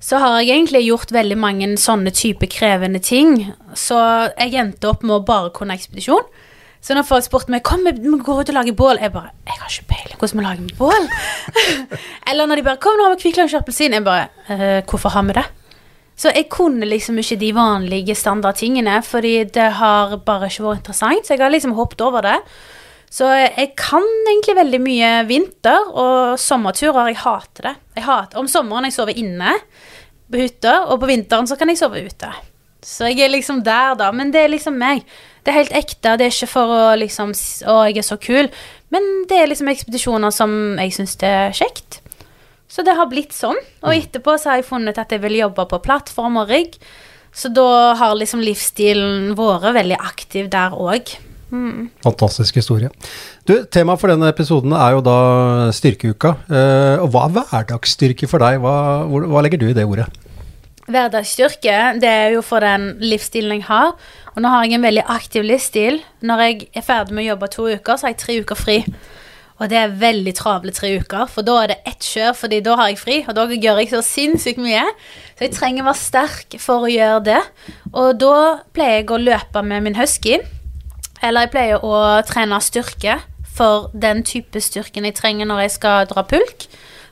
så 0.00 0.18
har 0.20 0.38
jeg 0.40 0.54
egentlig 0.54 0.86
gjort 0.86 1.12
veldig 1.12 1.36
mange 1.36 1.66
sånne 1.80 2.12
type 2.16 2.48
krevende 2.48 3.02
ting. 3.04 3.50
Så 3.76 3.98
jeg 4.32 4.56
endte 4.56 4.88
opp 4.88 5.04
med 5.04 5.18
å 5.18 5.24
bare 5.28 5.52
kunne 5.52 5.76
ekspedisjon. 5.76 6.24
Så 6.80 6.96
når 6.96 7.04
folk 7.04 7.26
spurte 7.26 7.52
meg 7.52 7.60
Kom, 7.60 7.84
vi 7.84 7.92
går 7.92 8.38
ut 8.40 8.50
og 8.50 8.56
lager 8.56 8.72
bål, 8.72 8.96
jeg 9.04 9.12
bare 9.12 9.34
Jeg 9.44 9.58
har 9.60 9.68
ikke 9.68 9.90
peiling 9.90 10.16
hvordan 10.16 10.38
vi 10.40 10.44
lager 10.46 10.76
bål. 10.78 11.08
Eller 12.32 12.48
når 12.48 12.56
de 12.56 12.64
bare 12.70 12.80
Kom, 12.80 12.96
nå 12.96 13.04
har 13.04 13.16
vi 13.18 13.26
Kvikk. 13.26 13.42
Jeg 13.44 14.04
bare 14.06 14.30
«Eh, 14.48 14.80
Hvorfor 14.88 15.12
har 15.12 15.26
vi 15.28 15.36
det? 15.36 15.44
Så 16.20 16.32
jeg 16.36 16.48
kunne 16.52 16.84
liksom 16.88 17.16
ikke 17.20 17.36
de 17.40 17.52
vanlige 17.56 18.14
standardtingene, 18.14 18.98
fordi 19.02 19.44
det 19.44 19.70
har 19.78 20.18
bare 20.24 20.50
ikke 20.50 20.66
vært 20.66 20.82
interessant. 20.82 21.24
Så 21.24 21.32
jeg 21.32 21.40
har 21.40 21.52
liksom 21.52 21.72
hoppet 21.78 22.02
over 22.04 22.24
det. 22.24 22.34
Så 23.10 23.26
jeg 23.34 23.72
kan 23.78 24.04
egentlig 24.30 24.54
veldig 24.54 24.80
mye 24.84 25.08
vinter 25.26 25.88
og 25.88 26.38
sommerturer. 26.38 27.10
Jeg 27.10 27.22
hater 27.24 27.66
det. 27.66 27.74
Jeg 27.98 28.06
hater, 28.06 28.38
om 28.38 28.50
sommeren 28.50 28.86
jeg 28.86 28.94
sover 28.94 29.18
inne 29.18 29.56
på 30.30 30.38
hytta, 30.38 30.76
og 30.86 31.00
på 31.02 31.08
vinteren 31.10 31.48
så 31.50 31.58
kan 31.58 31.72
jeg 31.72 31.80
sove 31.80 32.04
ute. 32.06 32.30
Så 32.86 33.10
jeg 33.10 33.26
er 33.26 33.32
liksom 33.32 33.64
der, 33.66 33.96
da. 33.98 34.12
Men 34.14 34.30
det 34.32 34.44
er 34.44 34.52
liksom 34.52 34.78
meg. 34.80 35.02
Det 35.42 35.52
er 35.52 35.58
helt 35.58 35.74
ekte. 35.76 36.14
Det 36.20 36.28
er 36.28 36.34
ikke 36.34 36.52
for 36.52 36.74
å 36.76 36.84
liksom 37.00 37.32
Å, 37.34 37.80
jeg 37.88 37.98
er 38.00 38.06
så 38.06 38.16
kul. 38.20 38.48
Men 38.94 39.08
det 39.28 39.40
er 39.40 39.50
liksom 39.50 39.70
ekspedisjoner 39.72 40.32
som 40.34 40.54
jeg 40.78 40.94
syns 40.96 41.16
er 41.26 41.56
kjekt. 41.56 42.00
Så 42.70 42.84
det 42.86 42.94
har 42.94 43.10
blitt 43.10 43.34
sånn. 43.34 43.58
Og 43.82 43.96
etterpå 43.96 44.36
så 44.38 44.52
har 44.52 44.60
jeg 44.60 44.68
funnet 44.70 45.00
at 45.02 45.10
jeg 45.10 45.22
vil 45.24 45.40
jobbe 45.40 45.66
på 45.66 45.82
plattform 45.82 46.38
og 46.44 46.52
rigg. 46.54 46.78
Så 47.34 47.50
da 47.54 47.96
har 47.98 48.14
liksom 48.18 48.42
livsstilen 48.42 49.34
vært 49.38 49.74
veldig 49.74 49.98
aktiv 49.98 50.48
der 50.52 50.78
òg. 50.78 51.10
Fantastisk 52.04 52.60
historie. 52.60 52.90
Du, 53.48 53.56
Temaet 53.72 54.00
for 54.00 54.12
denne 54.12 54.30
episoden 54.30 54.74
er 54.76 54.96
jo 54.96 55.04
da 55.04 55.18
styrkeuka. 55.74 56.34
Eh, 56.46 57.02
og 57.02 57.10
hva 57.12 57.26
er 57.26 57.36
hverdagsstyrke 57.36 58.28
for 58.30 58.42
deg? 58.42 58.60
Hva, 58.62 58.74
hvor, 59.10 59.26
hva 59.30 59.44
legger 59.44 59.62
du 59.62 59.68
i 59.70 59.76
det 59.76 59.86
ordet? 59.88 60.08
Hverdagsstyrke, 60.90 61.76
det 62.02 62.10
er 62.10 62.34
jo 62.34 62.42
for 62.42 62.64
den 62.64 62.96
livsstilen 63.02 63.60
jeg 63.60 63.66
har. 63.68 63.94
Og 64.34 64.42
nå 64.42 64.50
har 64.50 64.66
jeg 64.66 64.78
en 64.78 64.86
veldig 64.86 65.06
aktiv 65.12 65.46
livsstil. 65.46 66.00
Når 66.26 66.44
jeg 66.46 66.60
er 66.74 66.86
ferdig 66.86 67.16
med 67.16 67.26
å 67.26 67.32
jobbe 67.32 67.50
to 67.54 67.66
uker, 67.70 67.96
så 67.98 68.08
har 68.08 68.14
jeg 68.14 68.22
tre 68.24 68.38
uker 68.42 68.58
fri. 68.58 68.78
Og 69.60 69.68
det 69.68 69.76
er 69.76 69.98
veldig 70.00 70.32
travle 70.38 70.72
tre 70.72 70.94
uker, 71.02 71.26
for 71.28 71.44
da 71.44 71.58
er 71.60 71.72
det 71.74 71.82
ett 71.90 72.06
kjør, 72.06 72.30
fordi 72.38 72.62
da 72.64 72.78
har 72.80 72.88
jeg 72.88 73.00
fri. 73.02 73.18
Og 73.28 73.36
da 73.36 73.44
gjør 73.52 73.82
jeg 73.82 73.90
så 73.90 74.00
sinnssykt 74.06 74.62
mye. 74.62 74.86
Så 75.36 75.46
jeg 75.46 75.56
trenger 75.58 75.84
å 75.84 75.90
være 75.90 76.00
sterk 76.00 76.56
for 76.62 76.86
å 76.86 76.90
gjøre 76.90 77.20
det. 77.28 77.42
Og 77.92 78.16
da 78.22 78.38
pleier 78.72 79.02
jeg 79.02 79.12
å 79.12 79.20
løpe 79.20 79.62
med 79.66 79.84
min 79.84 79.98
husky. 80.00 80.40
Eller 81.22 81.46
jeg 81.46 81.52
pleier 81.54 81.84
å 81.84 81.94
trene 82.28 82.60
styrke 82.64 83.18
for 83.50 83.90
den 83.92 84.22
type 84.24 84.60
styrken 84.62 85.04
jeg 85.08 85.16
trenger 85.18 85.48
når 85.50 85.64
jeg 85.66 85.74
skal 85.76 86.06
dra 86.08 86.22
pulk. 86.24 86.64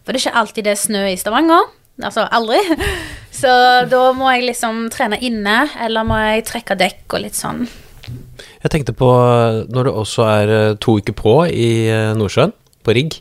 For 0.04 0.14
det 0.14 0.20
er 0.22 0.28
ikke 0.28 0.40
alltid 0.40 0.64
det 0.68 0.72
er 0.72 0.80
snø 0.80 1.02
i 1.10 1.18
Stavanger. 1.20 1.66
Altså 2.02 2.24
aldri. 2.32 2.60
Så 3.40 3.50
da 3.90 4.00
må 4.16 4.30
jeg 4.32 4.46
liksom 4.48 4.86
trene 4.94 5.18
inne, 5.20 5.64
eller 5.82 6.06
må 6.06 6.16
jeg 6.22 6.46
trekke 6.48 6.76
dekk 6.78 7.14
og 7.18 7.24
litt 7.26 7.36
sånn. 7.38 7.66
Jeg 8.62 8.70
tenkte 8.72 8.94
på 8.96 9.08
når 9.68 9.90
det 9.90 9.96
også 10.00 10.24
er 10.30 10.52
eh, 10.54 10.76
to 10.80 10.96
uker 11.02 11.14
på 11.18 11.34
i 11.50 11.68
eh, 11.92 12.14
Nordsjøen, 12.16 12.54
på 12.86 12.94
rigg. 12.96 13.18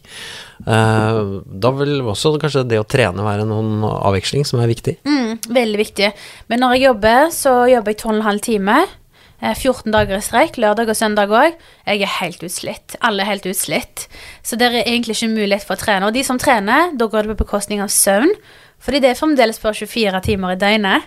eh, 0.63 1.19
Da 1.65 1.71
vil 1.75 1.99
også 2.07 2.37
kanskje 2.39 2.63
det 2.69 2.79
å 2.79 2.85
trene 2.87 3.25
være 3.25 3.45
noen 3.49 3.81
avveksling 3.83 4.45
som 4.47 4.61
er 4.63 4.71
viktig. 4.71 4.95
Mm, 5.09 5.35
veldig 5.57 5.81
viktig. 5.81 6.13
Men 6.47 6.63
når 6.63 6.77
jeg 6.77 6.85
jobber, 6.87 7.27
så 7.35 7.57
jobber 7.73 7.93
jeg 7.93 8.01
12,5 8.05 8.41
timer. 8.47 8.85
eh, 8.85 9.06
14 9.41 9.93
dager 9.93 10.17
i 10.17 10.25
streik, 10.25 10.57
lørdag 10.57 10.89
og 10.89 10.97
søndag 10.97 11.29
òg. 11.29 11.57
Jeg 11.85 12.01
er 12.01 12.13
helt 12.19 12.41
utslitt. 12.43 12.95
Alle 13.05 13.21
er 13.21 13.31
helt 13.31 13.45
utslitt. 13.45 14.07
Så 14.41 14.57
det 14.57 14.71
er 14.71 14.79
egentlig 14.81 15.17
ikke 15.17 15.35
mulighet 15.35 15.67
for 15.67 15.77
å 15.77 15.81
trene. 15.81 16.09
Og 16.09 16.15
de 16.15 16.23
som 16.25 16.39
trener, 16.41 16.91
da 16.97 17.05
går 17.05 17.27
det 17.27 17.35
på 17.35 17.43
bekostning 17.45 17.83
av 17.83 17.93
søvn. 17.93 18.33
Fordi 18.81 19.01
det 19.03 19.11
er 19.11 19.19
fremdeles 19.19 19.61
bare 19.61 19.77
24 19.77 20.23
timer 20.25 20.55
i 20.55 20.59
døgnet. 20.61 21.05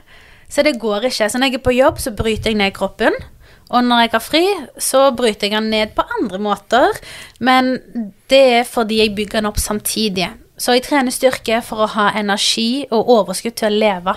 Så 0.50 0.62
det 0.66 0.78
går 0.82 1.10
ikke. 1.10 1.28
Så 1.30 1.38
når 1.38 1.50
jeg 1.50 1.60
er 1.60 1.66
på 1.66 1.74
jobb, 1.74 1.98
så 2.02 2.14
bryter 2.14 2.50
jeg 2.50 2.58
ned 2.58 2.74
kroppen. 2.74 3.14
Og 3.70 3.84
når 3.86 4.04
jeg 4.04 4.12
har 4.16 4.22
fri, 4.24 4.44
så 4.82 5.02
bryter 5.14 5.46
jeg 5.46 5.54
den 5.54 5.70
ned 5.70 5.94
på 5.94 6.06
andre 6.18 6.40
måter. 6.42 7.02
Men 7.38 7.76
det 8.30 8.42
er 8.60 8.64
fordi 8.66 8.98
jeg 9.02 9.14
bygger 9.18 9.40
den 9.40 9.50
opp 9.50 9.58
samtidig. 9.62 10.30
Så 10.60 10.74
jeg 10.76 10.84
trener 10.84 11.14
styrke 11.14 11.62
for 11.64 11.86
å 11.86 11.92
ha 11.94 12.10
energi 12.18 12.84
og 12.90 13.08
overskudd 13.14 13.56
til 13.58 13.70
å 13.70 13.80
leve. 13.84 14.16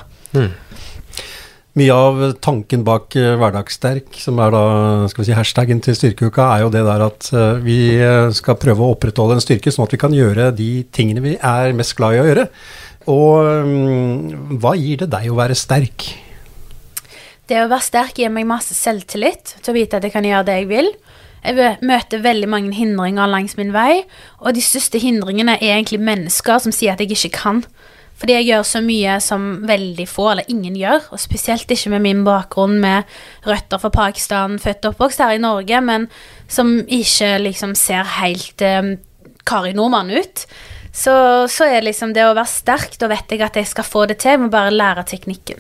Mye 1.74 1.90
av 1.90 2.20
tanken 2.38 2.84
bak 2.86 3.16
eh, 3.18 3.32
Hverdagssterk, 3.42 4.12
som 4.22 4.38
er 4.44 4.52
da 4.54 4.66
skal 5.10 5.24
vi 5.24 5.26
si, 5.32 5.34
hashtaggen 5.34 5.80
til 5.82 5.96
styrkeuka, 5.98 6.46
er 6.54 6.62
jo 6.62 6.70
det 6.70 6.84
der 6.86 7.02
at 7.02 7.30
eh, 7.34 7.62
vi 7.66 7.78
eh, 7.98 8.30
skal 8.38 8.60
prøve 8.62 8.86
å 8.86 8.92
opprettholde 8.94 9.40
en 9.40 9.42
styrke, 9.42 9.74
sånn 9.74 9.88
at 9.88 9.96
vi 9.96 10.00
kan 10.04 10.14
gjøre 10.14 10.52
de 10.54 10.68
tingene 10.94 11.24
vi 11.24 11.32
er 11.34 11.74
mest 11.74 11.96
glad 11.98 12.14
i 12.14 12.22
å 12.22 12.28
gjøre. 12.28 12.44
Og 13.10 13.50
mm, 13.72 14.60
hva 14.62 14.76
gir 14.78 15.02
det 15.02 15.10
deg 15.16 15.32
å 15.34 15.40
være 15.40 15.58
sterk? 15.58 16.12
Det 17.50 17.58
å 17.64 17.66
være 17.72 17.88
sterk 17.90 18.22
gir 18.22 18.30
meg 18.36 18.46
masse 18.54 18.78
selvtillit 18.78 19.56
til 19.58 19.74
å 19.74 19.78
vite 19.80 19.98
at 19.98 20.06
jeg 20.06 20.14
kan 20.14 20.30
gjøre 20.30 20.46
det 20.52 20.60
jeg 20.60 20.70
vil. 20.70 20.94
Jeg 21.42 21.74
møter 21.82 22.22
veldig 22.22 22.52
mange 22.54 22.78
hindringer 22.78 23.34
langs 23.34 23.58
min 23.58 23.74
vei, 23.74 24.04
og 24.46 24.54
de 24.54 24.62
største 24.62 25.02
hindringene 25.02 25.58
er 25.58 25.80
egentlig 25.80 26.06
mennesker 26.06 26.62
som 26.62 26.76
sier 26.76 26.94
at 26.94 27.02
jeg 27.02 27.18
ikke 27.18 27.34
kan. 27.42 27.66
Fordi 28.24 28.38
jeg 28.38 28.46
gjør 28.48 28.62
så 28.64 28.80
mye 28.80 29.14
som 29.20 29.48
veldig 29.68 30.06
få 30.08 30.30
eller 30.32 30.46
ingen 30.48 30.78
gjør, 30.80 31.10
og 31.12 31.20
spesielt 31.20 31.68
ikke 31.76 31.90
med 31.92 32.06
min 32.06 32.22
bakgrunn 32.24 32.78
med 32.80 33.10
røtter 33.44 33.82
fra 33.82 33.90
Pakistan, 33.92 34.56
født 34.64 34.88
og 34.88 34.94
oppvokst 34.94 35.20
her 35.20 35.34
i 35.36 35.42
Norge, 35.44 35.82
men 35.84 36.06
som 36.48 36.72
ikke 36.88 37.34
liksom 37.44 37.74
ser 37.76 38.08
helt 38.22 38.64
eh, 38.64 38.94
Kari 39.44 39.74
Nordmann 39.76 40.14
ut. 40.16 40.46
Så, 40.96 41.12
så 41.52 41.68
er 41.68 41.84
liksom 41.84 42.14
det 42.16 42.24
å 42.24 42.32
være 42.32 42.48
sterk, 42.48 42.96
da 43.02 43.12
vet 43.12 43.36
jeg 43.36 43.44
at 43.44 43.60
jeg 43.60 43.68
skal 43.68 43.92
få 43.92 44.06
det 44.08 44.22
til, 44.24 44.38
jeg 44.38 44.44
må 44.46 44.48
bare 44.54 44.72
lære 44.72 45.04
teknikken. 45.12 45.60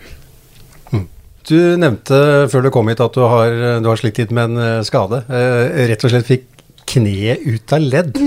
Du 1.43 1.57
nevnte 1.75 2.15
før 2.47 2.63
du 2.63 2.71
kom 2.71 2.87
hit 2.87 3.03
at 3.03 3.19
du 3.19 3.25
har, 3.27 3.59
du 3.83 3.91
har 3.91 3.99
slitt 3.99 4.23
litt 4.23 4.31
med 4.31 4.53
en 4.53 4.63
eh, 4.63 4.81
skade. 4.87 5.25
Eh, 5.27 5.83
rett 5.91 6.07
og 6.07 6.15
slett 6.15 6.31
fikk 6.31 6.47
kneet 6.93 7.45
ut 7.45 7.73
av 7.75 7.81
ledd. 7.83 8.19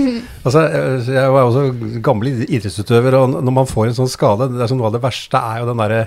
Altså, 0.43 0.65
eh, 0.67 1.11
jeg 1.17 1.31
var 1.33 1.47
også 1.47 2.01
gammel 2.05 2.43
idrettsutøver, 2.45 3.17
og 3.19 3.37
når 3.37 3.55
man 3.61 3.69
får 3.69 3.89
en 3.89 3.97
sånn 4.01 4.11
skade 4.11 4.51
det 4.53 4.63
er 4.63 4.71
som 4.71 4.79
Noe 4.79 4.91
av 4.91 4.97
det 4.97 5.03
verste 5.05 5.39
er 5.39 5.61
jo 5.61 5.69
den 5.71 5.81
derre 5.81 6.03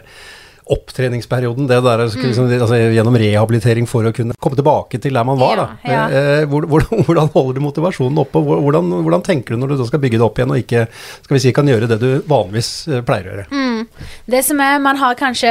opptreningsperioden, 0.70 1.66
det 1.70 1.81
der, 1.85 2.05
liksom, 2.07 2.51
altså, 2.61 2.79
gjennom 2.94 3.16
rehabilitering 3.18 3.88
for 3.90 4.07
å 4.07 4.12
kunne 4.14 4.37
komme 4.38 4.59
tilbake 4.59 5.01
til 5.03 5.16
der 5.16 5.27
man 5.27 5.40
var. 5.40 5.57
Ja, 5.57 5.66
da. 5.66 5.92
ja. 5.92 6.03
Eh, 6.40 6.44
hvordan, 6.51 7.05
hvordan 7.07 7.33
holder 7.35 7.59
du 7.59 7.64
motivasjonen 7.64 8.23
oppe? 8.23 8.42
Hvordan, 8.44 8.92
hvordan 9.01 9.25
tenker 9.27 9.55
du 9.55 9.62
når 9.62 9.75
du 9.75 9.87
skal 9.88 10.03
bygge 10.03 10.20
det 10.20 10.27
opp 10.27 10.38
igjen, 10.38 10.55
og 10.55 10.62
ikke 10.62 10.87
skal 10.92 11.37
vi 11.37 11.42
si, 11.42 11.55
kan 11.57 11.70
gjøre 11.70 11.90
det 11.90 12.01
du 12.03 12.11
vanligvis 12.31 12.73
eh, 12.90 13.05
pleier 13.07 13.27
å 13.27 13.35
gjøre? 13.35 13.49
Det 14.31 14.42
som 14.44 14.61
er, 14.61 14.79
Man 14.81 14.99
har 15.01 15.16
kanskje 15.18 15.51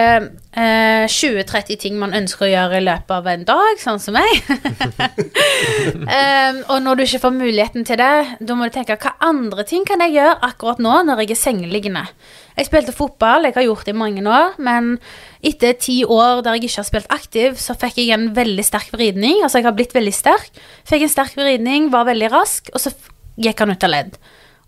eh, 0.54 1.06
20-30 1.10 1.80
ting 1.82 1.98
man 2.00 2.16
ønsker 2.16 2.48
å 2.48 2.52
gjøre 2.52 2.80
i 2.80 2.86
løpet 2.86 3.16
av 3.16 3.30
en 3.32 3.46
dag, 3.48 3.82
sånn 3.82 4.02
som 4.02 4.18
meg. 4.18 4.30
um, 6.06 6.62
og 6.70 6.78
når 6.86 7.00
du 7.00 7.06
ikke 7.06 7.24
får 7.26 7.36
muligheten 7.36 7.88
til 7.88 8.00
det, 8.02 8.12
da 8.40 8.58
må 8.58 8.70
du 8.70 8.76
tenke 8.76 8.98
hva 9.00 9.16
andre 9.30 9.66
ting 9.68 9.88
kan 9.88 10.02
jeg 10.06 10.18
gjøre 10.20 10.38
akkurat 10.50 10.82
nå 10.84 11.02
når 11.08 11.24
jeg 11.24 11.36
er 11.36 11.44
sengeliggende. 11.44 12.06
Jeg 12.60 12.68
spilte 12.68 12.92
fotball, 12.92 13.48
jeg 13.48 13.56
har 13.56 13.64
gjort 13.64 13.88
det 13.88 13.94
i 13.94 14.00
mange 14.00 14.24
år, 14.28 14.58
men 14.60 14.98
etter 15.46 15.78
ti 15.80 16.02
år 16.04 16.42
der 16.44 16.58
jeg 16.58 16.68
ikke 16.68 16.82
har 16.82 16.88
spilt 16.90 17.14
aktiv, 17.16 17.56
så 17.56 17.76
fikk 17.80 18.02
jeg 18.02 18.12
en 18.12 18.26
veldig 18.36 18.66
sterk 18.68 18.90
vridning. 18.92 19.40
Altså, 19.46 19.62
jeg 19.62 19.70
har 19.70 19.78
blitt 19.78 19.96
veldig 19.96 20.12
sterk. 20.12 20.60
Fikk 20.90 21.06
en 21.06 21.14
sterk 21.14 21.38
vridning, 21.40 21.88
var 21.94 22.10
veldig 22.10 22.28
rask, 22.34 22.68
og 22.76 22.84
så 22.84 22.92
gikk 23.40 23.64
han 23.64 23.72
ut 23.72 23.88
av 23.88 23.94
ledd. 23.94 24.20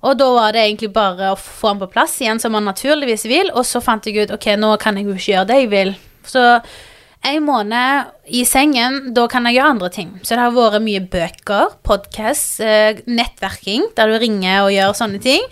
Og 0.08 0.16
da 0.18 0.30
var 0.34 0.56
det 0.56 0.64
egentlig 0.64 0.94
bare 0.96 1.34
å 1.34 1.38
få 1.38 1.74
han 1.74 1.84
på 1.84 1.92
plass 1.92 2.16
igjen, 2.24 2.40
som 2.42 2.56
man 2.56 2.66
naturligvis 2.66 3.28
vil. 3.30 3.52
Og 3.52 3.68
så 3.68 3.84
fant 3.84 4.08
jeg 4.08 4.24
ut 4.24 4.34
ok, 4.34 4.54
nå 4.58 4.72
kan 4.82 4.98
jeg 4.98 5.10
jo 5.10 5.18
ikke 5.18 5.34
gjøre 5.36 5.50
det 5.52 5.60
jeg 5.60 5.70
vil. 5.76 5.94
Så 6.32 6.48
en 7.28 7.46
måned 7.46 8.10
i 8.34 8.42
sengen, 8.50 9.12
da 9.14 9.28
kan 9.30 9.46
jeg 9.46 9.60
gjøre 9.60 9.76
andre 9.76 9.92
ting. 9.94 10.16
Så 10.24 10.34
det 10.34 10.42
har 10.42 10.56
vært 10.56 10.82
mye 10.82 11.04
bøker, 11.12 11.76
podkast, 11.86 12.64
eh, 12.66 13.04
nettverking, 13.06 13.92
der 14.00 14.10
du 14.10 14.18
ringer 14.24 14.64
og 14.64 14.74
gjør 14.74 14.98
sånne 14.98 15.22
ting. 15.22 15.46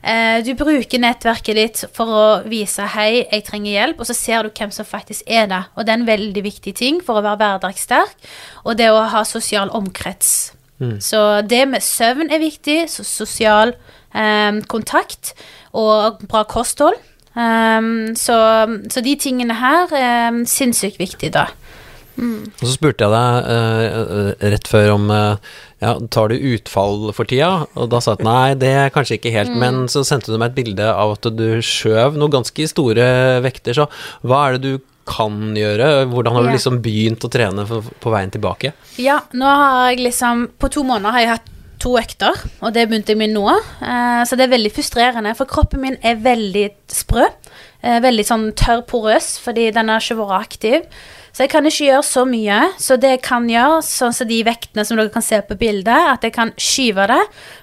Eh, 0.00 0.40
du 0.44 0.54
bruker 0.56 1.02
nettverket 1.02 1.58
ditt 1.58 1.84
for 1.92 2.06
å 2.08 2.24
vise 2.48 2.80
'hei, 2.80 3.26
jeg 3.30 3.44
trenger 3.44 3.72
hjelp', 3.72 4.00
og 4.00 4.06
så 4.06 4.14
ser 4.14 4.42
du 4.42 4.50
hvem 4.50 4.70
som 4.70 4.84
faktisk 4.84 5.22
er 5.26 5.46
det. 5.46 5.64
Og 5.76 5.86
det 5.86 5.92
er 5.92 5.98
en 6.00 6.06
veldig 6.06 6.42
viktig 6.42 6.74
ting 6.74 7.02
for 7.04 7.20
å 7.20 7.22
være 7.22 7.36
hverdagssterk, 7.36 8.16
og 8.64 8.78
det 8.78 8.90
å 8.90 9.08
ha 9.08 9.22
sosial 9.24 9.68
omkrets. 9.70 10.52
Så 10.98 11.42
det 11.44 11.68
med 11.68 11.82
søvn 11.82 12.30
er 12.32 12.38
viktig, 12.40 12.88
så 12.88 13.04
sosial 13.04 13.74
eh, 14.14 14.60
kontakt 14.66 15.34
og 15.72 16.22
bra 16.26 16.42
kosthold. 16.42 16.96
Um, 17.36 18.16
så, 18.16 18.66
så 18.90 19.00
de 19.00 19.14
tingene 19.14 19.54
her 19.54 19.92
er 19.94 20.40
sinnssykt 20.50 20.98
viktige 20.98 21.30
da. 21.30 21.44
Og 22.18 22.64
så 22.64 22.72
spurte 22.74 23.06
jeg 23.06 23.12
deg 23.14 23.50
uh, 23.50 24.30
rett 24.54 24.70
før 24.70 24.94
om 24.96 25.06
uh, 25.12 25.52
ja, 25.80 25.94
tar 26.12 26.32
du 26.32 26.50
utfall 26.54 27.10
for 27.16 27.28
tida, 27.28 27.66
og 27.74 27.90
da 27.92 28.02
sa 28.02 28.14
jeg 28.14 28.20
at 28.20 28.26
nei, 28.26 28.46
det 28.60 28.72
er 28.82 28.92
kanskje 28.94 29.16
ikke 29.16 29.32
helt, 29.32 29.54
men 29.56 29.86
så 29.92 30.02
sendte 30.04 30.32
du 30.32 30.36
meg 30.36 30.52
et 30.52 30.58
bilde 30.58 30.90
av 30.92 31.14
at 31.16 31.30
du 31.32 31.46
skjøv 31.64 32.18
noen 32.20 32.34
ganske 32.34 32.68
store 32.68 33.06
vekter, 33.46 33.78
så 33.78 33.88
hva 34.20 34.42
er 34.48 34.58
det 34.58 34.66
du 34.66 34.90
kan 35.10 35.56
gjøre? 35.56 36.04
Hvordan 36.10 36.36
har 36.36 36.46
du 36.46 36.52
liksom 36.54 36.82
begynt 36.84 37.24
å 37.26 37.30
trene 37.32 37.64
for, 37.66 37.86
på 38.02 38.12
veien 38.12 38.30
tilbake? 38.34 38.74
Ja, 39.00 39.22
nå 39.32 39.48
har 39.48 39.88
jeg 39.90 40.04
liksom 40.04 40.50
På 40.60 40.70
to 40.70 40.84
måneder 40.86 41.16
har 41.16 41.24
jeg 41.24 41.32
hatt 41.32 41.48
to 41.80 41.94
økter, 41.96 42.36
og 42.60 42.74
det 42.76 42.84
begynte 42.90 43.14
jeg 43.14 43.20
med 43.22 43.32
nå. 43.32 43.46
Eh, 43.48 44.20
så 44.28 44.36
det 44.36 44.44
er 44.46 44.52
veldig 44.52 44.72
frustrerende, 44.76 45.32
for 45.38 45.48
kroppen 45.48 45.80
min 45.80 45.96
er 46.04 46.18
veldig 46.20 46.66
sprø. 46.92 47.24
Eh, 47.80 47.96
veldig 48.04 48.26
sånn 48.28 48.50
tørr, 48.58 48.82
porøs, 48.88 49.38
fordi 49.40 49.70
den 49.72 49.88
har 49.88 50.04
ikke 50.04 50.18
vært 50.18 50.50
aktiv. 50.50 51.00
Så 51.30 51.44
jeg 51.44 51.52
kan 51.52 51.66
ikke 51.66 51.86
gjøre 51.86 52.04
så 52.06 52.24
mye. 52.28 52.58
Så 52.82 52.98
det 53.00 53.12
jeg 53.14 53.22
kan 53.24 53.48
gjøre, 53.50 53.80
sånn 53.86 54.14
som 54.16 54.28
de 54.30 54.40
vektene 54.46 54.84
som 54.86 54.98
dere 54.98 55.12
kan 55.14 55.24
se 55.24 55.40
på 55.46 55.56
bildet, 55.60 56.08
at 56.14 56.26
jeg 56.26 56.34
kan 56.34 56.52
skyve 56.60 57.06
det, 57.10 57.20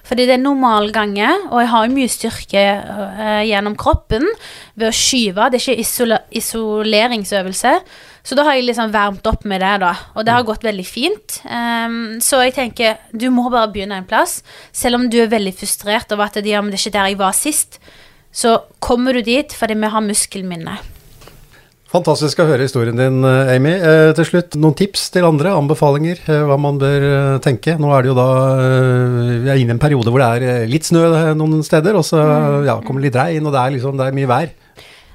fordi 0.08 0.28
det 0.28 0.38
er 0.38 0.42
normal 0.42 0.92
gange, 0.94 1.28
og 1.50 1.60
jeg 1.62 1.72
har 1.72 1.86
jo 1.86 1.96
mye 1.96 2.12
styrke 2.12 2.64
eh, 2.64 3.42
gjennom 3.50 3.76
kroppen 3.78 4.24
ved 4.78 4.88
å 4.88 4.94
skyve. 4.94 5.50
Det 5.52 5.60
er 5.60 5.82
ikke 5.82 6.18
isoleringsøvelse. 6.40 7.74
Så 8.28 8.36
da 8.36 8.44
har 8.44 8.58
jeg 8.58 8.66
liksom 8.66 8.92
varmt 8.92 9.24
opp 9.30 9.46
med 9.48 9.62
det, 9.64 9.74
da. 9.80 9.94
Og 10.16 10.26
det 10.26 10.34
har 10.34 10.44
gått 10.44 10.66
veldig 10.66 10.84
fint. 10.84 11.38
Um, 11.48 12.18
så 12.20 12.42
jeg 12.44 12.56
tenker, 12.58 12.98
du 13.16 13.30
må 13.32 13.46
bare 13.48 13.70
begynne 13.72 14.02
en 14.02 14.08
plass. 14.08 14.42
Selv 14.74 14.98
om 14.98 15.06
du 15.08 15.16
er 15.22 15.32
veldig 15.32 15.54
frustrert 15.56 16.12
over 16.12 16.26
at 16.28 16.36
det, 16.36 16.50
ja, 16.50 16.60
det 16.60 16.76
er 16.76 16.82
ikke 16.82 16.96
der 16.98 17.08
jeg 17.08 17.20
var 17.22 17.36
sist, 17.36 17.80
så 18.28 18.58
kommer 18.84 19.16
du 19.16 19.24
dit 19.24 19.54
fordi 19.56 19.78
vi 19.80 19.92
har 19.94 20.04
muskelminne. 20.04 20.76
Fantastisk 21.88 22.42
å 22.42 22.44
høre 22.44 22.66
historien 22.66 22.98
din, 22.98 23.22
eh, 23.24 23.54
Amy. 23.54 23.70
Eh, 23.72 24.12
til 24.12 24.26
slutt, 24.28 24.56
noen 24.60 24.76
tips 24.76 25.08
til 25.08 25.24
andre, 25.24 25.54
anbefalinger, 25.56 26.18
eh, 26.28 26.44
hva 26.44 26.58
man 26.60 26.76
bør 26.76 27.06
eh, 27.08 27.38
tenke. 27.40 27.78
Nå 27.80 27.88
er 27.96 28.02
det 28.02 28.10
jo 28.10 28.16
da 28.18 28.28
eh, 28.60 29.38
Vi 29.40 29.48
er 29.48 29.56
inne 29.56 29.72
i 29.72 29.76
en 29.76 29.80
periode 29.80 30.12
hvor 30.12 30.20
det 30.20 30.28
er 30.36 30.66
litt 30.68 30.84
snø 30.84 31.06
noen 31.32 31.62
steder, 31.64 31.96
og 31.96 32.04
så 32.04 32.20
ja, 32.66 32.76
kommer 32.84 33.00
litt 33.00 33.16
regn, 33.16 33.46
og 33.46 33.56
det 33.56 33.62
er 33.62 33.72
liksom 33.78 33.96
det 33.96 34.04
er 34.04 34.18
mye 34.18 34.28
vær. 34.28 34.52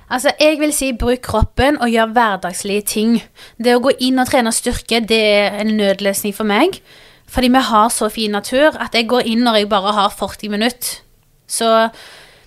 Altså, 0.09 0.33
jeg 0.39 0.57
vil 0.59 0.73
si 0.73 0.91
bruk 0.97 1.21
kroppen 1.21 1.77
og 1.77 1.93
gjør 1.93 2.09
hverdagslige 2.13 2.87
ting. 2.89 3.21
Det 3.61 3.77
å 3.77 3.81
gå 3.81 3.93
inn 4.01 4.17
og 4.17 4.29
trene 4.29 4.51
styrke, 4.53 4.99
det 5.05 5.21
er 5.21 5.61
en 5.61 5.77
nødløsning 5.77 6.33
for 6.33 6.49
meg. 6.49 6.81
Fordi 7.29 7.53
vi 7.53 7.63
har 7.69 7.93
så 7.93 8.09
fin 8.13 8.33
natur 8.33 8.73
at 8.81 8.97
jeg 8.97 9.07
går 9.09 9.29
inn 9.29 9.45
når 9.45 9.61
jeg 9.61 9.69
bare 9.69 9.93
har 9.93 10.09
40 10.13 10.49
minutter. 10.53 10.99
Så 11.45 11.69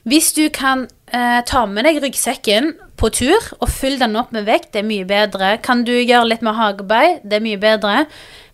hvis 0.07 0.31
du 0.37 0.45
kan 0.55 0.87
eh, 1.11 1.41
ta 1.47 1.65
med 1.67 1.87
deg 1.87 1.99
ryggsekken 2.05 2.75
på 2.97 3.11
tur 3.13 3.49
og 3.59 3.69
fylle 3.73 3.99
den 4.05 4.17
opp 4.19 4.31
med 4.35 4.47
vekt, 4.47 4.71
det 4.75 4.85
er 4.85 4.89
mye 4.89 5.07
bedre. 5.09 5.57
Kan 5.65 5.83
du 5.87 5.93
gjøre 5.97 6.29
litt 6.31 6.45
med 6.47 6.57
hagearbeid, 6.57 7.25
det 7.27 7.41
er 7.41 7.45
mye 7.45 7.61
bedre. 7.61 8.05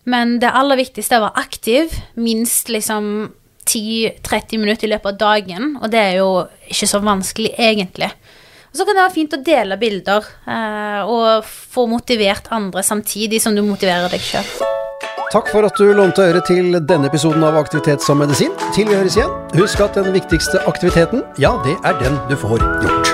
Men 0.09 0.39
det 0.41 0.51
aller 0.51 0.81
viktigste 0.81 1.15
er 1.15 1.21
å 1.21 1.27
være 1.29 1.45
aktiv, 1.45 1.93
minst 2.19 2.73
liksom 2.73 3.31
10-30 3.69 4.59
minutter 4.59 4.89
i 4.89 4.91
løpet 4.95 5.13
av 5.13 5.21
dagen. 5.21 5.75
Og 5.79 5.93
det 5.93 6.01
er 6.01 6.17
jo 6.19 6.31
ikke 6.73 6.89
så 6.89 7.03
vanskelig, 7.05 7.53
egentlig. 7.55 8.09
Og 8.73 8.79
så 8.79 8.87
kan 8.87 8.97
det 8.97 9.05
være 9.05 9.15
fint 9.19 9.37
å 9.37 9.43
dele 9.45 9.77
bilder 9.77 10.29
eh, 10.49 11.01
og 11.05 11.45
få 11.45 11.85
motivert 11.91 12.49
andre 12.55 12.81
samtidig 12.83 13.43
som 13.43 13.53
du 13.53 13.61
motiverer 13.61 14.09
deg 14.09 14.25
sjøl. 14.25 14.49
Takk 15.33 15.47
for 15.49 15.65
at 15.65 15.79
du 15.81 15.87
lånte 15.97 16.21
øre 16.29 16.43
til 16.45 16.75
denne 16.85 17.09
episoden 17.09 17.41
av 17.47 17.55
Aktivitet 17.57 18.05
som 18.05 18.19
medisin. 18.21 18.53
Til 18.75 18.85
vi 18.85 18.99
høres 18.99 19.17
igjen, 19.17 19.33
husk 19.57 19.81
at 19.81 19.97
den 19.97 20.13
viktigste 20.13 20.61
aktiviteten, 20.69 21.25
ja, 21.41 21.55
det 21.65 21.73
er 21.81 21.97
den 22.05 22.21
du 22.29 22.37
får 22.37 22.61
gjort. 22.61 23.12